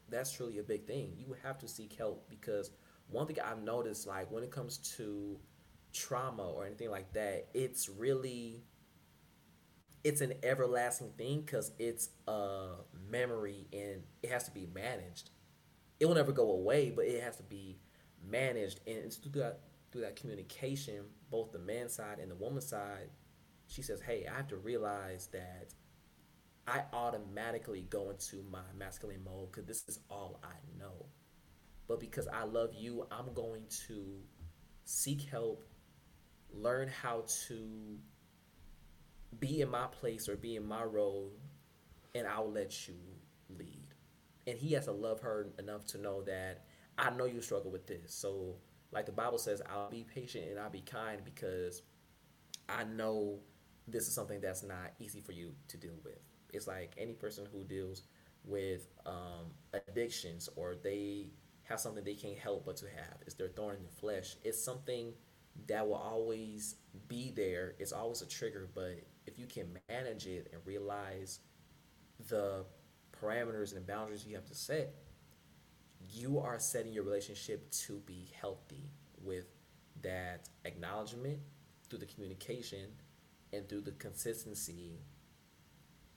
That's 0.10 0.32
truly 0.32 0.58
a 0.58 0.64
big 0.64 0.88
thing. 0.88 1.14
You 1.16 1.36
have 1.44 1.60
to 1.60 1.68
seek 1.68 1.94
help 1.96 2.28
because 2.28 2.72
one 3.08 3.28
thing 3.28 3.38
I've 3.40 3.62
noticed, 3.62 4.08
like 4.08 4.32
when 4.32 4.44
it 4.44 4.50
comes 4.50 4.78
to 4.98 5.40
trauma 5.94 6.50
or 6.50 6.66
anything 6.66 6.90
like 6.90 7.14
that, 7.14 7.50
it's 7.54 7.88
really 7.88 8.64
it's 10.04 10.22
an 10.22 10.34
everlasting 10.42 11.12
thing 11.16 11.42
because 11.42 11.72
it's 11.78 12.10
a 12.28 12.70
memory 13.12 13.68
and 13.72 14.02
it 14.24 14.32
has 14.32 14.46
to 14.46 14.52
be 14.52 14.68
managed. 14.74 15.30
It 16.00 16.08
will 16.08 16.16
never 16.16 16.32
go 16.32 16.50
away, 16.52 16.90
but 16.90 17.06
it 17.06 17.22
has 17.22 17.38
to 17.38 17.44
be 17.44 17.78
managed, 18.28 18.80
and 18.88 18.98
it's 18.98 19.18
through 19.18 19.40
that 19.44 19.60
through 19.92 20.02
that 20.02 20.16
communication, 20.16 21.04
both 21.30 21.52
the 21.52 21.60
man 21.60 21.90
side 21.90 22.18
and 22.18 22.32
the 22.32 22.36
woman 22.36 22.62
side. 22.62 23.10
She 23.72 23.82
says, 23.82 24.02
"Hey, 24.02 24.28
I 24.28 24.36
have 24.36 24.48
to 24.50 24.58
realize 24.58 25.28
that 25.28 25.74
I 26.68 26.84
automatically 26.94 27.88
go 27.90 28.12
into 28.12 28.44
my 28.52 28.60
masculine 28.78 29.24
mode 29.24 29.52
because 29.52 29.66
this 29.66 29.84
is 29.88 30.00
all 30.10 30.40
I 30.44 30.56
know. 30.80 31.08
But 31.88 32.00
because 32.00 32.28
I 32.28 32.44
love 32.44 32.74
you, 32.74 33.08
I'm 33.12 33.34
going 33.34 33.64
to 33.88 34.22
seek 34.86 35.24
help, 35.24 35.64
learn 36.54 36.88
how 36.88 37.26
to 37.48 37.98
be 39.40 39.62
in 39.62 39.70
my 39.70 39.88
place 39.88 40.30
or 40.30 40.36
be 40.36 40.56
in 40.56 40.66
my 40.66 40.84
role, 40.84 41.34
and 42.14 42.28
I'll 42.28 42.52
let 42.52 42.88
you 42.88 42.96
lead. 43.50 43.88
And 44.48 44.58
he 44.58 44.74
has 44.74 44.86
to 44.86 44.92
love 44.92 45.20
her 45.22 45.48
enough 45.60 45.86
to 45.88 45.98
know 45.98 46.22
that 46.24 46.66
I 46.98 47.10
know 47.10 47.26
you 47.26 47.42
struggle 47.42 47.72
with 47.72 47.88
this. 47.88 48.14
So, 48.14 48.58
like 48.92 49.06
the 49.06 49.12
Bible 49.12 49.38
says, 49.38 49.62
I'll 49.70 49.90
be 49.90 50.04
patient 50.04 50.50
and 50.50 50.60
I'll 50.60 50.70
be 50.70 50.82
kind 50.82 51.22
because 51.24 51.82
I 52.70 52.84
know 52.84 53.40
this 53.88 54.08
is 54.08 54.14
something 54.14 54.40
that's 54.40 54.64
not 54.64 54.94
easy 55.00 55.22
for 55.22 55.32
you 55.32 55.54
to 55.68 55.78
deal 55.78 55.98
with. 56.04 56.20
It's 56.54 56.68
like 56.68 56.94
any 56.98 57.14
person 57.14 57.46
who 57.52 57.64
deals 57.64 58.04
with 58.44 58.88
um, 59.06 59.52
addictions 59.74 60.50
or 60.56 60.76
they 60.76 61.28
have 61.64 61.80
something 61.80 62.04
they 62.04 62.16
can't 62.16 62.38
help 62.38 62.66
but 62.66 62.78
to 62.78 62.86
have. 62.86 63.18
It's 63.26 63.36
their 63.36 63.50
thorn 63.50 63.78
in 63.78 63.84
the 63.84 63.90
flesh. 63.90 64.36
It's 64.44 64.62
something 64.64 65.14
that 65.68 65.86
will 65.88 65.96
always 65.96 66.76
be 67.08 67.32
there. 67.32 67.76
It's 67.80 67.92
always 67.92 68.22
a 68.22 68.28
trigger, 68.28 68.70
but 68.74 69.00
if 69.26 69.38
you 69.38 69.46
can 69.46 69.78
manage 69.90 70.28
it 70.28 70.50
and 70.52 70.62
realize 70.66 71.40
the 72.30 72.66
parameters 73.22 73.76
and 73.76 73.86
boundaries 73.86 74.26
you 74.26 74.36
have 74.36 74.46
to 74.48 74.56
set, 74.56 74.94
you 76.10 76.40
are 76.40 76.60
setting 76.60 76.94
your 76.94 77.04
relationship 77.04 77.70
to 77.72 78.00
be 78.06 78.30
healthy 78.40 78.90
with 79.24 79.46
that 80.02 80.50
acknowledgement 80.66 81.40
through 81.90 82.00
the 82.00 82.06
communication 82.06 82.88
and 83.54 83.68
through 83.68 83.82
the 83.82 83.92
consistency 83.92 85.00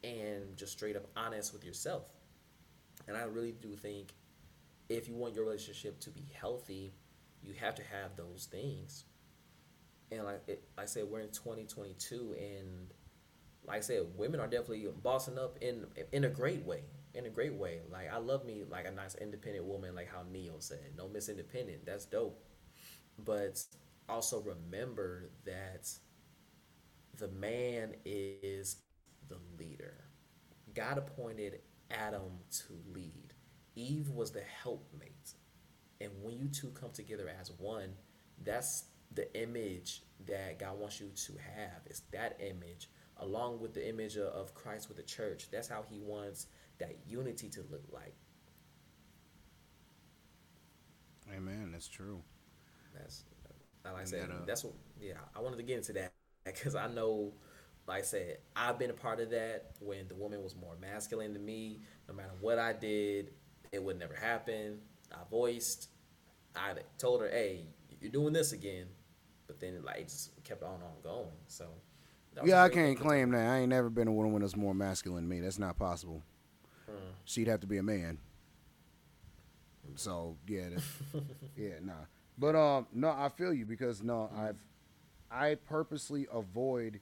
and 0.02 0.56
just 0.56 0.72
straight 0.72 0.96
up 0.96 1.06
honest 1.16 1.52
with 1.52 1.64
yourself. 1.64 2.04
And 3.08 3.16
I 3.16 3.24
really 3.24 3.52
do 3.52 3.74
think 3.76 4.12
if 4.88 5.08
you 5.08 5.14
want 5.14 5.34
your 5.34 5.44
relationship 5.44 6.00
to 6.00 6.10
be 6.10 6.26
healthy, 6.38 6.94
you 7.42 7.54
have 7.60 7.74
to 7.76 7.82
have 7.82 8.16
those 8.16 8.48
things. 8.50 9.04
And 10.10 10.24
like, 10.24 10.42
it, 10.46 10.64
I 10.78 10.84
said, 10.84 11.04
we're 11.10 11.20
in 11.20 11.30
2022, 11.30 12.36
and 12.38 12.92
like 13.66 13.78
I 13.78 13.80
said, 13.80 14.06
women 14.16 14.40
are 14.40 14.46
definitely 14.46 14.86
bossing 15.02 15.38
up 15.38 15.58
in 15.60 15.86
in 16.12 16.24
a 16.24 16.28
great 16.28 16.64
way. 16.64 16.82
In 17.14 17.26
a 17.26 17.30
great 17.30 17.54
way. 17.54 17.80
Like 17.90 18.12
I 18.12 18.18
love 18.18 18.44
me 18.44 18.64
like 18.68 18.86
a 18.86 18.90
nice 18.90 19.14
independent 19.16 19.64
woman, 19.64 19.94
like 19.94 20.08
how 20.12 20.22
Ne-Yo 20.30 20.56
said, 20.58 20.92
"No 20.96 21.08
miss 21.08 21.28
independent." 21.28 21.86
That's 21.86 22.04
dope. 22.06 22.42
But 23.18 23.64
also 24.08 24.40
remember 24.42 25.30
that 25.44 25.90
the 27.18 27.28
man 27.28 27.94
is 28.04 28.76
the 29.28 29.38
leader. 29.58 30.04
God 30.74 30.98
appointed 30.98 31.60
Adam 31.90 32.40
to 32.66 32.78
lead. 32.92 33.32
Eve 33.76 34.10
was 34.10 34.32
the 34.32 34.42
helpmate. 34.62 35.34
And 36.00 36.10
when 36.22 36.36
you 36.36 36.48
two 36.48 36.68
come 36.68 36.90
together 36.90 37.30
as 37.40 37.50
one, 37.58 37.94
that's 38.42 38.84
the 39.12 39.32
image 39.40 40.02
that 40.26 40.58
God 40.58 40.78
wants 40.78 41.00
you 41.00 41.10
to 41.14 41.32
have. 41.56 41.82
It's 41.86 42.00
that 42.12 42.38
image, 42.40 42.88
along 43.18 43.60
with 43.60 43.74
the 43.74 43.88
image 43.88 44.16
of 44.16 44.54
Christ 44.54 44.88
with 44.88 44.96
the 44.96 45.02
church. 45.04 45.48
That's 45.50 45.68
how 45.68 45.84
He 45.88 46.00
wants 46.00 46.46
that 46.78 46.98
unity 47.06 47.48
to 47.50 47.60
look 47.70 47.84
like. 47.92 48.14
Amen. 51.34 51.70
That's 51.72 51.88
true. 51.88 52.22
That's 52.94 53.24
like 53.84 54.02
I 54.02 54.04
said. 54.04 54.30
Uh, 54.30 54.44
that's 54.46 54.64
what. 54.64 54.74
Yeah, 55.00 55.14
I 55.36 55.40
wanted 55.40 55.56
to 55.56 55.62
get 55.62 55.76
into 55.76 55.92
that 55.94 56.12
because 56.44 56.74
I 56.74 56.88
know 56.88 57.32
like 57.86 58.00
I 58.00 58.02
said, 58.02 58.38
I've 58.56 58.78
been 58.78 58.90
a 58.90 58.94
part 58.94 59.20
of 59.20 59.30
that 59.30 59.72
when 59.80 60.08
the 60.08 60.14
woman 60.14 60.42
was 60.42 60.56
more 60.56 60.74
masculine 60.80 61.34
than 61.34 61.44
me. 61.44 61.80
No 62.08 62.14
matter 62.14 62.32
what 62.40 62.58
I 62.58 62.72
did, 62.72 63.32
it 63.72 63.82
would 63.82 63.98
never 63.98 64.14
happen. 64.14 64.78
I 65.12 65.18
voiced, 65.30 65.88
I 66.56 66.74
told 66.98 67.20
her, 67.20 67.28
"Hey, 67.28 67.66
you're 68.00 68.10
doing 68.10 68.32
this 68.32 68.52
again," 68.52 68.86
but 69.46 69.60
then 69.60 69.82
like 69.84 69.98
it 69.98 70.08
just 70.08 70.42
kept 70.44 70.62
on 70.62 70.80
on 70.82 71.02
going. 71.02 71.36
So 71.46 71.66
yeah, 72.42 72.62
I 72.62 72.68
can't 72.68 72.98
claim 72.98 73.30
that. 73.32 73.50
I 73.50 73.58
ain't 73.58 73.68
never 73.68 73.90
been 73.90 74.08
a 74.08 74.12
woman 74.12 74.40
that's 74.40 74.56
more 74.56 74.74
masculine 74.74 75.28
than 75.28 75.28
me. 75.28 75.40
That's 75.40 75.58
not 75.58 75.78
possible. 75.78 76.22
Hmm. 76.86 77.10
She'd 77.24 77.48
have 77.48 77.60
to 77.60 77.66
be 77.66 77.76
a 77.78 77.82
man. 77.82 78.18
So 79.96 80.36
yeah, 80.48 80.70
yeah, 81.56 81.74
nah. 81.82 81.92
But 82.38 82.56
um, 82.56 82.86
no, 82.92 83.10
I 83.10 83.28
feel 83.28 83.52
you 83.52 83.66
because 83.66 84.02
no, 84.02 84.30
I've 84.36 84.56
I 85.34 85.56
purposely 85.56 86.26
avoid 86.32 87.00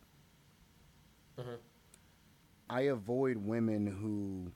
Mm-hmm. 1.38 1.54
I 2.68 2.80
avoid 2.82 3.36
women 3.38 3.86
who 3.86 4.52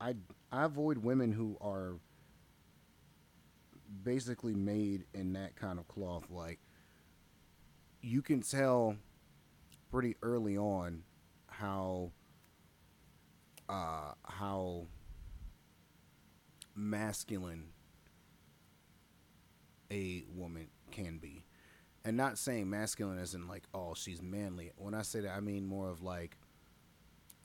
I 0.00 0.14
I 0.52 0.64
avoid 0.64 0.98
women 0.98 1.32
who 1.32 1.56
are 1.60 1.96
basically 4.02 4.54
made 4.54 5.04
in 5.14 5.32
that 5.34 5.56
kind 5.56 5.78
of 5.78 5.86
cloth. 5.88 6.24
Like 6.30 6.60
you 8.00 8.22
can 8.22 8.42
tell 8.42 8.96
pretty 9.90 10.16
early 10.22 10.56
on 10.58 11.02
how 11.46 12.10
uh, 13.68 14.12
how 14.24 14.86
masculine 16.74 17.68
a 19.90 20.24
woman 20.34 20.68
can 20.90 21.18
be 21.18 21.44
and 22.04 22.16
not 22.16 22.38
saying 22.38 22.68
masculine 22.68 23.18
as 23.18 23.34
in 23.34 23.48
like 23.48 23.64
oh 23.72 23.94
she's 23.94 24.22
manly 24.22 24.70
when 24.76 24.94
i 24.94 25.02
say 25.02 25.20
that 25.20 25.32
i 25.34 25.40
mean 25.40 25.64
more 25.66 25.88
of 25.88 26.02
like 26.02 26.36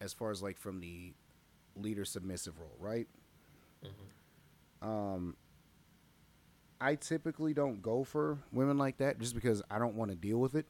as 0.01 0.13
far 0.13 0.31
as 0.31 0.41
like 0.41 0.57
from 0.57 0.79
the 0.79 1.13
leader 1.75 2.05
submissive 2.05 2.59
role 2.59 2.75
right 2.79 3.07
mm-hmm. 3.83 4.87
um 4.87 5.35
i 6.81 6.95
typically 6.95 7.53
don't 7.53 7.81
go 7.81 8.03
for 8.03 8.37
women 8.51 8.77
like 8.77 8.97
that 8.97 9.19
just 9.19 9.35
because 9.35 9.61
i 9.69 9.79
don't 9.79 9.95
want 9.95 10.11
to 10.11 10.17
deal 10.17 10.37
with 10.37 10.55
it 10.55 10.65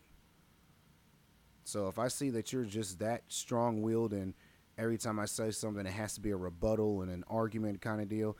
so 1.63 1.87
if 1.87 1.97
i 1.97 2.07
see 2.07 2.29
that 2.29 2.51
you're 2.53 2.65
just 2.65 2.99
that 2.99 3.23
strong-willed 3.27 4.13
and 4.13 4.33
every 4.77 4.97
time 4.97 5.19
i 5.19 5.25
say 5.25 5.51
something 5.51 5.85
it 5.85 5.91
has 5.91 6.13
to 6.13 6.21
be 6.21 6.31
a 6.31 6.37
rebuttal 6.37 7.01
and 7.01 7.11
an 7.11 7.23
argument 7.29 7.81
kind 7.81 8.01
of 8.01 8.09
deal 8.09 8.37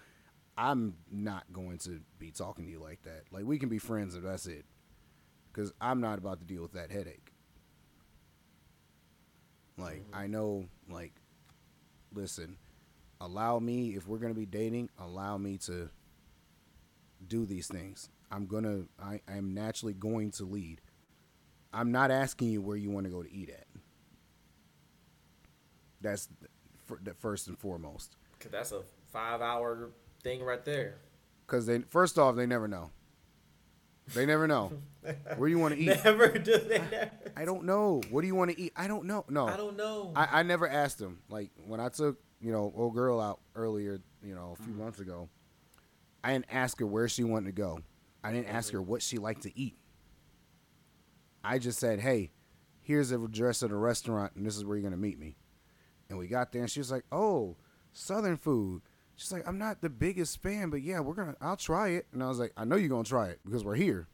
I'm 0.60 0.96
not 1.10 1.46
going 1.54 1.78
to 1.80 2.02
be 2.18 2.32
talking 2.32 2.66
to 2.66 2.70
you 2.70 2.82
like 2.82 3.02
that. 3.04 3.24
Like 3.32 3.46
we 3.46 3.58
can 3.58 3.70
be 3.70 3.78
friends 3.78 4.14
if 4.16 4.24
that's 4.24 4.46
it, 4.46 4.66
because 5.52 5.74
I'm 5.82 6.02
not 6.02 6.18
about 6.18 6.40
to 6.40 6.46
deal 6.46 6.62
with 6.62 6.74
that 6.74 6.92
headache. 6.92 7.32
Like 9.78 10.04
mm-hmm. 10.04 10.16
I 10.16 10.28
know, 10.28 10.66
like, 10.90 11.14
listen, 12.14 12.58
allow 13.22 13.60
me 13.60 13.96
if 13.96 14.08
we're 14.08 14.18
gonna 14.18 14.34
be 14.34 14.46
dating, 14.46 14.90
allow 15.00 15.38
me 15.38 15.58
to 15.60 15.90
do 17.28 17.46
these 17.46 17.68
things. 17.68 18.10
I'm 18.32 18.46
gonna, 18.46 18.84
I 19.02 19.22
am 19.28 19.54
naturally 19.54 19.94
going 19.94 20.32
to 20.32 20.46
lead. 20.46 20.82
I'm 21.74 21.92
not 21.92 22.12
asking 22.12 22.50
you 22.50 22.62
where 22.62 22.78
you 22.78 22.90
want 22.90 23.06
to 23.06 23.12
go 23.12 23.24
to 23.24 23.32
eat 23.32 23.50
at. 23.50 23.66
That's 26.02 26.30
the 27.04 27.14
first 27.14 27.48
and 27.48 27.58
foremost. 27.58 28.16
Cause 28.40 28.52
that's 28.52 28.72
a 28.72 28.82
five 29.12 29.42
hour 29.42 29.90
thing 30.24 30.42
right 30.42 30.64
there. 30.64 30.96
Because 31.46 31.66
they 31.66 31.80
first 31.80 32.18
off, 32.18 32.36
they 32.36 32.46
never 32.46 32.68
know. 32.68 32.92
They 34.14 34.26
never 34.26 34.48
know. 34.48 34.74
Where 35.38 35.48
do 35.50 35.56
you 35.56 35.60
want 35.60 35.76
to 35.76 35.80
eat? 35.82 36.04
Never 36.04 36.28
do 36.38 36.58
they 36.58 36.80
never. 36.80 37.12
I 37.36 37.46
don't 37.46 37.66
know. 37.66 38.02
What 38.10 38.22
do 38.22 38.28
you 38.28 38.36
want 38.36 38.52
to 38.52 38.60
eat? 38.60 38.74
I 38.76 38.88
don't 38.88 39.06
know. 39.06 39.26
No. 39.30 39.48
I 39.48 39.58
don't 39.58 39.78
know. 39.78 40.12
I, 40.16 40.40
I 40.40 40.44
never 40.44 40.68
asked 40.68 41.00
them. 41.00 41.20
Like 41.30 41.52
when 41.66 41.80
I 41.80 41.90
took, 41.90 42.18
you 42.42 42.52
know, 42.52 42.74
old 42.76 42.94
girl 42.94 43.20
out 43.20 43.40
earlier, 43.56 44.02
you 44.24 44.36
know, 44.36 44.56
a 44.60 44.64
few 44.64 44.74
mm-hmm. 44.74 44.84
months 44.84 45.00
ago, 45.00 45.30
I 46.24 46.34
didn't 46.34 46.48
ask 46.52 46.80
her 46.80 46.86
where 46.86 47.08
she 47.08 47.24
wanted 47.24 47.48
to 47.48 47.52
go. 47.54 47.80
I 48.24 48.32
didn't 48.32 48.48
mm-hmm. 48.48 48.56
ask 48.58 48.74
her 48.74 48.82
what 48.82 49.02
she 49.02 49.18
liked 49.18 49.44
to 49.44 49.58
eat. 49.58 49.78
I 51.44 51.58
just 51.58 51.80
said, 51.80 52.02
hey, 52.02 52.32
here's 52.82 53.10
the 53.10 53.22
address 53.22 53.62
of 53.62 53.70
the 53.70 53.76
restaurant 53.76 54.34
and 54.36 54.46
this 54.46 54.58
is 54.58 54.66
where 54.66 54.78
you're 54.78 54.84
gonna 54.84 54.98
meet 54.98 55.20
me. 55.20 55.38
And 56.10 56.18
we 56.18 56.28
got 56.28 56.52
there 56.52 56.62
and 56.62 56.72
she 56.72 56.80
was 56.80 56.92
like, 56.92 57.06
Oh, 57.12 57.56
Southern 57.94 58.38
food. 58.38 58.82
She's 59.20 59.34
like, 59.34 59.46
I'm 59.46 59.58
not 59.58 59.82
the 59.82 59.90
biggest 59.90 60.42
fan, 60.42 60.70
but 60.70 60.82
yeah, 60.82 61.02
we're 61.02 61.14
gonna. 61.14 61.36
I'll 61.42 61.58
try 61.58 61.90
it. 61.90 62.08
And 62.14 62.24
I 62.24 62.30
was 62.30 62.40
like, 62.40 62.54
I 62.56 62.64
know 62.64 62.78
you're 62.78 62.88
gonna 62.88 63.04
try 63.04 63.28
it 63.28 63.42
because 63.44 63.66
we're 63.66 63.76
here. 63.76 64.08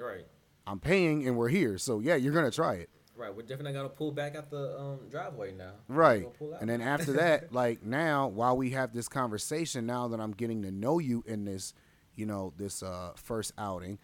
Right. 0.00 0.24
I'm 0.66 0.80
paying 0.80 1.28
and 1.28 1.36
we're 1.36 1.50
here, 1.50 1.76
so 1.76 2.00
yeah, 2.00 2.14
you're 2.16 2.32
gonna 2.32 2.50
try 2.50 2.76
it. 2.76 2.88
Right. 3.14 3.34
We're 3.34 3.42
definitely 3.42 3.74
gonna 3.74 3.90
pull 3.90 4.12
back 4.12 4.34
at 4.34 4.50
the 4.50 4.80
um, 4.80 5.00
driveway 5.10 5.52
now. 5.52 5.72
Right. 5.88 6.26
And 6.58 6.70
then 6.70 6.80
after 6.80 7.12
that, 7.20 7.52
like 7.52 7.82
now, 7.84 8.28
while 8.28 8.56
we 8.56 8.70
have 8.70 8.94
this 8.94 9.08
conversation, 9.08 9.84
now 9.84 10.08
that 10.08 10.20
I'm 10.20 10.32
getting 10.32 10.62
to 10.62 10.70
know 10.70 11.00
you 11.00 11.22
in 11.26 11.44
this, 11.44 11.74
you 12.14 12.24
know, 12.24 12.54
this 12.56 12.82
uh, 12.82 13.12
first 13.14 13.52
outing, 13.58 13.98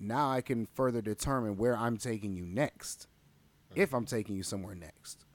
now 0.00 0.30
I 0.30 0.40
can 0.40 0.64
further 0.64 1.02
determine 1.02 1.58
where 1.58 1.76
I'm 1.76 1.98
taking 1.98 2.34
you 2.34 2.46
next, 2.46 3.08
mm-hmm. 3.70 3.82
if 3.82 3.92
I'm 3.92 4.06
taking 4.06 4.36
you 4.36 4.42
somewhere 4.42 4.74
next. 4.74 5.26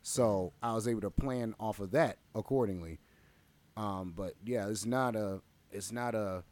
So 0.00 0.54
I 0.62 0.72
was 0.72 0.88
able 0.88 1.02
to 1.02 1.10
plan 1.10 1.54
off 1.60 1.78
of 1.78 1.90
that 1.90 2.16
accordingly. 2.34 3.00
Um, 3.76 4.12
but 4.16 4.34
yeah, 4.44 4.68
it's 4.68 4.86
not 4.86 5.16
a, 5.16 5.40
it's 5.70 5.92
not 5.92 6.14
a, 6.14 6.44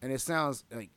and 0.00 0.12
it 0.12 0.20
sounds 0.20 0.64
like, 0.72 0.90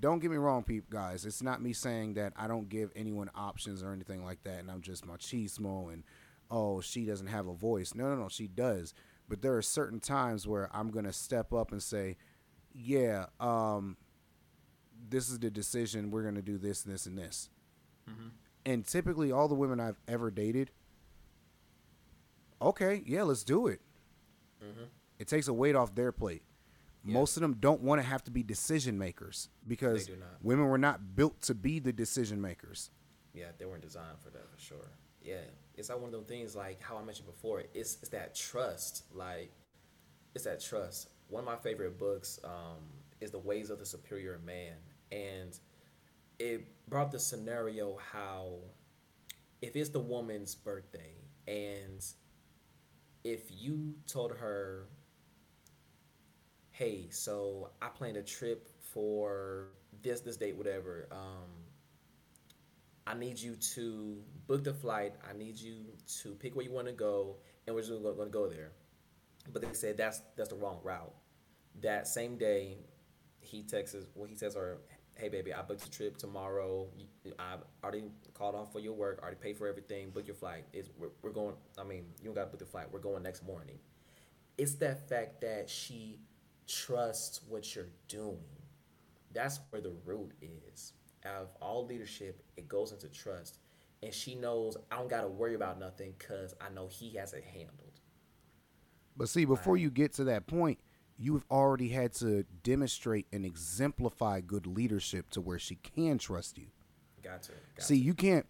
don't 0.00 0.18
get 0.18 0.30
me 0.30 0.36
wrong, 0.36 0.64
people, 0.64 0.88
guys. 0.90 1.24
It's 1.24 1.42
not 1.42 1.62
me 1.62 1.72
saying 1.72 2.14
that 2.14 2.32
I 2.36 2.48
don't 2.48 2.68
give 2.68 2.90
anyone 2.96 3.30
options 3.34 3.82
or 3.82 3.92
anything 3.92 4.24
like 4.24 4.42
that, 4.44 4.58
and 4.58 4.70
I'm 4.70 4.80
just 4.80 5.06
machismo 5.06 5.92
and 5.92 6.04
oh, 6.50 6.80
she 6.80 7.04
doesn't 7.04 7.26
have 7.26 7.46
a 7.46 7.54
voice. 7.54 7.94
No, 7.94 8.08
no, 8.08 8.16
no, 8.16 8.28
she 8.28 8.46
does. 8.46 8.94
But 9.28 9.42
there 9.42 9.56
are 9.56 9.62
certain 9.62 10.00
times 10.00 10.46
where 10.46 10.68
I'm 10.72 10.90
gonna 10.90 11.12
step 11.12 11.52
up 11.52 11.72
and 11.72 11.82
say, 11.82 12.16
yeah, 12.72 13.26
um, 13.40 13.96
this 15.08 15.30
is 15.30 15.38
the 15.38 15.50
decision. 15.50 16.10
We're 16.10 16.22
gonna 16.24 16.42
do 16.42 16.58
this, 16.58 16.84
and 16.84 16.92
this, 16.92 17.06
and 17.06 17.16
this. 17.16 17.48
Mm-hmm. 18.08 18.28
And 18.66 18.86
typically, 18.86 19.32
all 19.32 19.48
the 19.48 19.54
women 19.54 19.80
I've 19.80 20.00
ever 20.08 20.30
dated, 20.30 20.70
okay, 22.60 23.02
yeah, 23.06 23.22
let's 23.22 23.44
do 23.44 23.66
it. 23.66 23.80
Mm-hmm. 24.62 24.84
It 25.24 25.28
takes 25.28 25.48
a 25.48 25.54
weight 25.54 25.74
off 25.74 25.94
their 25.94 26.12
plate. 26.12 26.42
Yeah. 27.02 27.14
Most 27.14 27.38
of 27.38 27.40
them 27.40 27.54
don't 27.54 27.80
want 27.80 27.98
to 27.98 28.06
have 28.06 28.22
to 28.24 28.30
be 28.30 28.42
decision 28.42 28.98
makers 28.98 29.48
because 29.66 30.06
women 30.42 30.66
were 30.66 30.76
not 30.76 31.16
built 31.16 31.40
to 31.44 31.54
be 31.54 31.78
the 31.78 31.94
decision 31.94 32.42
makers. 32.42 32.90
Yeah, 33.32 33.46
they 33.56 33.64
weren't 33.64 33.80
designed 33.80 34.18
for 34.20 34.28
that 34.28 34.46
for 34.54 34.60
sure. 34.60 34.90
Yeah, 35.22 35.36
it's 35.78 35.88
like 35.88 35.96
one 35.96 36.08
of 36.08 36.12
those 36.12 36.26
things 36.26 36.54
like 36.54 36.82
how 36.82 36.98
I 36.98 37.02
mentioned 37.02 37.26
before. 37.26 37.62
It's 37.72 37.96
it's 38.02 38.10
that 38.10 38.34
trust. 38.34 39.04
Like 39.14 39.50
it's 40.34 40.44
that 40.44 40.60
trust. 40.60 41.08
One 41.28 41.40
of 41.40 41.46
my 41.46 41.56
favorite 41.56 41.98
books 41.98 42.38
um, 42.44 42.84
is 43.22 43.30
The 43.30 43.38
Ways 43.38 43.70
of 43.70 43.78
the 43.78 43.86
Superior 43.86 44.38
Man, 44.44 44.74
and 45.10 45.58
it 46.38 46.66
brought 46.90 47.10
the 47.10 47.18
scenario 47.18 47.96
how 48.12 48.56
if 49.62 49.74
it's 49.74 49.88
the 49.88 50.00
woman's 50.00 50.54
birthday 50.54 51.14
and 51.48 52.04
if 53.24 53.40
you 53.50 53.94
told 54.06 54.32
her 54.32 54.86
hey, 56.74 57.06
so 57.08 57.70
I 57.80 57.86
planned 57.86 58.16
a 58.16 58.22
trip 58.22 58.68
for 58.92 59.68
this 60.02 60.20
this 60.20 60.36
date, 60.36 60.56
whatever. 60.56 61.06
Um, 61.12 61.48
I 63.06 63.14
need 63.14 63.38
you 63.38 63.54
to 63.74 64.18
book 64.48 64.64
the 64.64 64.74
flight. 64.74 65.14
I 65.28 65.36
need 65.38 65.56
you 65.56 65.76
to 66.22 66.34
pick 66.34 66.56
where 66.56 66.64
you 66.64 66.72
want 66.72 66.88
to 66.88 66.92
go, 66.92 67.36
and 67.66 67.76
we're 67.76 67.82
just 67.82 68.02
going 68.02 68.16
to 68.18 68.26
go 68.26 68.48
there. 68.48 68.72
But 69.52 69.62
they 69.62 69.72
said 69.72 69.96
that's 69.96 70.20
that's 70.36 70.48
the 70.50 70.56
wrong 70.56 70.80
route. 70.82 71.14
That 71.80 72.08
same 72.08 72.36
day, 72.36 72.78
he 73.40 73.62
texts 73.62 73.96
well, 74.16 74.28
he 74.28 74.34
says 74.34 74.56
her, 74.56 74.78
"Hey 75.14 75.28
baby, 75.28 75.54
I 75.54 75.62
booked 75.62 75.86
a 75.86 75.90
trip 75.90 76.16
tomorrow. 76.16 76.88
I 77.38 77.56
already 77.84 78.04
called 78.32 78.56
off 78.56 78.72
for 78.72 78.80
your 78.80 78.94
work. 78.94 79.20
Already 79.22 79.36
paid 79.36 79.56
for 79.56 79.68
everything. 79.68 80.10
Book 80.10 80.26
your 80.26 80.34
flight. 80.34 80.64
Is 80.72 80.90
we're, 80.98 81.10
we're 81.22 81.30
going. 81.30 81.54
I 81.78 81.84
mean, 81.84 82.06
you 82.18 82.24
don't 82.24 82.34
got 82.34 82.46
to 82.46 82.50
book 82.50 82.58
the 82.58 82.66
flight. 82.66 82.86
We're 82.90 82.98
going 82.98 83.22
next 83.22 83.44
morning." 83.44 83.78
It's 84.56 84.74
that 84.76 85.08
fact 85.08 85.40
that 85.40 85.68
she 85.68 86.20
trust 86.66 87.42
what 87.48 87.74
you're 87.74 87.90
doing. 88.08 88.38
That's 89.32 89.60
where 89.70 89.82
the 89.82 89.94
root 90.04 90.32
is. 90.40 90.92
Out 91.24 91.42
of 91.42 91.48
all 91.60 91.86
leadership, 91.86 92.42
it 92.56 92.68
goes 92.68 92.92
into 92.92 93.08
trust. 93.08 93.58
And 94.02 94.12
she 94.12 94.34
knows 94.34 94.76
I 94.90 94.96
don't 94.96 95.08
got 95.08 95.22
to 95.22 95.28
worry 95.28 95.54
about 95.54 95.78
nothing 95.78 96.14
because 96.18 96.54
I 96.60 96.72
know 96.72 96.88
he 96.88 97.16
has 97.16 97.32
it 97.32 97.44
handled. 97.44 98.00
But 99.16 99.28
see, 99.28 99.44
before 99.44 99.74
right. 99.74 99.82
you 99.82 99.90
get 99.90 100.12
to 100.14 100.24
that 100.24 100.46
point, 100.46 100.78
you've 101.16 101.44
already 101.50 101.88
had 101.88 102.12
to 102.14 102.44
demonstrate 102.62 103.26
and 103.32 103.44
exemplify 103.44 104.40
good 104.40 104.66
leadership 104.66 105.30
to 105.30 105.40
where 105.40 105.58
she 105.58 105.76
can 105.76 106.18
trust 106.18 106.58
you. 106.58 106.66
Got 107.22 107.44
to. 107.44 107.52
Got 107.76 107.86
see, 107.86 107.98
to. 107.98 108.04
you 108.04 108.14
can't 108.14 108.46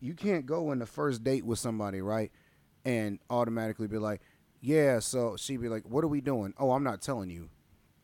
you 0.00 0.14
can't 0.14 0.46
go 0.46 0.72
in 0.72 0.80
the 0.80 0.86
first 0.86 1.22
date 1.22 1.44
with 1.44 1.60
somebody, 1.60 2.00
right? 2.00 2.32
And 2.84 3.20
automatically 3.30 3.86
be 3.86 3.98
like, 3.98 4.20
yeah, 4.62 5.00
so 5.00 5.36
she'd 5.36 5.60
be 5.60 5.68
like, 5.68 5.82
"What 5.88 6.04
are 6.04 6.08
we 6.08 6.20
doing?" 6.20 6.54
Oh, 6.56 6.70
I'm 6.70 6.84
not 6.84 7.02
telling 7.02 7.28
you. 7.28 7.50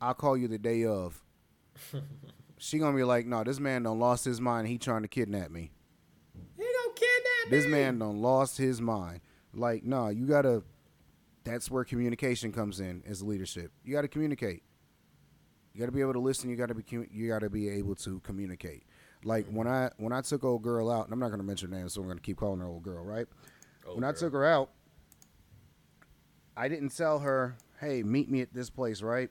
I'll 0.00 0.14
call 0.14 0.36
you 0.36 0.48
the 0.48 0.58
day 0.58 0.84
of. 0.84 1.22
she 2.58 2.78
gonna 2.78 2.96
be 2.96 3.04
like, 3.04 3.26
"No, 3.26 3.44
this 3.44 3.60
man 3.60 3.84
done 3.84 4.00
lost 4.00 4.24
his 4.24 4.40
mind. 4.40 4.66
He 4.66 4.76
trying 4.76 5.02
to 5.02 5.08
kidnap 5.08 5.52
me. 5.52 5.70
He 6.56 6.64
don't 6.64 6.96
kidnap 6.96 7.50
This 7.50 7.66
man 7.66 8.00
done 8.00 8.20
lost 8.20 8.58
his 8.58 8.80
mind. 8.80 9.20
Like, 9.54 9.84
no, 9.84 10.08
you 10.08 10.26
gotta. 10.26 10.64
That's 11.44 11.70
where 11.70 11.84
communication 11.84 12.52
comes 12.52 12.80
in 12.80 13.02
as 13.06 13.22
leadership. 13.22 13.70
You 13.84 13.94
gotta 13.94 14.08
communicate. 14.08 14.64
You 15.72 15.80
gotta 15.80 15.92
be 15.92 16.00
able 16.00 16.14
to 16.14 16.20
listen. 16.20 16.50
You 16.50 16.56
gotta 16.56 16.74
be. 16.74 16.84
You 16.90 17.28
gotta 17.28 17.48
be 17.48 17.68
able 17.68 17.94
to 17.96 18.18
communicate. 18.20 18.82
Like 19.22 19.46
when 19.46 19.68
mm-hmm. 19.68 19.86
I 19.86 19.90
when 19.96 20.12
I 20.12 20.22
took 20.22 20.42
old 20.42 20.62
girl 20.62 20.90
out, 20.90 21.04
and 21.04 21.12
I'm 21.12 21.20
not 21.20 21.30
gonna 21.30 21.44
mention 21.44 21.70
her 21.70 21.78
name, 21.78 21.88
so 21.88 22.02
I'm 22.02 22.08
gonna 22.08 22.20
keep 22.20 22.36
calling 22.36 22.58
her 22.58 22.66
old 22.66 22.82
girl, 22.82 23.04
right? 23.04 23.26
Old 23.86 23.94
when 23.94 24.02
girl. 24.02 24.10
I 24.10 24.12
took 24.12 24.32
her 24.32 24.44
out, 24.44 24.70
I 26.58 26.66
didn't 26.66 26.96
tell 26.96 27.20
her, 27.20 27.56
hey, 27.80 28.02
meet 28.02 28.28
me 28.28 28.40
at 28.40 28.52
this 28.52 28.68
place, 28.68 29.00
right? 29.00 29.30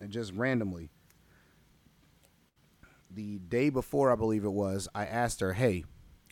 And 0.00 0.10
just 0.10 0.32
randomly. 0.32 0.90
The 3.08 3.38
day 3.38 3.70
before, 3.70 4.10
I 4.10 4.16
believe 4.16 4.44
it 4.44 4.52
was, 4.52 4.88
I 4.92 5.06
asked 5.06 5.38
her, 5.38 5.52
hey, 5.52 5.84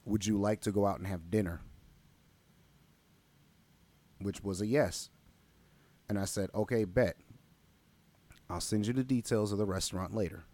would 0.04 0.26
you 0.26 0.36
like 0.36 0.60
to 0.62 0.72
go 0.72 0.86
out 0.86 0.98
and 0.98 1.06
have 1.06 1.30
dinner? 1.30 1.60
Which 4.20 4.42
was 4.42 4.60
a 4.60 4.66
yes. 4.66 5.08
And 6.08 6.18
I 6.18 6.24
said, 6.24 6.50
okay, 6.52 6.84
bet. 6.84 7.16
I'll 8.50 8.60
send 8.60 8.88
you 8.88 8.92
the 8.92 9.04
details 9.04 9.52
of 9.52 9.58
the 9.58 9.66
restaurant 9.66 10.16
later. 10.16 10.46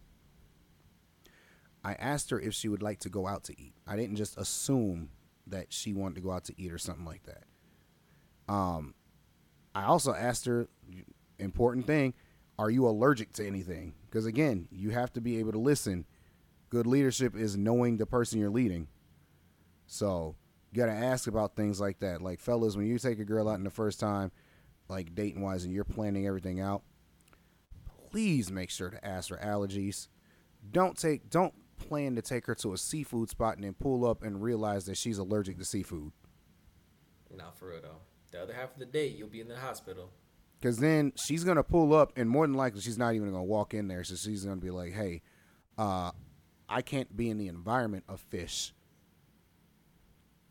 I 1.83 1.93
asked 1.93 2.29
her 2.29 2.39
if 2.39 2.53
she 2.53 2.69
would 2.69 2.83
like 2.83 2.99
to 2.99 3.09
go 3.09 3.25
out 3.25 3.45
to 3.45 3.59
eat. 3.59 3.73
I 3.87 3.95
didn't 3.95 4.15
just 4.15 4.37
assume 4.37 5.09
that 5.47 5.73
she 5.73 5.91
wanted 5.91 6.15
to 6.15 6.21
go 6.21 6.29
out 6.29 6.43
to 6.45 6.61
eat 6.61 6.71
or 6.71 6.77
something 6.77 7.03
like 7.03 7.23
that. 7.23 7.45
Um, 8.47 8.93
I 9.73 9.83
also 9.83 10.13
asked 10.13 10.45
her, 10.45 10.67
important 11.39 11.87
thing, 11.87 12.13
are 12.59 12.69
you 12.69 12.87
allergic 12.87 13.33
to 13.33 13.47
anything? 13.47 13.93
Because 14.09 14.25
again, 14.25 14.67
you 14.71 14.89
have 14.91 15.11
to 15.13 15.21
be 15.21 15.37
able 15.37 15.51
to 15.53 15.57
listen. 15.57 16.05
Good 16.69 16.85
leadership 16.85 17.35
is 17.35 17.57
knowing 17.57 17.97
the 17.97 18.05
person 18.05 18.39
you're 18.39 18.49
leading. 18.49 18.87
So 19.87 20.35
you 20.71 20.77
got 20.77 20.87
to 20.87 20.91
ask 20.91 21.27
about 21.27 21.55
things 21.55 21.81
like 21.81 21.99
that. 21.99 22.21
Like, 22.21 22.39
fellas, 22.39 22.75
when 22.75 22.87
you 22.87 22.97
take 22.99 23.19
a 23.19 23.25
girl 23.25 23.49
out 23.49 23.57
in 23.57 23.63
the 23.63 23.69
first 23.69 23.99
time, 23.99 24.31
like 24.87 25.15
dating 25.15 25.41
wise, 25.41 25.63
and 25.63 25.73
you're 25.73 25.83
planning 25.83 26.27
everything 26.27 26.59
out, 26.59 26.83
please 28.11 28.51
make 28.51 28.69
sure 28.69 28.89
to 28.89 29.05
ask 29.05 29.29
for 29.29 29.37
allergies. 29.37 30.07
Don't 30.71 30.97
take, 30.97 31.29
don't 31.29 31.53
plan 31.77 32.15
to 32.15 32.21
take 32.21 32.45
her 32.45 32.55
to 32.55 32.73
a 32.73 32.77
seafood 32.77 33.29
spot 33.29 33.55
and 33.55 33.63
then 33.63 33.73
pull 33.73 34.05
up 34.05 34.21
and 34.23 34.41
realize 34.41 34.85
that 34.85 34.97
she's 34.97 35.17
allergic 35.17 35.57
to 35.57 35.65
seafood. 35.65 36.11
Not 37.35 37.57
for 37.57 37.69
real 37.69 37.81
though. 37.81 38.10
The 38.31 38.41
other 38.41 38.53
half 38.53 38.73
of 38.73 38.79
the 38.79 38.85
day, 38.85 39.07
you'll 39.07 39.27
be 39.27 39.41
in 39.41 39.47
the 39.47 39.57
hospital. 39.59 40.09
Because 40.59 40.77
then 40.77 41.11
she's 41.15 41.43
gonna 41.43 41.63
pull 41.63 41.93
up, 41.93 42.13
and 42.15 42.29
more 42.29 42.45
than 42.47 42.55
likely, 42.55 42.81
she's 42.81 42.97
not 42.97 43.13
even 43.15 43.31
gonna 43.31 43.43
walk 43.43 43.73
in 43.73 43.87
there. 43.87 44.03
So 44.03 44.15
she's 44.15 44.45
gonna 44.45 44.61
be 44.61 44.69
like, 44.71 44.93
"Hey, 44.93 45.21
uh, 45.77 46.11
I 46.69 46.81
can't 46.81 47.15
be 47.17 47.29
in 47.29 47.37
the 47.37 47.47
environment 47.47 48.03
of 48.07 48.21
fish." 48.21 48.73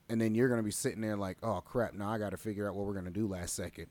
And 0.08 0.20
then 0.20 0.34
you're 0.34 0.48
gonna 0.48 0.64
be 0.64 0.72
sitting 0.72 1.00
there 1.00 1.16
like, 1.16 1.38
"Oh 1.42 1.60
crap! 1.60 1.94
Now 1.94 2.10
I 2.10 2.18
got 2.18 2.30
to 2.30 2.36
figure 2.36 2.68
out 2.68 2.74
what 2.74 2.86
we're 2.86 2.94
gonna 2.94 3.10
do 3.10 3.28
last 3.28 3.54
second. 3.54 3.86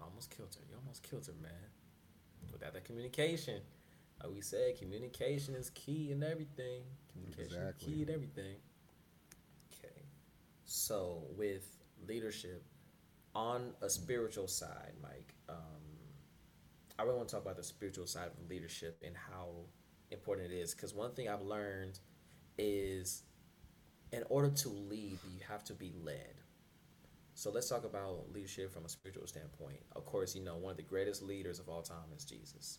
Almost 0.00 0.30
killed 0.30 0.54
her. 0.54 0.62
You 0.70 0.76
almost 0.78 1.02
killed 1.02 1.26
her, 1.26 1.34
man. 1.40 1.52
Without 2.50 2.72
that 2.72 2.84
communication, 2.84 3.60
like 4.22 4.32
we 4.32 4.40
said, 4.40 4.78
communication 4.78 5.54
is 5.54 5.70
key 5.70 6.10
in 6.12 6.22
everything. 6.22 6.82
Communication 7.12 7.56
Exactly. 7.56 7.88
is 7.88 7.94
key 7.94 8.02
in 8.02 8.10
everything. 8.10 8.56
So 10.74 11.24
with 11.36 11.76
leadership, 12.08 12.64
on 13.34 13.74
a 13.82 13.90
spiritual 13.90 14.48
side, 14.48 14.94
Mike, 15.02 15.34
um, 15.50 15.82
I 16.98 17.02
really 17.02 17.16
want 17.16 17.28
to 17.28 17.34
talk 17.34 17.42
about 17.42 17.58
the 17.58 17.62
spiritual 17.62 18.06
side 18.06 18.28
of 18.28 18.48
leadership 18.48 19.02
and 19.04 19.14
how 19.14 19.50
important 20.10 20.50
it 20.50 20.56
is. 20.56 20.72
Because 20.72 20.94
one 20.94 21.12
thing 21.12 21.28
I've 21.28 21.42
learned 21.42 21.98
is, 22.56 23.22
in 24.12 24.24
order 24.30 24.48
to 24.48 24.70
lead, 24.70 25.18
you 25.34 25.40
have 25.46 25.62
to 25.64 25.74
be 25.74 25.92
led. 26.02 26.40
So 27.34 27.50
let's 27.50 27.68
talk 27.68 27.84
about 27.84 28.32
leadership 28.32 28.72
from 28.72 28.86
a 28.86 28.88
spiritual 28.88 29.26
standpoint. 29.26 29.80
Of 29.94 30.06
course, 30.06 30.34
you 30.34 30.42
know 30.42 30.56
one 30.56 30.70
of 30.70 30.76
the 30.78 30.84
greatest 30.84 31.22
leaders 31.22 31.58
of 31.58 31.68
all 31.68 31.82
time 31.82 32.12
is 32.16 32.24
Jesus. 32.24 32.78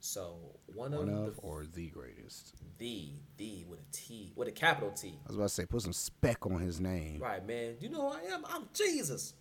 So 0.00 0.36
one 0.66 0.94
of, 0.94 1.00
One 1.00 1.08
the 1.08 1.32
or 1.42 1.66
the 1.66 1.88
greatest. 1.88 2.54
the 2.78 3.10
the 3.36 3.64
with 3.68 3.80
a 3.80 3.92
T 3.92 4.32
with 4.36 4.48
a 4.48 4.52
capital 4.52 4.90
T. 4.90 5.18
I 5.24 5.26
was 5.28 5.36
about 5.36 5.48
to 5.48 5.54
say, 5.54 5.66
put 5.66 5.82
some 5.82 5.92
spec 5.92 6.46
on 6.46 6.60
his 6.60 6.80
name. 6.80 7.20
Right, 7.20 7.44
man. 7.44 7.74
You 7.80 7.88
know 7.88 8.10
who 8.10 8.16
I 8.16 8.32
am? 8.34 8.44
I'm 8.48 8.68
Jesus. 8.72 9.34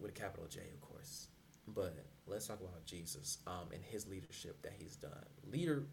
With 0.00 0.10
a 0.10 0.14
capital 0.14 0.46
J, 0.48 0.60
of 0.74 0.80
course. 0.80 1.28
But 1.66 1.94
let's 2.26 2.46
talk 2.46 2.60
about 2.60 2.84
Jesus 2.86 3.38
um, 3.46 3.68
and 3.72 3.82
his 3.84 4.06
leadership 4.08 4.62
that 4.62 4.72
he's 4.78 4.96
done. 4.96 5.24
Leader, 5.50 5.84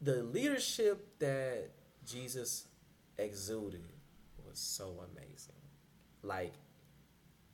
the 0.00 0.22
leadership 0.22 1.18
that 1.18 1.70
Jesus 2.06 2.66
exuded 3.18 3.84
was 4.46 4.58
so 4.58 5.04
amazing. 5.12 5.54
Like, 6.22 6.54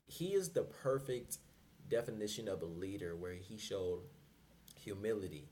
he 0.07 0.35
is 0.35 0.51
the 0.51 0.63
perfect 0.63 1.39
definition 1.89 2.49
of 2.49 2.63
a 2.63 2.67
leader 2.67 3.15
where 3.17 3.35
he 3.35 3.57
showed 3.59 4.01
humility, 4.87 5.49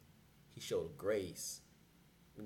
he 0.49 0.61
showed 0.61 0.97
grace, 0.97 1.61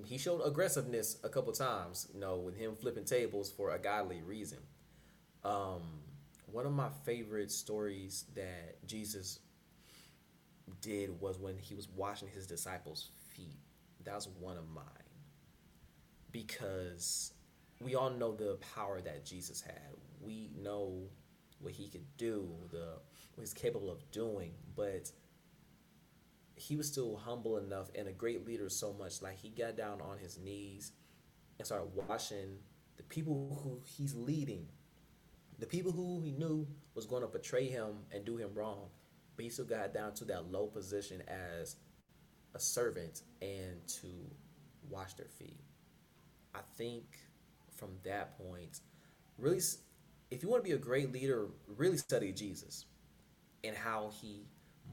he 0.05 0.19
showed 0.19 0.41
aggressiveness 0.41 1.19
a 1.23 1.29
couple 1.29 1.53
times, 1.53 2.09
you 2.13 2.21
know, 2.21 2.37
with 2.37 2.57
him 2.57 2.75
flipping 2.77 3.05
tables 3.05 3.51
for 3.51 3.71
a 3.71 3.79
godly 3.79 4.23
reason. 4.23 4.59
Um, 5.45 5.83
one 6.47 6.67
of 6.67 6.73
my 6.73 6.89
favorite 7.05 7.51
stories 7.51 8.25
that 8.35 8.87
Jesus 8.87 9.41
did 10.81 11.21
was 11.21 11.39
when 11.39 11.59
he 11.59 11.75
was 11.75 11.89
washing 11.95 12.29
his 12.29 12.47
disciples' 12.47 13.11
feet. 13.35 13.59
That's 14.05 14.29
one 14.41 14.57
of 14.57 14.69
mine. 14.69 14.85
Because 16.33 17.33
we 17.81 17.95
all 17.95 18.11
know 18.11 18.33
the 18.33 18.59
power 18.75 19.01
that 19.01 19.25
Jesus 19.25 19.61
had. 19.61 19.97
We 20.21 20.51
know 20.63 21.09
what 21.61 21.73
he 21.73 21.89
could 21.89 22.05
do, 22.17 22.49
the 22.71 22.99
what 23.35 23.43
he's 23.43 23.55
capable 23.55 23.91
of 23.91 23.99
doing, 24.11 24.53
but 24.75 25.11
he 26.59 26.77
was 26.77 26.89
still 26.89 27.17
humble 27.17 27.59
enough 27.59 27.89
and 27.95 28.09
a 28.09 28.13
great 28.13 28.47
leader 28.47 28.69
so 28.69 28.93
much 28.93 29.23
like 29.23 29.39
he 29.39 29.49
got 29.49 29.77
down 29.77 30.01
on 30.01 30.19
his 30.19 30.39
knees 30.39 30.93
and 31.59 31.67
started 31.67 31.91
washing 31.95 32.59
the 32.97 33.03
people 33.05 33.61
who 33.63 33.81
he's 33.85 34.15
leading. 34.15 34.67
The 35.59 35.67
people 35.67 35.93
who 35.93 36.21
he 36.21 36.33
knew 36.33 36.67
was 36.95 37.07
going 37.07 37.23
to 37.23 37.29
betray 37.29 37.67
him 37.67 37.99
and 38.13 38.25
do 38.25 38.37
him 38.37 38.51
wrong 38.55 38.89
but 39.39 39.45
he 39.45 39.51
still 39.51 39.65
got 39.65 39.95
down 39.95 40.13
to 40.13 40.25
that 40.25 40.51
low 40.51 40.67
position 40.67 41.23
as 41.29 41.77
a 42.57 42.59
servant 42.59 43.23
and 43.41 43.87
to 43.87 44.09
wash 44.91 45.15
their 45.15 45.29
feet. 45.29 45.61
I 46.57 46.59
think 46.77 47.05
from 47.77 47.91
that 48.03 48.37
point 48.37 48.81
really 49.39 49.61
if 50.33 50.43
you 50.43 50.49
want 50.49 50.65
to 50.65 50.69
be 50.69 50.75
a 50.75 50.79
great 50.79 51.13
leader 51.13 51.47
really 51.69 51.97
study 51.97 52.33
jesus 52.33 52.87
and 53.63 53.77
how 53.77 54.11
he 54.21 54.43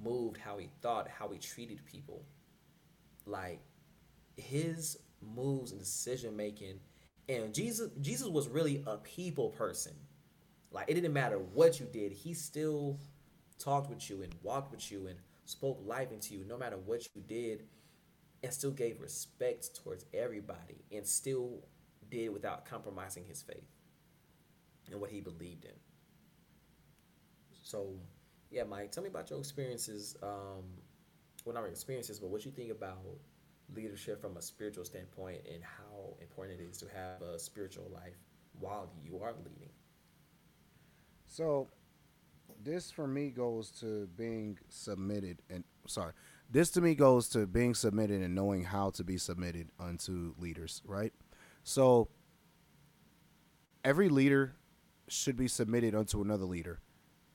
moved, 0.04 0.38
how 0.38 0.58
he 0.58 0.70
thought, 0.82 1.08
how 1.08 1.30
he 1.30 1.38
treated 1.38 1.86
people. 1.86 2.24
Like 3.26 3.60
his 4.38 4.98
moves 5.22 5.72
and 5.72 5.80
decision 5.80 6.36
making, 6.36 6.80
and 7.28 7.54
Jesus 7.54 7.90
Jesus 8.02 8.28
was 8.28 8.48
really 8.48 8.84
a 8.86 8.98
people 8.98 9.50
person. 9.50 9.94
Like 10.72 10.90
it 10.90 10.96
didn't 10.96 11.14
matter 11.14 11.38
what 11.38 11.80
you 11.80 11.88
did, 11.92 12.12
he 12.12 12.34
still 12.34 13.00
talked 13.58 13.90
with 13.90 14.10
you 14.10 14.22
and 14.22 14.34
walked 14.44 14.72
with 14.72 14.92
you 14.92 15.08
and 15.08 15.18
spoke 15.46 15.82
life 15.86 16.12
into 16.12 16.36
you, 16.36 16.44
no 16.48 16.58
matter 16.58 16.78
what 16.78 17.08
you 17.16 17.22
did, 17.22 17.64
and 18.44 18.54
still 18.54 18.72
gave 18.72 19.00
respect 19.02 19.76
towards 19.84 20.06
everybody, 20.14 20.84
and 20.92 21.06
still 21.06 21.62
did 22.10 22.30
without 22.30 22.66
compromising 22.66 23.24
his 23.26 23.42
faith 23.42 23.68
and 24.92 25.00
what 25.00 25.10
he 25.10 25.20
believed 25.20 25.66
in. 25.66 25.72
So 27.64 27.96
yeah, 28.52 28.64
Mike, 28.64 28.92
tell 28.92 29.04
me 29.04 29.10
about 29.10 29.30
your 29.30 29.40
experiences. 29.40 30.16
Um, 30.24 30.64
well, 31.46 31.54
not 31.54 31.62
your 31.62 31.70
experiences, 31.70 32.20
but 32.20 32.30
what 32.30 32.46
you 32.46 32.52
think 32.52 32.72
about 32.72 33.06
leadership 33.74 34.22
from 34.22 34.38
a 34.38 34.42
spiritual 34.42 34.86
standpoint 34.86 35.42
and 35.52 35.64
how 35.64 36.16
important 36.22 36.60
it 36.60 36.64
is 36.64 36.78
to 36.78 36.86
have 36.94 37.22
a 37.22 37.40
spiritual 37.40 37.90
life 37.94 38.18
while 38.60 38.90
you 39.04 39.20
are 39.20 39.34
leading. 39.44 39.70
So, 41.28 41.68
this 42.64 42.92
for 42.92 43.08
me 43.08 43.30
goes 43.30 43.72
to 43.80 44.08
being 44.16 44.58
submitted, 44.70 45.42
and 45.50 45.64
sorry, 45.88 46.14
this 46.50 46.70
to 46.72 46.82
me 46.82 46.96
goes 46.96 47.28
to 47.30 47.46
being 47.48 47.74
submitted 47.74 48.22
and 48.22 48.34
knowing 48.36 48.64
how 48.64 48.92
to 48.92 49.04
be 49.04 49.18
submitted 49.18 49.70
unto 49.80 50.34
leaders, 50.38 50.82
right? 50.86 51.14
So, 51.64 52.10
every 53.84 54.10
leader 54.10 54.56
should 55.08 55.36
be 55.36 55.48
submitted 55.48 55.96
unto 55.96 56.22
another 56.22 56.46
leader. 56.46 56.80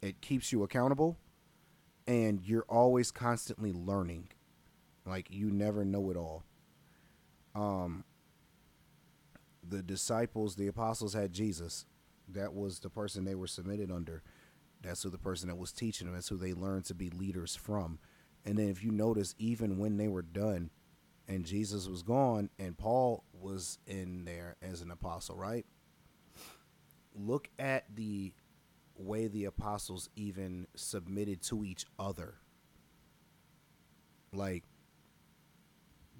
It 0.02 0.20
keeps 0.20 0.52
you 0.52 0.62
accountable, 0.62 1.18
and 2.06 2.40
you're 2.42 2.64
always 2.68 3.10
constantly 3.10 3.72
learning. 3.72 4.28
Like 5.06 5.28
you 5.30 5.50
never 5.50 5.84
know 5.84 6.10
it 6.10 6.16
all. 6.16 6.44
Um, 7.54 8.04
the 9.66 9.82
disciples, 9.82 10.56
the 10.56 10.66
apostles 10.66 11.14
had 11.14 11.32
Jesus. 11.32 11.86
That 12.28 12.54
was 12.54 12.78
the 12.78 12.90
person 12.90 13.24
they 13.24 13.34
were 13.34 13.46
submitted 13.46 13.90
under. 13.90 14.22
That's 14.82 15.02
who 15.02 15.10
the 15.10 15.18
person 15.18 15.48
that 15.48 15.58
was 15.58 15.72
teaching 15.72 16.06
them. 16.06 16.14
That's 16.14 16.28
who 16.28 16.36
they 16.36 16.52
learned 16.52 16.86
to 16.86 16.94
be 16.94 17.10
leaders 17.10 17.54
from. 17.54 17.98
And 18.44 18.56
then 18.56 18.68
if 18.68 18.82
you 18.82 18.90
notice, 18.90 19.34
even 19.38 19.78
when 19.78 19.96
they 19.96 20.08
were 20.08 20.22
done 20.22 20.70
and 21.28 21.44
Jesus 21.44 21.86
was 21.86 22.02
gone 22.02 22.50
and 22.58 22.78
Paul 22.78 23.24
was 23.32 23.78
in 23.86 24.24
there 24.24 24.56
as 24.62 24.80
an 24.80 24.90
apostle, 24.90 25.36
right? 25.36 25.66
Look 27.14 27.50
at 27.58 27.84
the 27.94 28.32
way 29.00 29.26
the 29.26 29.44
apostles 29.44 30.08
even 30.16 30.66
submitted 30.74 31.42
to 31.42 31.64
each 31.64 31.86
other. 31.98 32.34
Like 34.32 34.64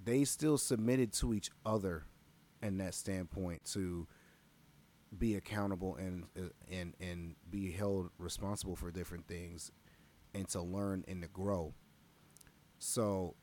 they 0.03 0.25
still 0.25 0.59
submitted 0.59 1.13
to 1.15 1.35
each 1.35 1.51
other 1.65 2.07
in 2.63 2.79
that 2.79 2.95
standpoint 2.95 3.65
to 3.73 4.07
be 5.17 5.35
accountable 5.35 5.97
and 5.97 6.25
uh, 6.39 6.49
and 6.71 6.95
and 7.01 7.35
be 7.51 7.71
held 7.73 8.11
responsible 8.19 8.77
for 8.77 8.91
different 8.91 9.27
things 9.27 9.71
and 10.35 10.49
to 10.49 10.63
learn 10.63 11.05
and 11.09 11.23
to 11.23 11.29
grow. 11.29 11.75
So 12.79 13.35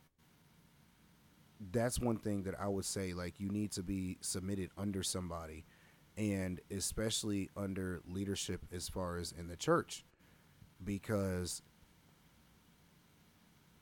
that's 1.71 1.99
one 1.99 2.17
thing 2.17 2.43
that 2.43 2.59
I 2.59 2.67
would 2.67 2.85
say 2.85 3.13
like 3.13 3.39
you 3.39 3.49
need 3.49 3.71
to 3.73 3.83
be 3.83 4.17
submitted 4.21 4.69
under 4.77 5.03
somebody 5.03 5.65
and 6.17 6.59
especially 6.71 7.49
under 7.55 8.01
leadership 8.07 8.61
as 8.73 8.89
far 8.89 9.17
as 9.17 9.31
in 9.31 9.47
the 9.47 9.55
church 9.55 10.03
because 10.83 11.61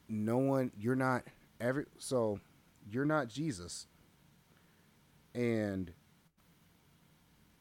no 0.07 0.37
one 0.37 0.71
you're 0.77 0.95
not 0.95 1.23
every 1.59 1.85
so 1.97 2.39
you're 2.87 3.05
not 3.05 3.27
Jesus 3.27 3.87
and 5.33 5.91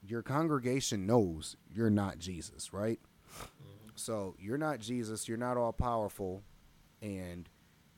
your 0.06 0.22
congregation 0.22 1.06
knows 1.06 1.56
you're 1.72 1.90
not 1.90 2.18
Jesus, 2.18 2.72
right? 2.72 3.00
Mm-hmm. 3.36 3.88
So 3.94 4.34
you're 4.38 4.58
not 4.58 4.80
Jesus, 4.80 5.28
you're 5.28 5.38
not 5.38 5.56
all 5.56 5.72
powerful, 5.72 6.42
and 7.00 7.48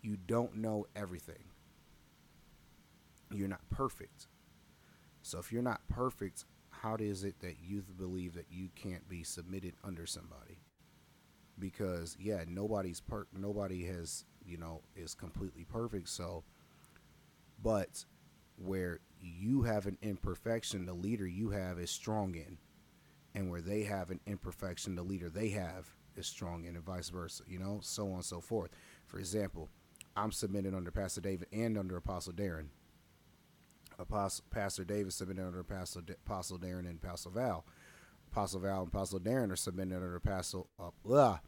you 0.03 0.17
don't 0.17 0.57
know 0.57 0.87
everything. 0.95 1.45
You're 3.33 3.49
not 3.49 3.69
perfect. 3.71 4.29
So 5.23 5.39
if 5.39 5.53
you're 5.53 5.63
not 5.63 5.81
perfect, 5.89 6.45
how 6.83 6.97
is 6.97 7.25
it 7.25 7.41
that 7.41 7.57
you 7.61 7.83
believe 7.99 8.35
that 8.35 8.47
you 8.51 8.71
can't 8.75 9.09
be 9.09 9.23
submitted 9.23 9.75
under 9.85 10.07
somebody? 10.07 10.59
Because 11.59 12.17
yeah, 12.21 12.45
nobody's 12.47 13.01
per 13.01 13.27
nobody 13.33 13.85
has, 13.87 14.25
you 14.45 14.59
know, 14.59 14.83
is 14.95 15.15
completely 15.15 15.65
perfect, 15.65 16.09
so 16.09 16.45
but 17.63 18.05
where 18.57 19.01
you 19.21 19.63
have 19.63 19.87
an 19.87 19.99
imperfection, 20.03 20.87
the 20.87 20.95
leader 20.95 21.27
you 21.27 21.51
have 21.51 21.79
is 21.79 21.91
strong 21.91 22.35
in. 22.35 22.59
and 23.35 23.51
where 23.51 23.61
they 23.63 23.85
have 23.85 24.11
an 24.11 24.21
imperfection, 24.27 24.95
the 24.97 25.03
leader 25.03 25.29
they 25.31 25.51
have 25.51 25.91
is 26.17 26.27
strong, 26.27 26.65
in, 26.65 26.77
and 26.77 26.85
vice 26.85 27.11
versa. 27.11 27.45
You 27.49 27.59
know, 27.59 27.81
so 27.83 28.09
on 28.09 28.15
and 28.17 28.25
so 28.25 28.41
forth. 28.41 28.71
For 29.07 29.19
example, 29.19 29.71
I'm 30.17 30.33
submitted 30.33 30.75
under 30.75 30.91
Pastor 30.91 31.21
David 31.21 31.49
and 31.53 31.79
under 31.79 31.97
Apostle 31.97 32.33
Darren. 32.35 32.69
Apostle 33.99 34.45
Pastor 34.51 34.85
David 34.85 35.13
submitted 35.13 35.45
under 35.45 35.61
Apostle, 35.61 36.03
Apostle 36.27 36.59
Darren 36.59 36.81
and 36.81 36.99
Apostle 37.03 37.33
Val. 37.33 37.65
Apostle 38.31 38.61
Val 38.61 38.81
and 38.81 38.89
Apostle 38.89 39.21
Darren 39.21 39.51
are 39.51 39.57
submitted 39.57 39.95
under 39.95 40.17
Apostle 40.17 40.69
uh, 40.79 40.91
blah, 41.05 41.39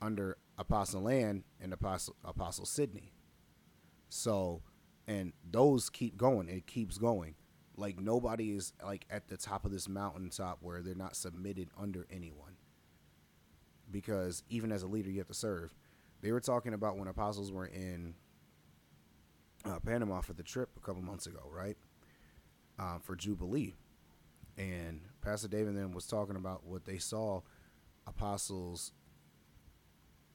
under 0.00 0.36
Apostle 0.56 1.02
Land 1.02 1.44
and 1.60 1.72
Apostle 1.72 2.16
Apostle 2.24 2.66
Sydney. 2.66 3.12
So, 4.08 4.62
and 5.06 5.32
those 5.48 5.90
keep 5.90 6.16
going. 6.16 6.48
It 6.48 6.66
keeps 6.66 6.98
going. 6.98 7.34
Like 7.76 7.98
nobody 7.98 8.52
is 8.52 8.72
like 8.84 9.06
at 9.10 9.28
the 9.28 9.36
top 9.36 9.64
of 9.64 9.70
this 9.70 9.88
mountaintop 9.88 10.58
where 10.60 10.82
they're 10.82 10.94
not 10.94 11.16
submitted 11.16 11.68
under 11.78 12.06
anyone. 12.10 12.56
Because 13.90 14.42
even 14.48 14.72
as 14.72 14.82
a 14.82 14.88
leader, 14.88 15.10
you 15.10 15.18
have 15.18 15.28
to 15.28 15.34
serve. 15.34 15.74
They 16.20 16.32
were 16.32 16.40
talking 16.40 16.74
about 16.74 16.98
when 16.98 17.08
apostles 17.08 17.52
were 17.52 17.66
in 17.66 18.14
uh, 19.64 19.78
Panama 19.80 20.20
for 20.20 20.32
the 20.32 20.42
trip 20.42 20.70
a 20.76 20.80
couple 20.80 21.02
months 21.02 21.26
ago, 21.26 21.42
right? 21.50 21.76
Uh, 22.78 22.98
for 22.98 23.16
Jubilee, 23.16 23.74
and 24.56 25.00
Pastor 25.20 25.48
David 25.48 25.76
then 25.76 25.92
was 25.92 26.06
talking 26.06 26.36
about 26.36 26.64
what 26.64 26.84
they 26.84 26.98
saw 26.98 27.40
apostles, 28.06 28.92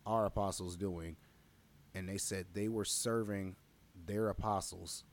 our 0.05 0.25
apostles 0.25 0.75
doing, 0.75 1.15
and 1.93 2.07
they 2.07 2.17
said 2.17 2.47
they 2.53 2.67
were 2.67 2.85
serving 2.85 3.55
their 4.05 4.27
apostles 4.29 5.03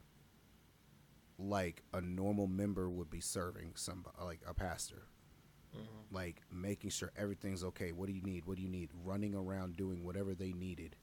like 1.39 1.83
a 1.93 2.01
normal 2.01 2.47
member 2.47 2.89
would 2.91 3.11
be 3.11 3.21
serving 3.21 3.73
somebody, 3.75 4.17
like 4.23 4.41
a 4.47 4.55
pastor. 4.55 5.07
Mm-hmm. 5.75 6.15
Like 6.15 6.43
making 6.53 6.91
sure 6.91 7.13
everything's 7.17 7.65
okay. 7.65 7.93
What 7.93 8.09
do 8.09 8.13
you 8.13 8.23
need? 8.23 8.45
What 8.45 8.57
do 8.57 8.63
you 8.63 8.69
need? 8.69 8.91
Running 9.05 9.35
around 9.35 9.77
doing 9.77 10.05
whatever 10.05 10.35
they 10.35 10.53
needed, 10.53 10.97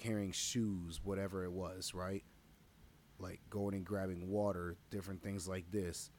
carrying 0.00 0.32
shoes, 0.32 1.00
whatever 1.02 1.44
it 1.44 1.52
was, 1.52 1.94
right? 1.94 2.24
Like 3.18 3.40
going 3.50 3.74
and 3.74 3.84
grabbing 3.84 4.28
water, 4.28 4.76
different 4.90 5.22
things 5.22 5.46
like 5.46 5.70
this. 5.70 6.10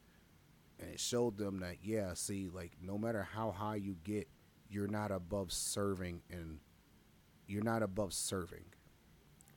And 0.79 0.89
it 0.89 0.99
showed 0.99 1.37
them 1.37 1.59
that, 1.59 1.77
yeah, 1.83 2.13
see, 2.13 2.49
like 2.49 2.73
no 2.81 2.97
matter 2.97 3.27
how 3.33 3.51
high 3.51 3.75
you 3.75 3.97
get, 4.03 4.27
you're 4.69 4.87
not 4.87 5.11
above 5.11 5.51
serving 5.51 6.21
and 6.29 6.59
you're 7.47 7.63
not 7.63 7.83
above 7.83 8.13
serving 8.13 8.65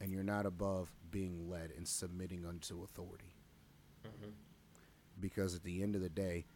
and 0.00 0.10
you're 0.10 0.24
not 0.24 0.44
above 0.46 0.90
being 1.10 1.48
led 1.48 1.70
and 1.76 1.86
submitting 1.86 2.44
unto 2.44 2.82
authority. 2.82 3.34
Mm-hmm. 4.06 4.30
Because 5.20 5.54
at 5.54 5.62
the 5.62 5.82
end 5.82 5.94
of 5.94 6.02
the 6.02 6.08
day, 6.08 6.46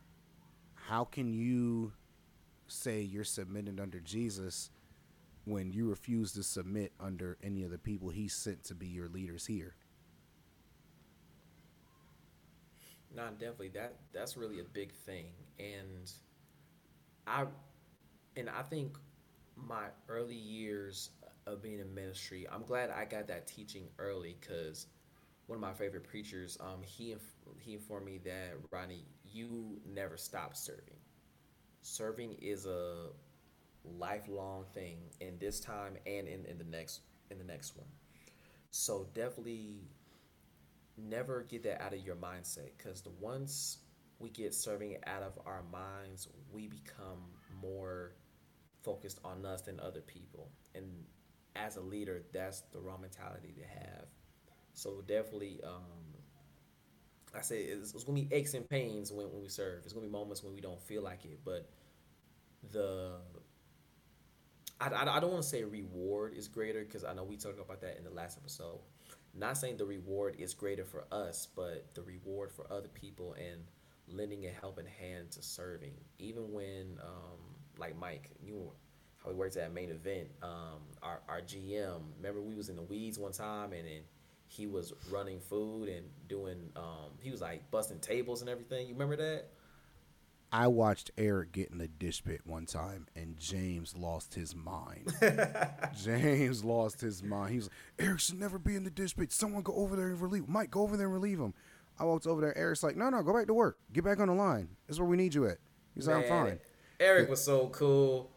how 0.75 1.05
can 1.05 1.33
you 1.33 1.93
say 2.67 3.01
you're 3.01 3.25
submitted 3.25 3.79
under 3.79 4.01
Jesus 4.01 4.71
when 5.49 5.73
you 5.73 5.89
refuse 5.89 6.33
to 6.33 6.43
submit 6.43 6.93
under 7.01 7.39
any 7.43 7.63
of 7.63 7.71
the 7.71 7.79
people 7.79 8.11
he 8.11 8.29
sent 8.29 8.65
to 8.65 8.75
be 8.75 8.87
your 8.87 9.09
leaders 9.09 9.47
here? 9.47 9.75
No, 13.15 13.29
definitely 13.31 13.71
that 13.71 13.97
that's 14.13 14.37
really 14.37 14.61
a 14.61 14.65
big 14.65 14.93
thing, 14.93 15.27
and 15.59 16.13
I 17.27 17.47
and 18.37 18.51
I 18.51 18.63
think 18.63 18.99
my 19.57 19.87
early 20.09 20.37
years 20.37 21.11
of 21.47 21.63
being 21.63 21.81
in 21.81 21.95
ministry, 21.95 22.47
I'm 22.53 22.63
glad 22.63 22.91
I 22.91 23.07
got 23.07 23.27
that 23.29 23.47
teaching 23.47 23.89
early 23.99 24.37
because 24.41 24.87
one 25.47 25.57
of 25.57 25.63
my 25.63 25.73
favorite 25.73 26.05
preachers, 26.05 26.59
um, 26.61 26.83
he 26.83 27.17
he 27.59 27.73
informed 27.75 28.07
me 28.07 28.19
that 28.25 28.53
Ronnie, 28.71 29.07
you 29.25 29.81
never 29.87 30.17
stop 30.17 30.55
serving. 30.55 30.99
Serving 31.81 32.35
is 32.35 32.67
a 32.67 33.07
lifelong 33.85 34.65
thing 34.75 34.99
in 35.21 35.39
this 35.39 35.61
time 35.61 35.97
and 36.07 36.29
in, 36.29 36.45
in 36.47 36.59
the 36.59 36.65
next 36.65 37.01
in 37.31 37.39
the 37.39 37.45
next 37.45 37.77
one. 37.77 37.89
So 38.71 39.07
definitely 39.15 39.89
never 40.97 41.43
get 41.49 41.63
that 41.65 41.83
out 41.83 41.95
of 41.95 42.01
your 42.01 42.17
mindset 42.17 42.71
because 42.77 43.03
the 43.03 43.11
once 43.21 43.79
we 44.19 44.31
get 44.31 44.55
serving 44.55 44.97
out 45.07 45.23
of 45.23 45.39
our 45.47 45.63
minds, 45.71 46.29
we 46.53 46.67
become 46.67 47.21
more 47.63 48.13
focused 48.83 49.21
on 49.25 49.45
us 49.47 49.63
than 49.63 49.79
other 49.81 50.01
people. 50.01 50.51
And 50.75 50.85
as 51.55 51.77
a 51.77 51.81
leader, 51.81 52.23
that's 52.33 52.63
the 52.73 52.81
wrong 52.81 53.01
mentality 53.01 53.55
to 53.57 53.65
have. 53.81 54.07
So 54.75 55.03
definitely, 55.07 55.61
um, 55.65 55.83
I 57.37 57.43
say 57.43 57.63
it's, 57.63 57.95
it's, 57.95 58.05
gonna 58.05 58.21
be 58.21 58.29
aches 58.33 58.55
and 58.55 58.69
pains 58.69 59.13
when, 59.13 59.31
when 59.31 59.43
we 59.43 59.49
serve. 59.49 59.83
It's 59.85 59.93
gonna 59.93 60.07
be 60.07 60.13
moments 60.13 60.43
when 60.43 60.55
we 60.55 60.61
don't 60.61 60.81
feel 60.81 61.03
like 61.03 61.25
it, 61.25 61.41
but 61.45 61.69
the 62.73 63.17
I, 64.81 64.89
I, 64.89 65.17
I 65.17 65.21
don't 65.21 65.31
want 65.31 65.43
to 65.43 65.49
say 65.49 65.65
reward 65.65 66.35
is 66.35 66.49
greater 66.49 66.85
because 66.85 67.05
I 67.05 67.13
know 67.13 67.25
we 67.25 67.37
talked 67.37 67.61
about 67.61 67.81
that 67.81 67.97
in 67.99 68.05
the 68.05 68.11
last 68.11 68.39
episode. 68.39 68.79
Not 69.35 69.57
saying 69.57 69.77
the 69.77 69.85
reward 69.85 70.37
is 70.39 70.55
greater 70.55 70.85
for 70.85 71.05
us, 71.13 71.49
but 71.55 71.95
the 71.95 72.03
reward 72.03 72.51
for 72.51 72.67
other 72.73 72.89
people 72.89 73.35
and 73.35 73.63
lending 74.09 74.47
a 74.47 74.51
helping 74.51 74.87
hand 74.87 75.31
to 75.33 75.43
serving, 75.43 75.95
even 76.19 76.53
when 76.53 76.99
um, 77.03 77.39
like 77.79 77.97
Mike, 77.99 78.31
you 78.43 78.73
how 79.23 79.31
he 79.31 79.37
works 79.37 79.57
at 79.57 79.73
main 79.73 79.91
event. 79.91 80.29
Um, 80.43 80.81
our 81.03 81.21
our 81.29 81.41
GM, 81.41 82.01
remember 82.17 82.41
we 82.41 82.55
was 82.55 82.69
in 82.69 82.77
the 82.77 82.83
weeds 82.83 83.19
one 83.19 83.33
time 83.33 83.73
and 83.73 83.87
then 83.87 84.03
he 84.47 84.67
was 84.67 84.93
running 85.11 85.41
food 85.41 85.89
and 85.89 86.07
doing 86.27 86.71
um, 86.77 87.11
he 87.21 87.31
was 87.31 87.41
like 87.41 87.71
busting 87.71 88.01
tables 88.01 88.41
and 88.41 88.49
everything. 88.49 88.87
You 88.87 88.95
remember 88.95 89.17
that? 89.17 89.51
I 90.51 90.67
watched 90.69 91.11
Eric 91.19 91.53
get 91.53 91.71
in 91.71 91.79
the 91.79 91.89
dish 91.89 92.25
pit 92.25 92.41
one 92.45 92.65
time, 92.65 93.07
and 93.15 93.39
James 93.39 93.95
lost 93.97 94.35
his 94.35 94.55
mind. 94.55 95.13
James 96.03 96.65
lost 96.65 97.01
his 97.03 97.23
mind. 97.23 97.51
He 97.51 97.57
was 97.57 97.67
like, 97.67 98.07
Eric 98.07 98.21
should 98.21 98.41
never 98.41 98.59
be 98.59 98.75
in 98.75 98.85
the 98.85 98.91
dish 98.91 99.15
pit. 99.15 99.31
Someone 99.31 99.63
go 99.63 99.75
over 99.75 99.95
there 99.95 100.09
and 100.09 100.21
relieve. 100.21 100.49
Mike, 100.49 100.71
go 100.71 100.83
over 100.83 100.97
there 100.97 101.07
and 101.07 101.15
relieve 101.15 101.39
him. 101.39 101.53
I 101.99 102.05
walked 102.05 102.27
over 102.27 102.41
there. 102.41 102.57
Eric's 102.57 102.83
like, 102.83 102.97
no, 102.97 103.11
no, 103.11 103.23
go 103.23 103.35
back 103.35 103.47
to 103.49 103.55
work. 103.55 103.79
Get 103.93 104.05
back 104.05 104.21
on 104.21 104.29
the 104.29 104.35
line. 104.35 104.69
That's 104.87 104.99
where 104.99 105.09
we 105.09 105.17
need 105.17 105.35
you 105.35 105.47
at. 105.47 105.59
He's 105.95 106.07
like, 106.07 106.25
I'm 106.25 106.29
fine. 106.29 106.61
Eric 107.01 107.29
was 107.29 107.45
so 107.45 107.69
cool. 107.69 108.31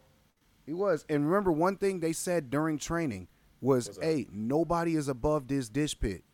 He 0.66 0.74
was. 0.74 1.04
And 1.08 1.26
remember, 1.26 1.50
one 1.50 1.76
thing 1.76 2.00
they 2.00 2.12
said 2.12 2.50
during 2.50 2.78
training 2.78 3.28
was, 3.60 3.98
hey, 4.02 4.26
nobody 4.32 4.96
is 4.96 5.08
above 5.08 5.48
this 5.48 5.68
dish 5.68 5.98
pit. 5.98 6.24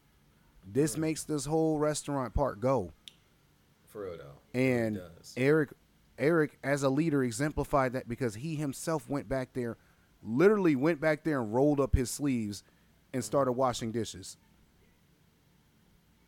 This 0.67 0.97
mm. 0.97 1.01
makes 1.01 1.25
this 1.25 1.45
whole 1.45 1.79
restaurant 1.79 2.35
part 2.35 2.61
go. 2.61 2.93
For 3.87 4.05
real 4.05 4.19
though. 4.19 4.38
And 4.55 5.01
Eric 5.37 5.71
Eric 6.19 6.59
as 6.65 6.83
a 6.83 6.89
leader 6.89 7.23
exemplified 7.23 7.93
that 7.93 8.09
because 8.09 8.35
he 8.35 8.57
himself 8.57 9.09
went 9.09 9.29
back 9.29 9.53
there, 9.53 9.77
literally 10.23 10.75
went 10.75 11.01
back 11.01 11.25
there 11.25 11.41
and 11.41 11.55
rolled 11.55 11.81
up 11.81 11.95
his 11.95 12.11
sleeves 12.11 12.65
and 13.13 13.23
mm-hmm. 13.23 13.27
started 13.27 13.53
washing 13.53 13.93
dishes. 13.93 14.37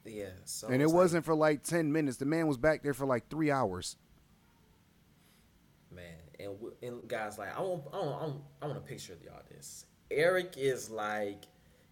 Yeah. 0.04 0.30
So 0.44 0.68
and 0.68 0.80
it 0.80 0.90
wasn't 0.90 1.24
for 1.24 1.34
like 1.34 1.62
10 1.62 1.92
minutes. 1.92 2.16
The 2.16 2.24
man 2.24 2.46
was 2.46 2.56
back 2.56 2.82
there 2.82 2.94
for 2.94 3.06
like 3.06 3.28
3 3.28 3.50
hours. 3.50 3.96
Man, 5.92 6.04
and, 6.38 6.56
and 6.82 7.08
guys 7.08 7.36
like 7.38 7.56
I 7.56 7.60
want 7.60 7.82
I 7.92 7.98
want 7.98 8.42
I 8.62 8.66
want 8.66 8.78
a 8.78 8.82
picture 8.82 9.12
of 9.12 9.22
y'all 9.22 9.42
this. 9.50 9.86
Eric 10.10 10.54
is 10.56 10.90
like 10.90 11.44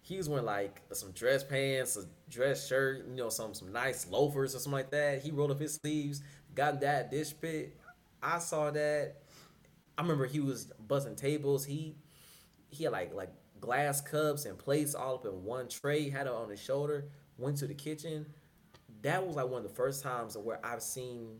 he 0.09 0.17
was 0.17 0.27
wearing 0.27 0.45
like 0.45 0.81
some 0.91 1.11
dress 1.11 1.43
pants, 1.43 1.95
a 1.95 2.03
dress 2.31 2.67
shirt, 2.67 3.05
you 3.07 3.15
know, 3.15 3.29
some 3.29 3.53
some 3.53 3.71
nice 3.71 4.07
loafers 4.07 4.55
or 4.55 4.59
something 4.59 4.71
like 4.71 4.89
that. 4.89 5.21
He 5.21 5.29
rolled 5.29 5.51
up 5.51 5.59
his 5.59 5.75
sleeves, 5.75 6.23
got 6.55 6.81
that 6.81 7.11
dish 7.11 7.31
pit. 7.39 7.77
I 8.21 8.39
saw 8.39 8.71
that. 8.71 9.17
I 9.99 10.01
remember 10.01 10.25
he 10.25 10.39
was 10.39 10.65
buzzing 10.87 11.15
tables. 11.15 11.63
He 11.63 11.95
he 12.69 12.85
had 12.85 12.91
like 12.91 13.13
like 13.13 13.29
glass 13.61 14.01
cups 14.01 14.45
and 14.45 14.57
plates 14.57 14.95
all 14.95 15.13
up 15.13 15.25
in 15.25 15.43
one 15.43 15.69
tray. 15.69 16.09
Had 16.09 16.25
it 16.25 16.33
on 16.33 16.49
his 16.49 16.59
shoulder. 16.59 17.09
Went 17.37 17.57
to 17.57 17.67
the 17.67 17.75
kitchen. 17.75 18.25
That 19.03 19.27
was 19.27 19.35
like 19.35 19.47
one 19.47 19.63
of 19.63 19.69
the 19.69 19.75
first 19.75 20.01
times 20.01 20.35
where 20.35 20.59
I've 20.65 20.81
seen. 20.81 21.37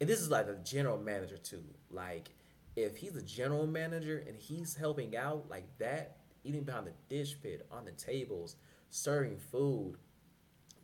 And 0.00 0.10
this 0.10 0.18
is 0.18 0.28
like 0.28 0.48
a 0.48 0.56
general 0.56 0.98
manager 0.98 1.36
too. 1.36 1.62
Like 1.88 2.30
if 2.74 2.96
he's 2.96 3.14
a 3.14 3.22
general 3.22 3.68
manager 3.68 4.24
and 4.26 4.36
he's 4.36 4.74
helping 4.74 5.16
out 5.16 5.48
like 5.48 5.68
that, 5.78 6.16
eating 6.44 6.64
behind 6.64 6.86
the 6.86 6.92
dish 7.08 7.36
pit, 7.42 7.66
on 7.70 7.84
the 7.84 7.92
tables, 7.92 8.56
serving 8.90 9.38
food, 9.38 9.96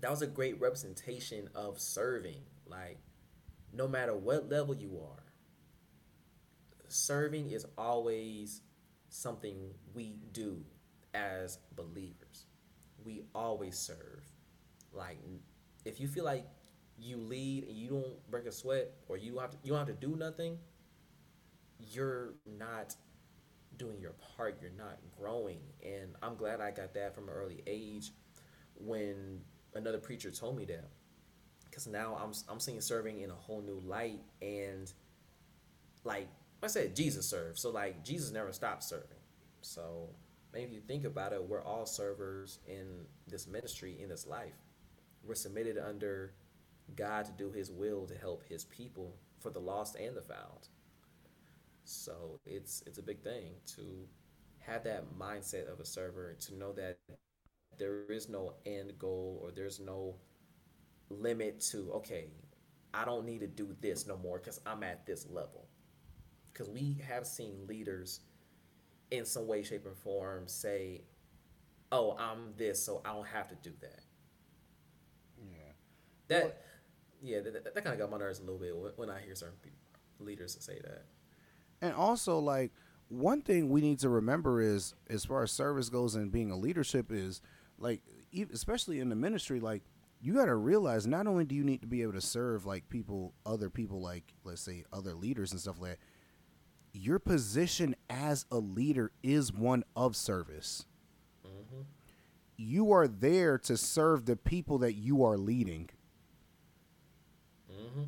that 0.01 0.11
was 0.11 0.23
a 0.23 0.27
great 0.27 0.61
representation 0.61 1.49
of 1.55 1.79
serving. 1.79 2.43
Like, 2.67 2.99
no 3.73 3.87
matter 3.87 4.17
what 4.17 4.49
level 4.51 4.75
you 4.75 5.01
are, 5.01 5.25
serving 6.89 7.51
is 7.51 7.67
always 7.79 8.63
something 9.09 9.71
we 9.95 10.17
do 10.33 10.65
as 11.15 11.59
believers. 11.77 12.47
We 13.05 13.23
always 13.35 13.79
serve. 13.79 14.25
Like, 14.93 15.19
if 15.85 16.01
you 16.01 16.09
feel 16.09 16.25
like 16.25 16.47
you 16.99 17.17
lead 17.17 17.65
and 17.65 17.77
you 17.77 17.89
don't 17.89 18.31
break 18.31 18.47
a 18.47 18.53
sweat 18.53 18.93
or 19.09 19.17
you 19.17 19.39
have 19.39 19.51
to, 19.51 19.57
you 19.63 19.71
don't 19.71 19.87
have 19.87 20.01
to 20.01 20.07
do 20.07 20.17
nothing, 20.17 20.59
you're 21.79 22.35
not 22.47 22.95
doing 23.81 24.01
your 24.01 24.15
part, 24.37 24.61
you're 24.63 24.73
not 24.79 24.99
growing. 25.19 25.61
And 25.85 26.17
I'm 26.23 26.37
glad 26.37 26.61
I 26.63 26.73
got 26.73 26.95
that 26.95 27.15
from 27.17 27.25
an 27.31 27.35
early 27.35 27.63
age 27.67 28.13
when 28.77 29.41
another 29.75 29.99
preacher 29.99 30.31
told 30.33 30.57
me 30.59 30.67
that. 30.67 30.91
because 31.71 31.87
now 31.89 32.19
I'm 32.23 32.33
I'm 32.49 32.61
seeing 32.61 32.81
serving 32.83 33.21
in 33.23 33.31
a 33.31 33.35
whole 33.35 33.63
new 33.63 33.81
light, 33.87 34.21
and 34.43 34.93
like 36.05 36.29
I 36.63 36.69
said, 36.69 36.97
Jesus 36.97 37.29
served, 37.29 37.59
so 37.59 37.71
like 37.71 38.05
Jesus 38.05 38.33
never 38.33 38.53
stopped 38.53 38.85
serving. 38.85 39.09
So 39.63 40.11
maybe 40.53 40.67
if 40.67 40.75
you 40.75 40.81
think 40.83 41.05
about 41.07 41.33
it, 41.35 41.43
we're 41.49 41.63
all 41.65 41.87
servers 41.87 42.61
in 42.69 43.07
this 43.29 43.49
ministry 43.49 43.99
in 44.03 44.11
this 44.11 44.27
life. 44.27 44.55
We're 45.25 45.37
submitted 45.37 45.79
under 45.79 46.35
God 46.97 47.27
to 47.27 47.33
do 47.33 47.53
His 47.53 47.71
will 47.73 48.07
to 48.07 48.17
help 48.17 48.45
His 48.49 48.65
people 48.67 49.17
for 49.41 49.51
the 49.51 49.61
lost 49.61 49.97
and 49.97 50.17
the 50.17 50.23
found. 50.23 50.69
So 51.85 52.41
it's 52.47 52.83
it's 52.87 52.99
a 52.99 53.03
big 53.03 53.23
thing 53.23 53.55
to 53.77 54.07
have 54.61 54.85
that 54.85 55.05
mindset 55.19 55.73
of 55.73 55.81
a 55.81 55.85
server 55.85 56.35
to 56.41 56.55
know 56.57 56.73
that 56.73 56.99
there 57.79 58.05
is 58.11 58.29
no 58.29 58.55
end 58.67 58.93
goal 58.99 59.41
or 59.43 59.51
there's 59.53 59.81
no 59.81 60.17
limit 61.11 61.61
to 61.61 61.91
okay 61.93 62.31
i 62.95 63.05
don't 63.05 63.27
need 63.27 63.41
to 63.41 63.47
do 63.47 63.77
this 63.81 64.07
no 64.07 64.17
more 64.17 64.39
because 64.39 64.61
i'm 64.67 64.83
at 64.83 65.07
this 65.07 65.27
level. 65.31 65.69
Because 66.53 66.69
we 66.71 66.99
have 67.09 67.27
seen 67.27 67.67
leaders 67.69 68.21
in 69.11 69.25
some 69.27 69.47
way 69.47 69.63
shape 69.63 69.87
or 69.87 69.95
form 69.95 70.49
say 70.49 71.03
oh 71.93 72.17
i'm 72.19 72.55
this 72.57 72.83
so 72.85 73.03
i 73.05 73.13
don't 73.13 73.27
have 73.29 73.49
to 73.49 73.57
do 73.57 73.73
that. 73.83 74.01
Yeah. 75.39 75.73
that 76.29 76.45
Well- 76.45 76.53
yeah 77.23 77.41
that, 77.41 77.65
that, 77.65 77.75
kind 77.85 77.89
of 77.95 77.99
got 77.99 78.11
my 78.11 78.19
nerves 78.19 78.39
a 78.41 78.43
little 78.45 78.59
bit 78.59 78.99
when- 78.99 79.11
i 79.11 79.21
hear 79.21 79.35
certain 79.35 79.59
people, 79.63 79.79
leaders 80.21 80.57
say 80.61 80.79
that 80.81 81.05
And 81.83 81.95
also, 81.95 82.39
like 82.39 82.73
one 83.09 83.43
thing 83.43 83.71
we 83.71 83.81
need 83.81 83.99
to 84.01 84.09
remember 84.09 84.61
is, 84.61 84.95
as 85.09 85.25
far 85.25 85.43
as 85.43 85.51
service 85.53 85.89
goes 85.89 86.15
and 86.15 86.31
being 86.31 86.51
a 86.51 86.57
leadership 86.57 87.11
is, 87.11 87.41
like, 87.79 88.03
especially 88.53 89.01
in 89.01 89.09
the 89.09 89.17
ministry, 89.17 89.61
like 89.61 89.83
you 90.21 90.35
got 90.35 90.47
to 90.47 90.55
realize 90.55 91.07
not 91.07 91.27
only 91.27 91.45
do 91.45 91.55
you 91.55 91.65
need 91.65 91.81
to 91.81 91.87
be 91.87 92.03
able 92.03 92.13
to 92.13 92.21
serve 92.21 92.67
like 92.67 92.89
people, 92.89 93.33
other 93.47 93.71
people, 93.71 94.01
like 94.01 94.35
let's 94.45 94.61
say 94.61 94.85
other 94.93 95.15
leaders 95.15 95.53
and 95.53 95.61
stuff 95.61 95.81
like 95.81 95.93
that. 95.93 95.99
Your 96.93 97.19
position 97.19 97.97
as 98.11 98.45
a 98.51 98.59
leader 98.59 99.13
is 99.23 99.53
one 99.53 99.85
of 99.97 100.17
service. 100.17 100.87
Mm-hmm. 101.47 101.83
You 102.57 102.93
are 102.93 103.09
there 103.09 103.57
to 103.59 103.77
serve 103.77 104.27
the 104.27 104.37
people 104.37 104.79
that 104.79 104.95
you 104.95 105.25
are 105.25 105.39
leading. 105.39 105.89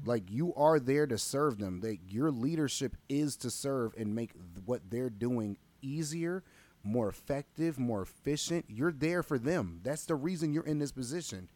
Like 0.05 0.31
you 0.31 0.55
are 0.55 0.79
there 0.79 1.07
to 1.07 1.19
serve 1.19 1.59
them. 1.59 1.81
That 1.81 1.99
your 2.09 2.31
leadership 2.31 2.97
is 3.09 3.37
to 3.39 3.51
serve 3.51 3.95
and 3.97 4.15
make 4.15 4.33
what 4.65 4.83
they're 4.91 5.11
doing 5.11 5.57
easier, 5.81 6.43
more 6.83 7.09
effective, 7.09 7.79
more 7.79 8.03
efficient. 8.03 8.67
You're 8.69 8.93
there 8.93 9.23
for 9.23 9.39
them. 9.39 9.81
That's 9.83 10.05
the 10.05 10.15
reason 10.15 10.53
you're 10.53 10.65
in 10.65 10.79
this 10.79 10.93
position, 10.93 11.49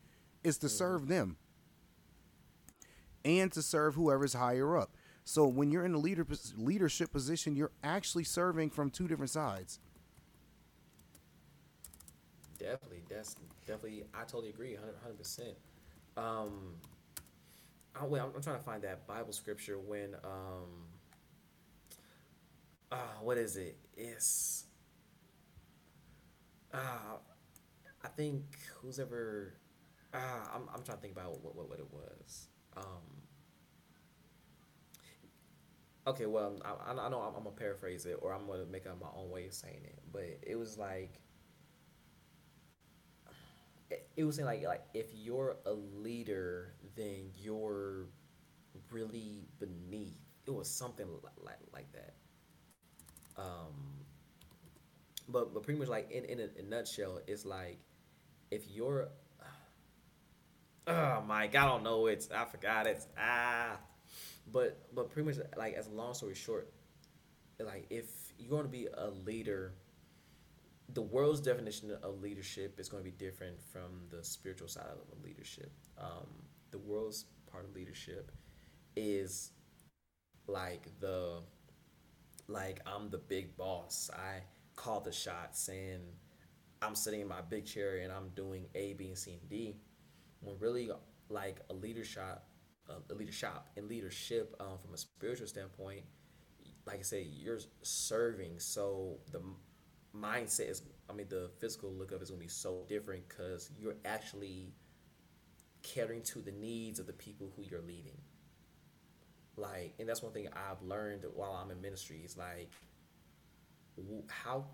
is 0.45 0.59
to 0.59 0.69
serve 0.69 1.09
them 1.09 1.37
and 3.25 3.51
to 3.53 3.63
serve 3.63 3.95
whoever's 3.95 4.35
higher 4.35 4.77
up. 4.77 4.91
So 5.25 5.47
when 5.47 5.73
you're 5.73 5.85
in 5.85 5.95
a 5.95 5.99
leader 5.99 6.25
leadership 6.57 7.13
position, 7.13 7.57
you're 7.57 7.73
actually 7.83 8.23
serving 8.23 8.71
from 8.71 8.91
two 8.91 9.09
different 9.09 9.31
sides. 9.31 9.81
Definitely, 12.59 13.03
that's 13.11 13.35
definitely. 13.67 14.05
I 14.15 14.21
totally 14.21 14.51
agree, 14.51 14.77
hundred 15.03 15.19
percent. 15.19 15.55
Um, 16.17 16.77
I, 17.99 18.05
wait, 18.05 18.21
I'm, 18.21 18.31
I'm 18.35 18.43
trying 18.43 18.59
to 18.59 18.63
find 18.63 18.83
that 18.83 19.07
Bible 19.07 19.33
scripture 19.33 19.79
when 19.79 20.15
um, 20.25 20.87
uh, 22.93 22.97
what 23.21 23.39
is 23.39 23.57
it? 23.57 23.77
It's 23.97 24.65
uh, 26.73 27.17
I 28.05 28.09
think 28.17 28.45
who's 28.81 28.99
ever 28.99 29.55
uh, 30.15 30.19
I'm 30.55 30.63
I'm 30.75 30.83
trying 30.83 30.99
to 30.99 31.03
think 31.03 31.15
about 31.15 31.41
what 31.43 31.57
what, 31.57 31.69
what 31.69 31.79
it 31.79 31.93
was. 31.93 32.49
Um, 32.77 33.23
okay, 36.07 36.27
well, 36.27 36.57
I, 36.65 36.93
I 36.93 37.09
know 37.09 37.21
I'm, 37.21 37.35
I'm 37.37 37.45
gonna 37.45 37.51
paraphrase 37.57 38.07
it, 38.07 38.19
or 38.23 38.33
I'm 38.33 38.47
gonna 38.47 38.65
make 38.67 38.87
up 38.87 39.01
my 39.01 39.09
own 39.17 39.31
way 39.31 39.47
of 39.47 39.55
saying 39.55 39.81
it, 39.85 39.99
but 40.13 40.39
it 40.43 40.57
was 40.57 40.79
like 40.79 41.21
it- 43.91 44.09
it 44.17 44.25
was 44.25 44.37
saying 44.37 44.47
like 44.47 44.63
like 44.63 44.85
if 44.95 45.15
you're 45.15 45.57
a 45.67 45.73
leader, 45.73 46.75
then 46.97 47.31
you're 47.37 48.07
really 48.91 49.49
beneath. 49.59 50.15
It 50.47 50.51
was 50.51 50.69
something 50.71 51.07
li- 51.07 51.31
like 51.45 51.59
like 51.73 51.93
that. 51.93 52.15
Um, 53.37 54.05
but 55.29 55.53
but 55.53 55.63
pretty 55.63 55.79
much 55.79 55.89
like 55.89 56.11
in 56.11 56.25
in 56.25 56.41
a, 56.41 56.49
a 56.59 56.63
nutshell, 56.63 57.21
it's 57.27 57.45
like 57.45 57.79
if 58.51 58.71
you're 58.71 59.09
oh 60.87 61.23
Mike, 61.27 61.55
I 61.55 61.67
don't 61.67 61.83
know 61.83 62.07
it's 62.07 62.31
I 62.31 62.45
forgot 62.45 62.87
it's 62.87 63.07
ah, 63.19 63.77
but 64.51 64.89
but 64.95 65.11
pretty 65.11 65.27
much 65.27 65.39
like 65.57 65.75
as 65.75 65.87
a 65.87 65.91
long 65.91 66.15
story 66.15 66.35
short, 66.35 66.73
like 67.61 67.87
if 67.91 68.07
you're 68.39 68.51
going 68.51 68.65
to 68.65 68.69
be 68.69 68.87
a 68.93 69.11
leader 69.25 69.75
the 70.93 71.03
world's 71.03 71.41
definition 71.41 71.91
of 72.03 72.21
leadership 72.21 72.79
is 72.79 72.89
going 72.89 73.03
to 73.03 73.11
be 73.11 73.17
different 73.17 73.61
from 73.61 74.07
the 74.11 74.23
spiritual 74.23 74.69
side 74.69 74.85
of 74.87 75.25
leadership. 75.25 75.73
Um, 75.99 76.46
the 76.77 76.91
world's 76.91 77.25
part 77.51 77.65
of 77.65 77.75
leadership 77.75 78.31
is 78.97 79.53
like 80.47 80.89
the 81.01 81.41
like 82.49 82.81
I'm 82.87 83.09
the 83.11 83.19
big 83.19 83.57
boss. 83.57 84.11
I 84.13 84.43
call 84.77 85.01
the 85.01 85.13
shots 85.13 85.69
and 85.69 86.03
I'm 86.83 86.95
sitting 86.95 87.21
in 87.21 87.29
my 87.29 87.41
big 87.41 87.65
chair 87.65 87.97
and 87.97 88.13
I'm 88.13 88.29
doing 88.37 88.67
A, 88.75 88.93
B, 88.93 89.09
and 89.09 89.19
C 89.19 89.39
and 89.41 89.49
D. 89.49 89.77
When 90.41 90.59
really 90.59 90.91
like 91.29 91.61
a 91.71 91.73
leadership, 91.73 92.43
a 92.89 93.15
leadership 93.15 93.51
in 93.77 93.89
leadership 93.89 94.55
um, 94.61 94.79
from 94.83 94.95
a 94.95 94.99
spiritual 94.99 95.47
standpoint, 95.47 96.03
like 96.87 96.99
I 96.99 97.03
said, 97.03 97.27
you're 97.31 97.59
serving. 97.83 98.61
So 98.61 99.19
the 99.33 99.41
mindset 100.15 100.71
is 100.71 100.83
i 101.11 101.13
mean 101.13 101.27
the 101.29 101.51
physical 101.59 101.93
look 101.93 102.11
of 102.11 102.23
is 102.23 102.31
to 102.31 102.37
be 102.37 102.49
so 102.49 102.87
different 102.89 103.23
because 103.29 103.71
you're 103.79 103.97
actually 104.07 104.73
catering 105.87 106.23
to 106.23 106.41
the 106.41 106.51
needs 106.51 106.99
of 106.99 107.07
the 107.07 107.13
people 107.13 107.53
who 107.57 107.63
you're 107.63 107.81
leading. 107.81 108.19
Like 109.57 109.95
and 109.99 110.09
that's 110.09 110.23
one 110.23 110.33
thing 110.33 110.49
i've 110.53 110.83
learned 110.83 111.25
while 111.35 111.53
i'm 111.53 111.71
in 111.71 111.81
ministry 111.81 112.21
is 112.23 112.37
like 112.37 112.71
how 114.29 114.67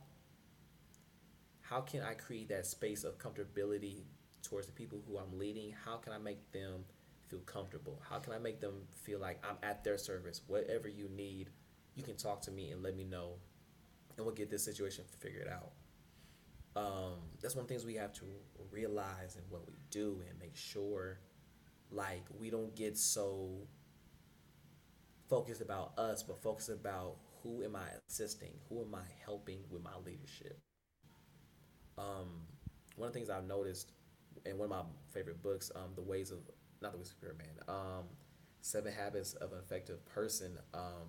how 1.60 1.80
can 1.80 2.02
i 2.02 2.14
create 2.14 2.48
that 2.48 2.66
space 2.66 3.04
of 3.04 3.16
comfortability 3.18 4.02
towards 4.42 4.66
the 4.66 4.72
people 4.72 5.00
who 5.06 5.18
i'm 5.18 5.38
leading? 5.38 5.72
How 5.84 5.96
can 5.98 6.12
i 6.12 6.18
make 6.18 6.50
them 6.50 6.84
feel 7.28 7.40
comfortable? 7.40 8.02
How 8.08 8.18
can 8.18 8.32
i 8.32 8.38
make 8.38 8.60
them 8.60 8.74
feel 9.04 9.20
like 9.20 9.40
i'm 9.48 9.56
at 9.62 9.84
their 9.84 9.98
service? 9.98 10.40
Whatever 10.48 10.88
you 10.88 11.08
need 11.14 11.50
you 11.94 12.02
can 12.02 12.16
talk 12.16 12.40
to 12.42 12.50
me 12.50 12.70
and 12.70 12.82
let 12.82 12.96
me 12.96 13.04
know 13.04 13.34
and 14.16 14.26
we'll 14.26 14.34
get 14.34 14.50
this 14.50 14.64
situation 14.64 15.04
figured 15.20 15.48
out. 15.48 15.72
Um, 16.74 17.14
that's 17.40 17.54
one 17.54 17.62
of 17.62 17.68
the 17.68 17.74
things 17.74 17.84
we 17.84 17.94
have 17.94 18.12
to 18.14 18.24
realize 18.70 19.36
in 19.36 19.42
what 19.50 19.66
we 19.68 19.74
do 19.90 20.22
and 20.28 20.38
make 20.38 20.56
sure, 20.56 21.20
like, 21.90 22.24
we 22.38 22.50
don't 22.50 22.74
get 22.74 22.96
so 22.96 23.66
focused 25.28 25.60
about 25.60 25.98
us, 25.98 26.22
but 26.22 26.42
focused 26.42 26.70
about 26.70 27.16
who 27.42 27.62
am 27.62 27.76
I 27.76 27.88
assisting, 28.08 28.52
who 28.68 28.82
am 28.82 28.94
I 28.94 29.04
helping 29.24 29.58
with 29.70 29.82
my 29.82 29.96
leadership. 30.04 30.58
Um, 31.98 32.46
one 32.96 33.08
of 33.08 33.12
the 33.12 33.18
things 33.18 33.30
I've 33.30 33.46
noticed 33.46 33.92
in 34.46 34.58
one 34.58 34.66
of 34.66 34.70
my 34.70 34.82
favorite 35.12 35.42
books, 35.42 35.70
um, 35.74 35.90
The 35.94 36.02
Ways 36.02 36.30
of 36.30 36.38
not 36.80 36.92
the 36.92 36.98
Ways 36.98 37.08
of 37.08 37.12
Spirit 37.12 37.38
Man, 37.38 37.48
um, 37.68 38.04
Seven 38.60 38.92
Habits 38.92 39.34
of 39.34 39.52
an 39.52 39.58
Effective 39.58 40.04
Person. 40.06 40.58
Um, 40.74 41.08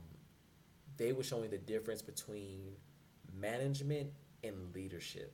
they 0.98 1.14
were 1.14 1.24
showing 1.24 1.50
the 1.50 1.58
difference 1.58 2.02
between 2.02 2.74
management 3.34 4.12
and 4.44 4.74
leadership. 4.76 5.34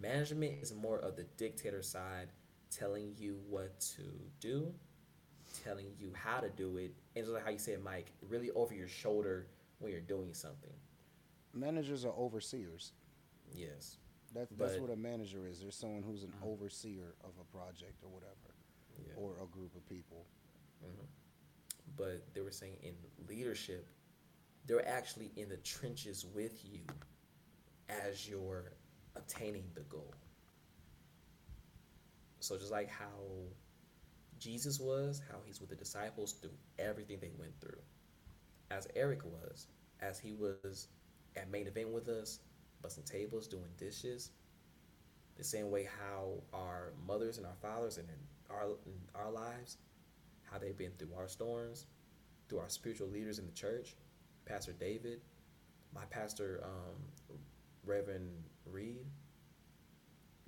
Management 0.00 0.52
mm-hmm. 0.52 0.62
is 0.62 0.74
more 0.74 0.98
of 0.98 1.16
the 1.16 1.24
dictator 1.36 1.82
side, 1.82 2.28
telling 2.70 3.14
you 3.16 3.38
what 3.48 3.78
to 3.80 4.02
do, 4.40 4.72
telling 5.64 5.86
you 5.98 6.12
how 6.14 6.40
to 6.40 6.50
do 6.50 6.76
it, 6.76 6.94
and 7.14 7.24
just 7.24 7.34
like 7.34 7.44
how 7.44 7.50
you 7.50 7.58
said, 7.58 7.82
Mike, 7.82 8.12
really 8.28 8.50
over 8.50 8.74
your 8.74 8.88
shoulder 8.88 9.46
when 9.78 9.92
you're 9.92 10.00
doing 10.00 10.34
something. 10.34 10.72
Managers 11.54 12.04
are 12.04 12.12
overseers. 12.12 12.92
Yes. 13.54 13.96
That, 14.34 14.48
that's 14.58 14.74
But- 14.74 14.82
what 14.82 14.90
a 14.90 14.96
manager 14.96 15.46
is. 15.46 15.60
There's 15.60 15.76
someone 15.76 16.02
who's 16.02 16.22
an 16.22 16.30
mm-hmm. 16.30 16.48
overseer 16.48 17.14
of 17.24 17.30
a 17.40 17.44
project 17.56 18.02
or 18.02 18.10
whatever, 18.10 18.54
Yeah. 18.98 19.14
or 19.16 19.36
a 19.42 19.46
group 19.46 19.74
of 19.74 19.88
people. 19.88 20.26
Mm-hmm. 20.84 21.06
but 21.96 22.34
they 22.34 22.42
were 22.42 22.50
saying 22.50 22.76
in 22.82 22.94
leadership, 23.26 23.88
they're 24.66 24.86
actually 24.86 25.32
in 25.36 25.48
the 25.48 25.56
trenches 25.58 26.26
with 26.34 26.62
you 26.64 26.80
as 27.88 28.28
you're 28.28 28.72
attaining 29.16 29.64
the 29.74 29.82
goal. 29.82 30.14
So 32.40 32.56
just 32.56 32.70
like 32.70 32.88
how 32.88 33.06
Jesus 34.38 34.78
was, 34.78 35.22
how 35.30 35.38
he's 35.44 35.60
with 35.60 35.70
the 35.70 35.76
disciples 35.76 36.34
through 36.34 36.52
everything 36.78 37.18
they 37.20 37.32
went 37.38 37.58
through, 37.60 37.80
as 38.70 38.86
Eric 38.94 39.24
was, 39.24 39.68
as 40.00 40.18
he 40.18 40.32
was 40.32 40.88
at 41.36 41.50
main 41.50 41.66
event 41.66 41.90
with 41.90 42.08
us, 42.08 42.40
busting 42.82 43.04
tables, 43.04 43.46
doing 43.48 43.70
dishes. 43.78 44.30
The 45.36 45.44
same 45.44 45.70
way 45.70 45.88
how 46.00 46.34
our 46.52 46.92
mothers 47.06 47.38
and 47.38 47.46
our 47.46 47.56
fathers 47.60 47.98
and 47.98 48.08
then 48.08 48.16
our 48.50 48.68
our 49.14 49.30
lives, 49.30 49.78
how 50.50 50.58
they've 50.58 50.76
been 50.76 50.92
through 50.98 51.14
our 51.18 51.28
storms, 51.28 51.86
through 52.48 52.60
our 52.60 52.68
spiritual 52.68 53.08
leaders 53.08 53.38
in 53.38 53.46
the 53.46 53.52
church, 53.52 53.96
Pastor 54.46 54.72
David, 54.72 55.20
my 55.94 56.04
pastor, 56.10 56.62
um, 56.64 57.38
Reverend 57.84 58.30
Reed. 58.70 59.06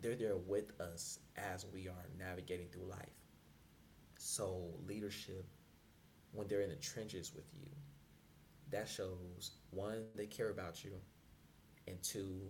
They're 0.00 0.14
there 0.14 0.36
with 0.36 0.80
us 0.80 1.18
as 1.36 1.66
we 1.72 1.88
are 1.88 2.06
navigating 2.18 2.68
through 2.68 2.86
life. 2.88 3.08
So 4.18 4.70
leadership, 4.86 5.46
when 6.32 6.46
they're 6.46 6.60
in 6.60 6.68
the 6.70 6.76
trenches 6.76 7.34
with 7.34 7.46
you, 7.60 7.68
that 8.70 8.88
shows 8.88 9.52
one 9.70 10.04
they 10.14 10.26
care 10.26 10.50
about 10.50 10.84
you, 10.84 10.92
and 11.86 12.00
two, 12.02 12.42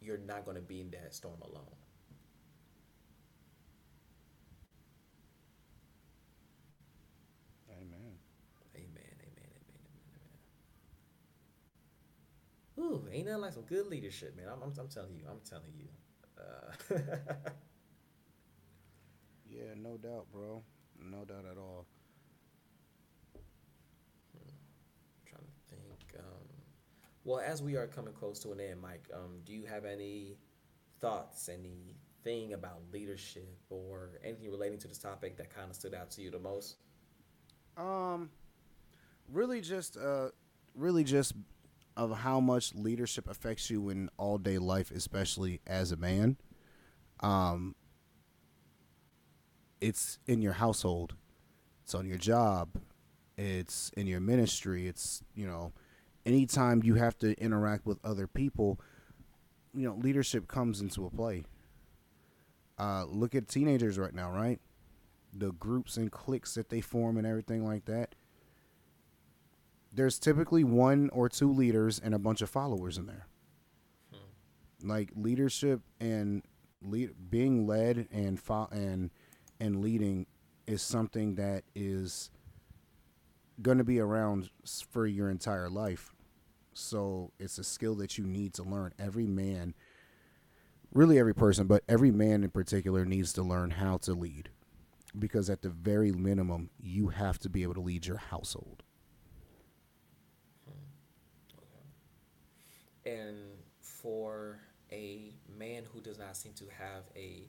you're 0.00 0.18
not 0.18 0.44
going 0.44 0.56
to 0.56 0.62
be 0.62 0.80
in 0.80 0.90
that 0.90 1.14
storm 1.14 1.40
alone. 1.42 1.64
Amen. 7.70 8.18
Amen. 8.76 8.92
Amen. 8.96 9.12
Amen. 9.24 9.78
Amen. 9.78 10.38
Ooh, 12.82 13.04
ain't 13.12 13.26
nothing 13.26 13.42
like 13.42 13.52
some 13.52 13.62
good 13.62 13.86
leadership, 13.86 14.36
man. 14.36 14.46
I'm, 14.48 14.62
I'm, 14.62 14.72
I'm 14.78 14.88
telling 14.88 15.14
you. 15.14 15.24
I'm 15.30 15.40
telling 15.48 15.72
you. 15.76 15.88
Uh, 16.38 16.98
Yeah, 19.52 19.74
no 19.76 19.98
doubt, 19.98 20.26
bro. 20.32 20.62
No 20.98 21.24
doubt 21.24 21.44
at 21.50 21.58
all. 21.58 21.86
trying 25.26 25.42
to 25.42 25.76
think. 25.76 26.18
Um, 26.18 26.48
well, 27.24 27.40
as 27.40 27.62
we 27.62 27.76
are 27.76 27.86
coming 27.86 28.14
close 28.14 28.38
to 28.40 28.52
an 28.52 28.60
end, 28.60 28.80
Mike, 28.80 29.08
um, 29.14 29.40
do 29.44 29.52
you 29.52 29.64
have 29.66 29.84
any 29.84 30.38
thoughts, 31.00 31.50
anything 31.50 32.54
about 32.54 32.80
leadership, 32.92 33.58
or 33.68 34.18
anything 34.24 34.50
relating 34.50 34.78
to 34.78 34.88
this 34.88 34.98
topic 34.98 35.36
that 35.36 35.54
kind 35.54 35.68
of 35.68 35.76
stood 35.76 35.94
out 35.94 36.10
to 36.12 36.22
you 36.22 36.30
the 36.30 36.38
most? 36.38 36.76
Um, 37.76 38.30
really 39.30 39.60
just 39.60 39.98
uh, 39.98 40.28
really 40.74 41.04
just 41.04 41.34
of 41.96 42.18
how 42.18 42.40
much 42.40 42.74
leadership 42.74 43.28
affects 43.28 43.70
you 43.70 43.88
in 43.88 44.08
all 44.16 44.38
day 44.38 44.58
life, 44.58 44.90
especially 44.90 45.60
as 45.66 45.92
a 45.92 45.96
man. 45.96 46.36
Um, 47.20 47.74
it's 49.80 50.18
in 50.26 50.42
your 50.42 50.54
household, 50.54 51.14
it's 51.84 51.94
on 51.94 52.06
your 52.06 52.18
job, 52.18 52.80
it's 53.36 53.90
in 53.96 54.06
your 54.06 54.20
ministry. 54.20 54.86
It's 54.86 55.22
you 55.34 55.46
know, 55.46 55.72
anytime 56.24 56.82
you 56.84 56.94
have 56.94 57.18
to 57.18 57.38
interact 57.40 57.86
with 57.86 57.98
other 58.04 58.26
people, 58.26 58.80
you 59.74 59.86
know, 59.86 59.94
leadership 59.94 60.48
comes 60.48 60.80
into 60.80 61.06
a 61.06 61.10
play. 61.10 61.44
Uh, 62.78 63.04
look 63.04 63.34
at 63.34 63.48
teenagers 63.48 63.98
right 63.98 64.14
now, 64.14 64.30
right? 64.32 64.60
the 65.32 65.52
groups 65.52 65.96
and 65.96 66.12
cliques 66.12 66.54
that 66.54 66.68
they 66.68 66.80
form 66.80 67.16
and 67.16 67.26
everything 67.26 67.64
like 67.64 67.86
that. 67.86 68.14
There's 69.92 70.18
typically 70.18 70.64
one 70.64 71.10
or 71.12 71.28
two 71.28 71.52
leaders 71.52 71.98
and 71.98 72.14
a 72.14 72.18
bunch 72.18 72.40
of 72.40 72.50
followers 72.50 72.96
in 72.96 73.06
there. 73.06 73.26
Hmm. 74.12 74.88
Like 74.88 75.10
leadership 75.14 75.80
and 76.00 76.42
lead, 76.82 77.10
being 77.30 77.66
led 77.66 78.08
and 78.10 78.40
fo- 78.40 78.68
and 78.72 79.10
and 79.60 79.80
leading 79.80 80.26
is 80.66 80.82
something 80.82 81.34
that 81.36 81.64
is 81.74 82.30
going 83.60 83.78
to 83.78 83.84
be 83.84 84.00
around 84.00 84.50
for 84.90 85.06
your 85.06 85.30
entire 85.30 85.68
life. 85.68 86.12
So 86.74 87.32
it's 87.38 87.58
a 87.58 87.64
skill 87.64 87.94
that 87.96 88.16
you 88.16 88.24
need 88.24 88.54
to 88.54 88.62
learn. 88.62 88.92
Every 88.98 89.26
man, 89.26 89.74
really 90.92 91.18
every 91.18 91.34
person, 91.34 91.66
but 91.66 91.84
every 91.88 92.10
man 92.10 92.42
in 92.42 92.50
particular 92.50 93.04
needs 93.04 93.32
to 93.34 93.42
learn 93.42 93.72
how 93.72 93.98
to 93.98 94.14
lead 94.14 94.48
because 95.18 95.50
at 95.50 95.62
the 95.62 95.68
very 95.68 96.10
minimum 96.10 96.70
you 96.80 97.08
have 97.08 97.38
to 97.40 97.50
be 97.50 97.62
able 97.62 97.74
to 97.74 97.80
lead 97.80 98.06
your 98.06 98.16
household 98.16 98.82
And 103.04 103.36
for 103.80 104.60
a 104.90 105.32
man 105.58 105.84
who 105.92 106.00
does 106.00 106.18
not 106.18 106.36
seem 106.36 106.52
to 106.54 106.64
have 106.78 107.04
a 107.16 107.48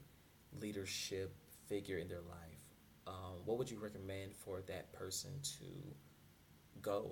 leadership 0.60 1.34
figure 1.66 1.98
in 1.98 2.08
their 2.08 2.20
life, 2.22 2.64
um, 3.06 3.40
what 3.44 3.58
would 3.58 3.70
you 3.70 3.78
recommend 3.78 4.34
for 4.34 4.60
that 4.62 4.92
person 4.92 5.30
to 5.58 5.66
go, 6.82 7.10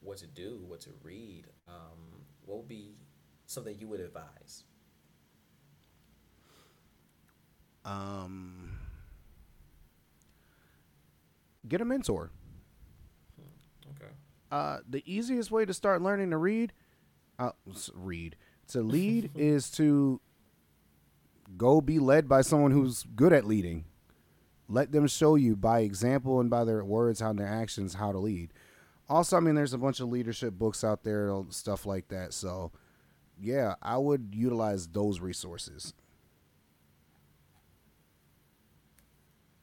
what 0.00 0.18
to 0.18 0.26
do, 0.26 0.62
what 0.66 0.80
to 0.80 0.90
read? 1.02 1.44
Um, 1.68 2.24
what 2.44 2.58
would 2.58 2.68
be 2.68 2.96
something 3.46 3.76
you 3.78 3.88
would 3.88 4.00
advise? 4.00 4.64
um 7.84 8.78
get 11.68 11.80
a 11.80 11.84
mentor 11.84 12.30
Okay. 13.90 14.12
uh 14.50 14.78
the 14.88 15.02
easiest 15.10 15.50
way 15.50 15.64
to 15.64 15.74
start 15.74 16.02
learning 16.02 16.30
to 16.30 16.36
read 16.36 16.72
uh 17.38 17.50
read. 17.94 18.36
To 18.68 18.82
lead 18.82 19.30
is 19.36 19.70
to 19.72 20.20
go 21.56 21.80
be 21.80 21.98
led 21.98 22.28
by 22.28 22.42
someone 22.42 22.70
who's 22.70 23.04
good 23.14 23.32
at 23.32 23.44
leading. 23.44 23.84
Let 24.68 24.92
them 24.92 25.06
show 25.06 25.34
you 25.34 25.56
by 25.56 25.80
example 25.80 26.40
and 26.40 26.48
by 26.48 26.64
their 26.64 26.84
words 26.84 27.20
how 27.20 27.32
their 27.32 27.46
actions 27.46 27.94
how 27.94 28.12
to 28.12 28.18
lead. 28.18 28.52
Also 29.08 29.36
i 29.36 29.40
mean 29.40 29.54
there's 29.54 29.74
a 29.74 29.78
bunch 29.78 30.00
of 30.00 30.08
leadership 30.08 30.54
books 30.54 30.82
out 30.82 31.02
there 31.04 31.30
stuff 31.50 31.86
like 31.86 32.08
that. 32.08 32.32
So 32.32 32.72
yeah 33.40 33.74
i 33.82 33.96
would 33.98 34.30
utilize 34.34 34.86
those 34.88 35.20
resources. 35.20 35.92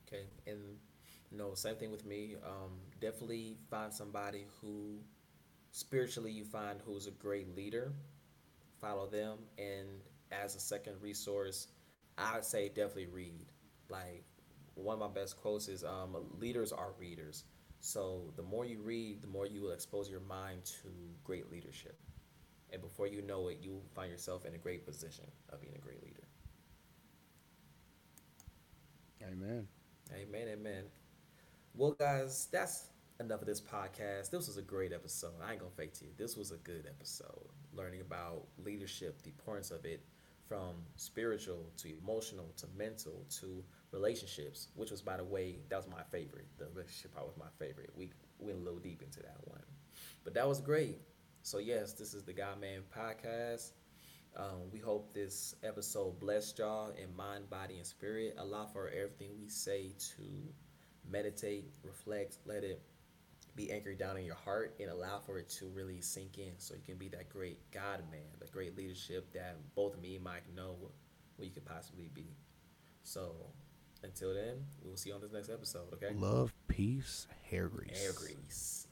Okay, 0.07 0.26
and 0.45 0.59
no, 1.32 1.53
same 1.53 1.76
thing 1.76 1.91
with 1.91 2.05
me. 2.05 2.36
Um, 2.45 2.72
definitely 2.99 3.57
find 3.69 3.93
somebody 3.93 4.45
who 4.61 4.99
spiritually 5.72 6.32
you 6.32 6.45
find 6.45 6.80
who's 6.86 7.07
a 7.07 7.11
great 7.11 7.55
leader. 7.55 7.93
Follow 8.80 9.07
them, 9.07 9.39
and 9.57 9.88
as 10.32 10.55
a 10.55 10.59
second 10.59 10.95
resource, 11.01 11.67
I 12.17 12.36
would 12.36 12.45
say 12.45 12.69
definitely 12.69 13.07
read. 13.07 13.47
Like 13.89 14.24
one 14.76 14.95
of 14.95 14.99
my 14.99 15.07
best 15.22 15.38
quotes 15.38 15.67
is, 15.67 15.84
um, 15.84 16.15
"Leaders 16.39 16.72
are 16.72 16.93
readers." 16.99 17.45
So 17.82 18.32
the 18.36 18.43
more 18.43 18.65
you 18.65 18.82
read, 18.82 19.22
the 19.22 19.28
more 19.28 19.45
you 19.47 19.61
will 19.61 19.72
expose 19.72 20.09
your 20.09 20.22
mind 20.22 20.65
to 20.84 20.89
great 21.24 21.51
leadership, 21.51 21.99
and 22.72 22.82
before 22.82 23.07
you 23.07 23.22
know 23.22 23.47
it, 23.49 23.59
you 23.61 23.72
will 23.74 23.89
find 23.95 24.11
yourself 24.11 24.45
in 24.45 24.55
a 24.55 24.57
great 24.57 24.86
position 24.86 25.26
of 25.49 25.61
being 25.61 25.76
a 25.76 25.80
great 25.80 26.03
leader. 26.03 26.24
amen 29.24 29.67
Amen, 30.13 30.47
amen. 30.49 30.84
Well, 31.76 31.91
guys, 31.93 32.47
that's 32.51 32.88
enough 33.22 33.41
of 33.41 33.47
this 33.47 33.61
podcast. 33.61 34.30
This 34.30 34.47
was 34.47 34.57
a 34.57 34.61
great 34.61 34.91
episode. 34.91 35.34
I 35.45 35.51
ain't 35.51 35.59
gonna 35.59 35.72
fake 35.72 35.93
to 35.99 36.05
you. 36.05 36.11
This 36.17 36.36
was 36.36 36.51
a 36.51 36.57
good 36.57 36.88
episode. 36.88 37.47
Learning 37.74 38.01
about 38.01 38.47
leadership, 38.57 39.22
the 39.22 39.30
importance 39.30 39.72
of 39.72 39.86
it, 39.86 40.03
from 40.47 40.76
spiritual 40.95 41.72
to 41.78 41.97
emotional 42.03 42.51
to 42.57 42.67
mental 42.76 43.26
to 43.39 43.63
relationships, 43.91 44.67
which 44.76 44.91
was, 44.91 45.01
by 45.01 45.17
the 45.17 45.24
way, 45.24 45.59
that 45.69 45.78
was 45.78 45.88
my 45.88 46.03
favorite. 46.11 46.47
The 46.57 46.65
relationship 46.74 47.13
part 47.13 47.28
was 47.28 47.38
my 47.38 47.45
favorite. 47.57 47.91
We 47.95 48.11
went 48.39 48.57
a 48.57 48.61
little 48.61 48.80
deep 48.80 49.01
into 49.01 49.19
that 49.22 49.38
one, 49.45 49.63
but 50.24 50.34
that 50.34 50.47
was 50.47 50.59
great. 50.59 50.99
So 51.43 51.59
yes, 51.59 51.93
this 51.93 52.13
is 52.13 52.24
the 52.24 52.34
God 52.34 52.59
Man 52.59 52.82
podcast. 52.95 53.72
Um, 54.36 54.72
we 54.72 54.80
hope 54.80 55.13
this 55.13 55.55
episode 55.63 56.19
blessed 56.19 56.59
y'all 56.59 56.91
in 56.91 57.15
mind, 57.15 57.49
body, 57.49 57.78
and 57.78 57.86
spirit. 57.86 58.36
Allow 58.38 58.65
for 58.65 58.89
everything 58.89 59.30
we 59.39 59.47
say 59.47 59.91
to 60.17 60.24
meditate, 61.09 61.72
reflect, 61.84 62.38
let 62.45 62.63
it 62.63 62.82
be 63.62 63.72
anchored 63.72 63.97
down 63.97 64.18
in 64.18 64.26
your 64.26 64.36
heart, 64.36 64.76
and 64.80 64.89
allow 64.89 65.20
for 65.20 65.38
it 65.38 65.49
to 65.49 65.68
really 65.68 66.01
sink 66.01 66.38
in 66.38 66.53
so 66.57 66.74
you 66.74 66.82
can 66.86 66.97
be 66.97 67.09
that 67.09 67.30
great 67.30 67.59
God 67.72 68.03
man, 68.12 68.22
that 68.39 68.51
great 68.51 68.78
leadership 68.78 69.32
that 69.34 69.57
both 69.76 69.99
me 70.01 70.16
and 70.16 70.24
Mike 70.24 70.43
know 70.55 70.76
what 71.36 71.47
you 71.47 71.53
could 71.53 71.66
possibly 71.66 72.09
be. 72.14 72.28
So 73.03 73.36
until 74.03 74.34
then, 74.34 74.66
we 74.84 74.89
will 74.89 74.97
see 74.97 75.09
you 75.09 75.16
on 75.16 75.22
this 75.22 75.32
next 75.32 75.49
episode, 75.49 75.93
okay? 75.93 76.14
love 76.16 76.53
peace 76.68 77.28
hair 77.49 77.68
grease 77.68 78.03
Air 78.03 78.14
grease. 78.14 78.88